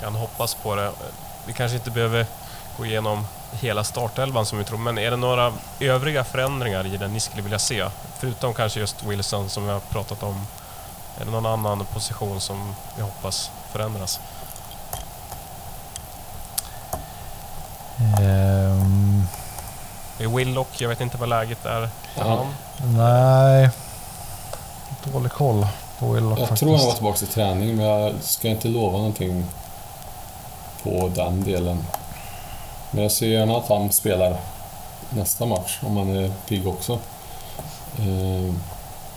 Kan 0.00 0.14
hoppas 0.14 0.54
på 0.54 0.74
det. 0.74 0.90
Vi 1.46 1.52
kanske 1.52 1.76
inte 1.76 1.90
behöver 1.90 2.26
gå 2.78 2.86
igenom 2.86 3.26
hela 3.52 3.84
startelvan 3.84 4.46
som 4.46 4.58
vi 4.58 4.64
tror, 4.64 4.78
men 4.78 4.98
är 4.98 5.10
det 5.10 5.16
några 5.16 5.52
övriga 5.80 6.24
förändringar 6.24 6.86
i 6.86 6.96
den 6.96 7.12
ni 7.12 7.20
skulle 7.20 7.42
vilja 7.42 7.58
se? 7.58 7.84
Förutom 8.18 8.54
kanske 8.54 8.80
just 8.80 9.02
Wilson 9.04 9.48
som 9.48 9.66
vi 9.66 9.72
har 9.72 9.80
pratat 9.80 10.22
om. 10.22 10.46
Är 11.20 11.24
det 11.24 11.30
någon 11.30 11.46
annan 11.46 11.84
position 11.86 12.40
som 12.40 12.74
vi 12.96 13.02
hoppas 13.02 13.50
förändras? 13.72 14.20
ehm, 18.20 19.26
Det 20.18 20.24
är 20.24 20.28
Willock, 20.28 20.80
jag 20.80 20.88
vet 20.88 21.00
inte 21.00 21.16
vad 21.16 21.28
läget 21.28 21.64
är 21.66 21.88
honom. 22.16 22.46
nej. 22.96 23.70
Dålig 25.12 25.32
koll 25.32 25.66
på 25.98 26.12
Willock 26.12 26.38
Jag 26.38 26.48
faktiskt. 26.48 26.60
tror 26.60 26.76
han 26.76 26.86
var 26.86 26.94
tillbaka 26.94 27.18
till 27.18 27.26
träning, 27.28 27.76
men 27.76 27.86
jag 27.86 28.14
ska 28.20 28.48
inte 28.48 28.68
lova 28.68 28.96
någonting 28.98 29.46
på 30.82 31.10
den 31.14 31.44
delen. 31.44 31.86
Men 32.90 33.02
jag 33.02 33.12
ser 33.12 33.26
gärna 33.26 33.56
att 33.56 33.68
han 33.68 33.92
spelar 33.92 34.36
nästa 35.10 35.46
match, 35.46 35.78
om 35.82 35.96
han 35.96 36.16
är 36.16 36.32
pigg 36.48 36.68
också. 36.68 36.92
Eh, 37.98 38.54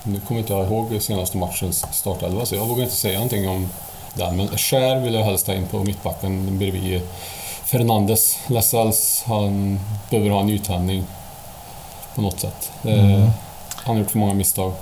nu 0.06 0.20
kommer 0.20 0.40
inte 0.42 0.54
jag 0.54 0.66
ihåg 0.68 1.02
senaste 1.02 1.38
matchens 1.38 1.86
startelva, 1.92 2.46
så 2.46 2.56
jag 2.56 2.66
vågar 2.66 2.84
inte 2.84 2.96
säga 2.96 3.14
någonting 3.14 3.50
om 3.50 3.70
den. 4.14 4.38
Men 4.38 4.48
Skär 4.58 5.00
vill 5.00 5.14
jag 5.14 5.24
helst 5.24 5.48
ha 5.48 5.54
in 5.54 5.68
på 5.68 5.84
mittbacken 5.84 6.58
bredvid 6.58 7.02
Fernandes. 7.66 8.38
Lascelles, 8.48 9.24
han 9.28 9.80
behöver 10.10 10.30
ha 10.30 10.40
en 10.40 10.48
nytändning 10.48 11.04
på 12.16 12.22
något 12.22 12.40
sätt. 12.40 12.72
Eh, 12.84 12.94
Mm. 13.06 13.30
Han 13.76 13.96
har 13.96 14.02
gjort 14.04 14.12
för 14.12 14.20
många 14.20 14.34
misstag. 14.34 14.74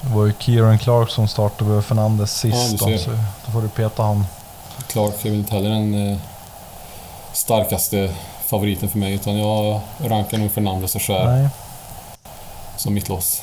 Det 0.00 0.14
var 0.14 0.26
ju 0.26 0.32
Kieran 0.38 0.78
Clark 0.78 1.10
som 1.10 1.28
startade 1.28 1.70
med 1.70 1.84
Fernandes 1.84 2.44
Ja, 2.44 2.52
sist. 2.56 2.78
ser. 2.84 2.98
så 2.98 3.10
då 3.46 3.52
får 3.52 3.62
du 3.62 3.68
peta 3.68 4.02
han. 4.02 4.24
Clark 4.88 5.24
är 5.24 5.30
väl 5.30 5.38
inte 5.38 5.54
heller 5.54 5.70
den 5.70 6.10
eh, 6.12 6.18
starkaste 7.32 8.10
favoriten 8.46 8.88
för 8.88 8.98
mig, 8.98 9.12
utan 9.14 9.38
jag 9.38 9.80
rankar 9.98 10.38
nog 10.38 10.52
Fernandes 10.52 10.94
och 10.94 11.02
Skär 11.02 11.24
Nej. 11.26 11.48
Som 12.78 12.94
mittlås. 12.94 13.42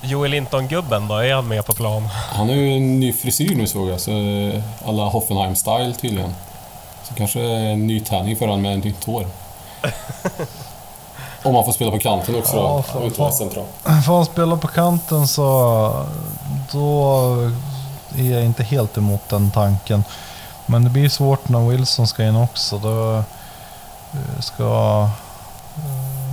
Joel 0.00 0.30
Linton-gubben 0.30 1.08
då, 1.08 1.14
är 1.14 1.34
han 1.34 1.48
med 1.48 1.66
på 1.66 1.72
plan? 1.72 2.08
Han 2.12 2.48
har 2.48 2.54
ju 2.56 2.76
en 2.76 3.00
ny 3.00 3.12
frisyr 3.12 3.54
nu 3.54 3.66
såg 3.66 3.88
jag, 3.88 4.00
så 4.00 4.10
eh, 4.10 4.62
alla 4.86 5.02
Hoffenheim-style 5.02 5.94
tydligen. 5.94 6.34
Så 7.08 7.14
kanske 7.14 7.40
en 7.40 7.86
ny 7.86 8.00
tärning 8.00 8.36
för 8.36 8.46
honom 8.46 8.62
med 8.62 8.78
ett 8.78 8.84
nytt 8.84 9.04
hår. 9.04 9.26
Om 11.42 11.54
han 11.54 11.64
får 11.64 11.72
spela 11.72 11.90
på 11.90 11.98
kanten 11.98 12.34
också 12.34 12.56
Ja, 12.56 12.76
då, 12.76 12.82
fan, 12.82 13.00
och 13.00 13.06
inte 13.06 13.20
vara 13.20 13.32
central. 13.32 13.64
Får 14.06 14.14
han 14.14 14.24
spela 14.24 14.56
på 14.56 14.68
kanten 14.68 15.28
så 15.28 16.06
då 16.72 17.20
är 18.16 18.32
jag 18.32 18.44
inte 18.44 18.62
helt 18.62 18.96
emot 18.96 19.28
den 19.28 19.50
tanken. 19.50 20.04
Men 20.66 20.84
det 20.84 20.90
blir 20.90 21.08
svårt 21.08 21.48
när 21.48 21.68
Wilson 21.68 22.06
ska 22.06 22.24
in 22.24 22.36
också. 22.36 22.78
Då 22.78 23.16
eh, 23.16 24.40
ska 24.40 25.08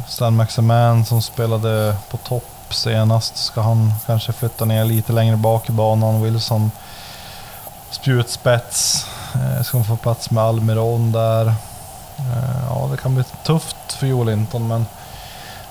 Stan 0.10 0.36
Maximan 0.36 1.05
som 1.05 1.22
spelade 1.22 1.95
på 2.12 2.18
topp 2.18 2.43
senast, 2.70 3.38
ska 3.38 3.62
han 3.62 3.93
kanske 4.05 4.34
flytta 4.34 4.66
ner 4.66 4.86
lite 4.86 5.14
längre 5.14 5.38
bak 5.38 5.70
i 5.70 5.72
banan. 5.72 6.24
Wilson 6.24 6.72
spjutspets. 7.89 9.05
Eh, 9.36 9.64
Ska 9.64 9.84
få 9.84 9.95
plats 9.95 10.32
med 10.32 10.43
Almiron 10.43 11.12
där. 11.12 11.47
Eh, 11.47 11.53
Ja, 12.70 12.88
det 12.91 12.97
kan 12.97 13.16
bli 13.16 13.24
tufft 13.43 13.93
för 13.93 14.07
Joel 14.07 14.28
Linton 14.28 14.68
men 14.68 14.86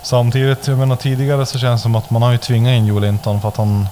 Samtidigt, 0.02 0.66
jag 0.66 0.78
menar 0.78 0.96
tidigare 0.96 1.46
så 1.46 1.58
känns 1.58 1.80
det 1.80 1.82
som 1.82 1.94
att 1.94 2.10
man 2.10 2.22
har 2.22 2.32
ju 2.32 2.38
tvingat 2.38 2.70
in 2.72 2.86
Joel 2.86 3.02
Linton 3.02 3.40
för 3.40 3.48
att 3.48 3.56
han 3.56 3.88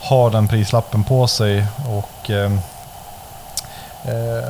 har 0.00 0.30
den 0.30 0.48
prislappen 0.48 1.04
på 1.04 1.26
sig 1.26 1.66
och 1.88 2.30
eh, 2.30 2.52
eh, 4.04 4.48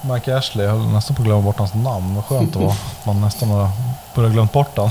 Mike 0.00 0.36
Ashley, 0.36 0.66
jag 0.66 0.72
höll 0.72 0.86
nästan 0.88 1.16
på 1.16 1.22
att 1.22 1.26
glömma 1.26 1.42
bort 1.42 1.58
hans 1.58 1.74
namn, 1.74 2.14
vad 2.14 2.24
skönt 2.24 2.52
det 2.52 2.58
var. 2.58 2.70
att 2.70 3.06
Man 3.06 3.20
nästan 3.20 3.50
har 3.50 3.68
börjat 4.14 4.32
glömt 4.32 4.52
bort 4.52 4.76
den. 4.76 4.90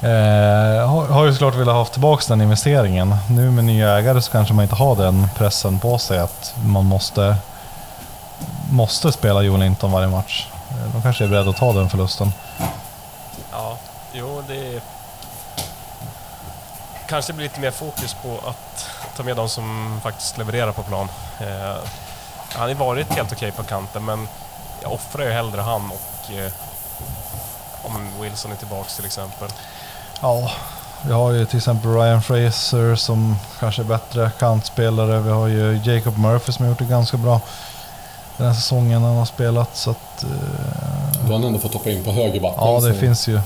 Eh, 0.00 0.88
har, 0.88 1.06
har 1.06 1.24
ju 1.24 1.32
såklart 1.32 1.54
velat 1.54 1.74
ha 1.74 1.84
tillbaka 1.84 2.24
den 2.28 2.40
investeringen. 2.40 3.16
Nu 3.30 3.50
med 3.50 3.64
nya 3.64 3.98
ägare 3.98 4.22
så 4.22 4.30
kanske 4.30 4.54
man 4.54 4.62
inte 4.62 4.74
har 4.74 4.96
den 4.96 5.28
pressen 5.36 5.78
på 5.78 5.98
sig 5.98 6.18
att 6.18 6.54
man 6.64 6.84
måste, 6.84 7.36
måste 8.70 9.12
spela 9.12 9.42
Joel 9.42 9.60
Linton 9.60 9.92
varje 9.92 10.08
match. 10.08 10.48
Eh, 10.70 10.92
de 10.92 11.02
kanske 11.02 11.24
är 11.24 11.28
beredda 11.28 11.50
att 11.50 11.56
ta 11.56 11.72
den 11.72 11.90
förlusten. 11.90 12.32
Ja, 13.52 13.78
jo 14.12 14.42
det... 14.48 14.82
Kanske 17.08 17.32
blir 17.32 17.44
lite 17.44 17.60
mer 17.60 17.70
fokus 17.70 18.16
på 18.22 18.40
att 18.48 18.90
ta 19.16 19.22
med 19.22 19.36
de 19.36 19.48
som 19.48 20.00
faktiskt 20.02 20.38
levererar 20.38 20.72
på 20.72 20.82
plan. 20.82 21.08
Eh, 21.40 21.76
han 22.52 22.62
har 22.62 22.68
ju 22.68 22.74
varit 22.74 23.14
helt 23.14 23.32
okej 23.32 23.52
på 23.52 23.62
kanten, 23.62 24.04
men 24.04 24.28
jag 24.82 24.92
offrar 24.92 25.24
ju 25.24 25.30
hellre 25.30 25.60
han 25.60 25.90
och 25.90 26.32
eh, 26.32 26.52
om 27.82 28.22
Wilson 28.22 28.52
är 28.52 28.56
tillbaks 28.56 28.96
till 28.96 29.04
exempel. 29.04 29.48
Ja, 30.20 30.50
vi 31.06 31.12
har 31.12 31.30
ju 31.30 31.46
till 31.46 31.56
exempel 31.56 31.94
Ryan 31.94 32.22
Fraser 32.22 32.94
som 32.96 33.36
kanske 33.60 33.82
är 33.82 33.86
bättre 33.86 34.30
kantspelare. 34.38 35.20
Vi 35.20 35.30
har 35.30 35.46
ju 35.46 35.80
Jacob 35.84 36.18
Murphy 36.18 36.52
som 36.52 36.64
har 36.64 36.70
gjort 36.70 36.78
det 36.78 36.84
ganska 36.84 37.16
bra 37.16 37.40
den 38.36 38.46
här 38.46 38.54
säsongen 38.54 39.02
han 39.02 39.16
har 39.16 39.24
spelat. 39.24 39.76
Så 39.76 39.90
att, 39.90 40.22
eh, 40.22 40.28
Då 41.20 41.26
har 41.26 41.32
han 41.32 41.44
ändå 41.44 41.58
fått 41.58 41.74
hoppa 41.74 41.90
in 41.90 42.04
på 42.04 42.12
högerbacken. 42.12 42.58
ja, 42.64 42.80
det 42.80 42.94
finns 42.94 43.28
ju. 43.28 43.40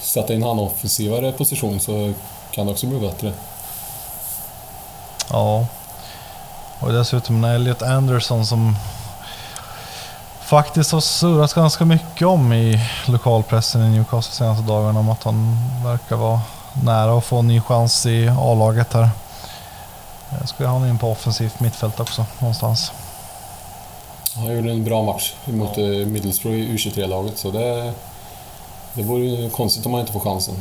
Sätta 0.00 0.34
in 0.34 0.42
han 0.42 0.58
i 0.58 0.62
offensivare 0.62 1.32
position 1.32 1.80
så 1.80 2.12
kan 2.50 2.66
det 2.66 2.72
också 2.72 2.86
bli 2.86 3.00
bättre. 3.00 3.32
Ja. 5.30 5.66
Och 6.80 6.92
dessutom 6.92 7.44
Elliot 7.44 7.82
Anderson 7.82 8.46
som 8.46 8.76
faktiskt 10.52 10.92
har 10.92 11.00
surrat 11.00 11.54
ganska 11.54 11.84
mycket 11.84 12.26
om 12.26 12.52
i 12.52 12.80
lokalpressen 13.06 13.82
i 13.82 13.88
Newcastle 13.88 14.34
senaste 14.34 14.62
dagarna 14.64 15.00
om 15.00 15.08
att 15.10 15.24
han 15.24 15.56
verkar 15.84 16.16
vara 16.16 16.40
nära 16.84 17.18
att 17.18 17.24
få 17.24 17.38
en 17.38 17.48
ny 17.48 17.60
chans 17.60 18.06
i 18.06 18.28
A-laget 18.28 18.92
här. 18.92 19.08
Jag 20.40 20.48
skulle 20.48 20.68
ha 20.68 20.74
honom 20.74 20.88
in 20.88 20.98
på 20.98 21.10
offensivt 21.10 21.60
mittfält 21.60 22.00
också 22.00 22.26
någonstans. 22.38 22.92
Han 24.34 24.56
gjorde 24.56 24.70
en 24.70 24.84
bra 24.84 25.02
match 25.02 25.32
mot 25.44 25.78
eh, 25.78 25.84
Middlesbrough 25.84 26.58
i 26.58 26.68
U23-laget, 26.76 27.38
så 27.38 27.50
det, 27.50 27.92
det 28.94 29.02
vore 29.02 29.50
konstigt 29.50 29.86
om 29.86 29.92
han 29.92 30.00
inte 30.00 30.12
får 30.12 30.20
chansen. 30.20 30.54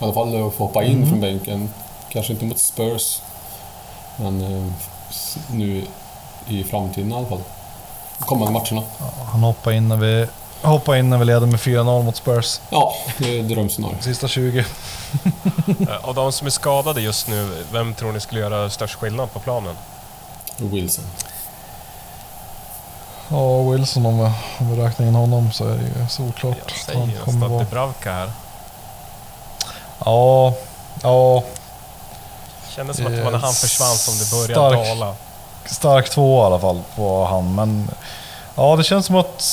I 0.00 0.04
alla 0.04 0.12
fall 0.12 0.46
att 0.46 0.54
få 0.54 0.64
hoppa 0.64 0.84
in 0.84 0.96
Mm. 0.96 1.08
från 1.08 1.20
bänken. 1.20 1.70
Kanske 2.08 2.32
inte 2.32 2.44
mot 2.44 2.58
Spurs, 2.58 3.22
men 4.16 4.40
eh, 4.42 4.72
nu 5.50 5.86
i 6.48 6.64
framtiden 6.64 7.12
i 7.12 7.14
alla 7.14 7.26
fall. 7.26 7.42
De 8.20 8.24
kommande 8.26 8.52
matcherna. 8.52 8.82
Ja, 8.98 9.06
han 9.32 9.42
hoppade 9.42 9.76
in 9.76 9.88
när 9.88 9.96
vi 9.96 10.26
hoppade 10.62 10.98
in 10.98 11.10
när 11.10 11.18
vi 11.18 11.24
leder 11.24 11.46
med 11.46 11.60
4-0 11.60 12.02
mot 12.02 12.16
Spurs. 12.16 12.60
Ja, 12.70 12.94
det 13.18 13.38
är 13.38 13.42
drömscenario. 13.42 13.96
Sista 14.00 14.28
20. 14.28 14.64
Eh, 15.88 16.08
Av 16.08 16.14
de 16.14 16.32
som 16.32 16.46
är 16.46 16.50
skadade 16.50 17.00
just 17.00 17.28
nu, 17.28 17.64
vem 17.72 17.94
tror 17.94 18.12
ni 18.12 18.20
skulle 18.20 18.40
göra 18.40 18.70
störst 18.70 18.94
skillnad 18.94 19.32
på 19.32 19.38
planen? 19.40 19.74
Wilson. 20.56 21.04
Ja, 23.28 23.62
Wilson 23.62 24.06
om 24.06 24.18
vi, 24.18 24.24
om 24.58 24.70
vi 24.76 24.82
räknar 24.82 25.06
in 25.06 25.14
honom 25.14 25.52
så 25.52 25.64
är 25.64 25.76
det 25.76 25.82
ju 26.00 26.08
solklart 26.08 26.56
Jag 26.66 26.76
säger 26.76 26.98
han 27.00 27.10
just 27.10 27.24
kommer 27.24 27.46
att 27.60 27.72
vara... 27.72 27.92
Här. 28.04 28.30
Ja, 30.04 30.54
ja, 31.02 31.42
Kändes 32.76 32.96
som 32.96 33.06
att 33.06 33.12
det 33.12 33.22
var 33.24 33.30
när 33.30 33.38
han 33.38 33.52
försvann 33.52 33.96
som 33.96 34.18
det 34.18 34.30
började 34.30 34.76
stark. 34.76 34.98
dala 34.98 35.14
stark 35.64 36.10
två 36.10 36.42
i 36.42 36.44
alla 36.44 36.58
fall 36.58 36.82
på 36.96 37.24
han. 37.24 37.54
Men 37.54 37.90
ja, 38.54 38.76
det 38.76 38.84
känns 38.84 39.06
som 39.06 39.16
att 39.16 39.44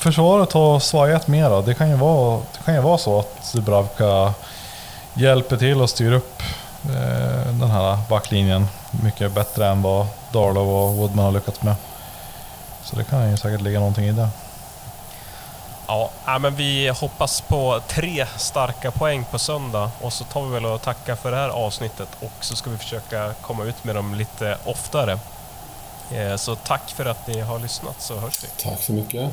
försvaret 0.00 0.52
har 0.52 0.80
svajat 0.80 1.26
mer 1.26 1.62
Det 1.62 1.74
kan 1.74 1.88
ju 1.88 1.96
vara, 1.96 2.40
det 2.52 2.64
kan 2.64 2.74
ju 2.74 2.80
vara 2.80 2.98
så 2.98 3.18
att 3.18 3.52
Dubravka 3.52 4.34
hjälper 5.14 5.56
till 5.56 5.80
och 5.80 5.90
styr 5.90 6.12
upp 6.12 6.42
eh, 6.84 7.52
den 7.52 7.70
här 7.70 7.98
backlinjen 8.08 8.68
mycket 8.90 9.32
bättre 9.32 9.68
än 9.68 9.82
vad 9.82 10.06
Darlow 10.32 10.68
och 10.68 10.94
Woodman 10.94 11.24
har 11.24 11.32
lyckats 11.32 11.62
med. 11.62 11.74
Så 12.84 12.96
det 12.96 13.04
kan 13.04 13.30
ju 13.30 13.36
säkert 13.36 13.60
ligga 13.60 13.78
någonting 13.78 14.04
i 14.04 14.12
det. 14.12 14.28
Ja, 15.86 16.38
men 16.40 16.54
vi 16.54 16.88
hoppas 16.88 17.40
på 17.40 17.80
tre 17.88 18.26
starka 18.36 18.90
poäng 18.90 19.24
på 19.30 19.38
söndag 19.38 19.90
och 20.00 20.12
så 20.12 20.24
tar 20.24 20.42
vi 20.42 20.50
väl 20.50 20.66
och 20.66 20.82
tackar 20.82 21.16
för 21.16 21.30
det 21.30 21.36
här 21.36 21.48
avsnittet 21.48 22.08
och 22.20 22.32
så 22.40 22.56
ska 22.56 22.70
vi 22.70 22.76
försöka 22.76 23.32
komma 23.40 23.64
ut 23.64 23.84
med 23.84 23.94
dem 23.94 24.14
lite 24.14 24.58
oftare. 24.64 25.18
Eh, 26.10 26.36
så 26.36 26.54
tack 26.56 26.90
för 26.90 27.04
att 27.04 27.26
ni 27.26 27.40
har 27.40 27.58
lyssnat 27.58 28.00
så 28.00 28.16
hörs 28.16 28.44
vi. 28.44 28.48
Tack 28.62 28.82
så 28.82 28.92
mycket. 28.92 29.30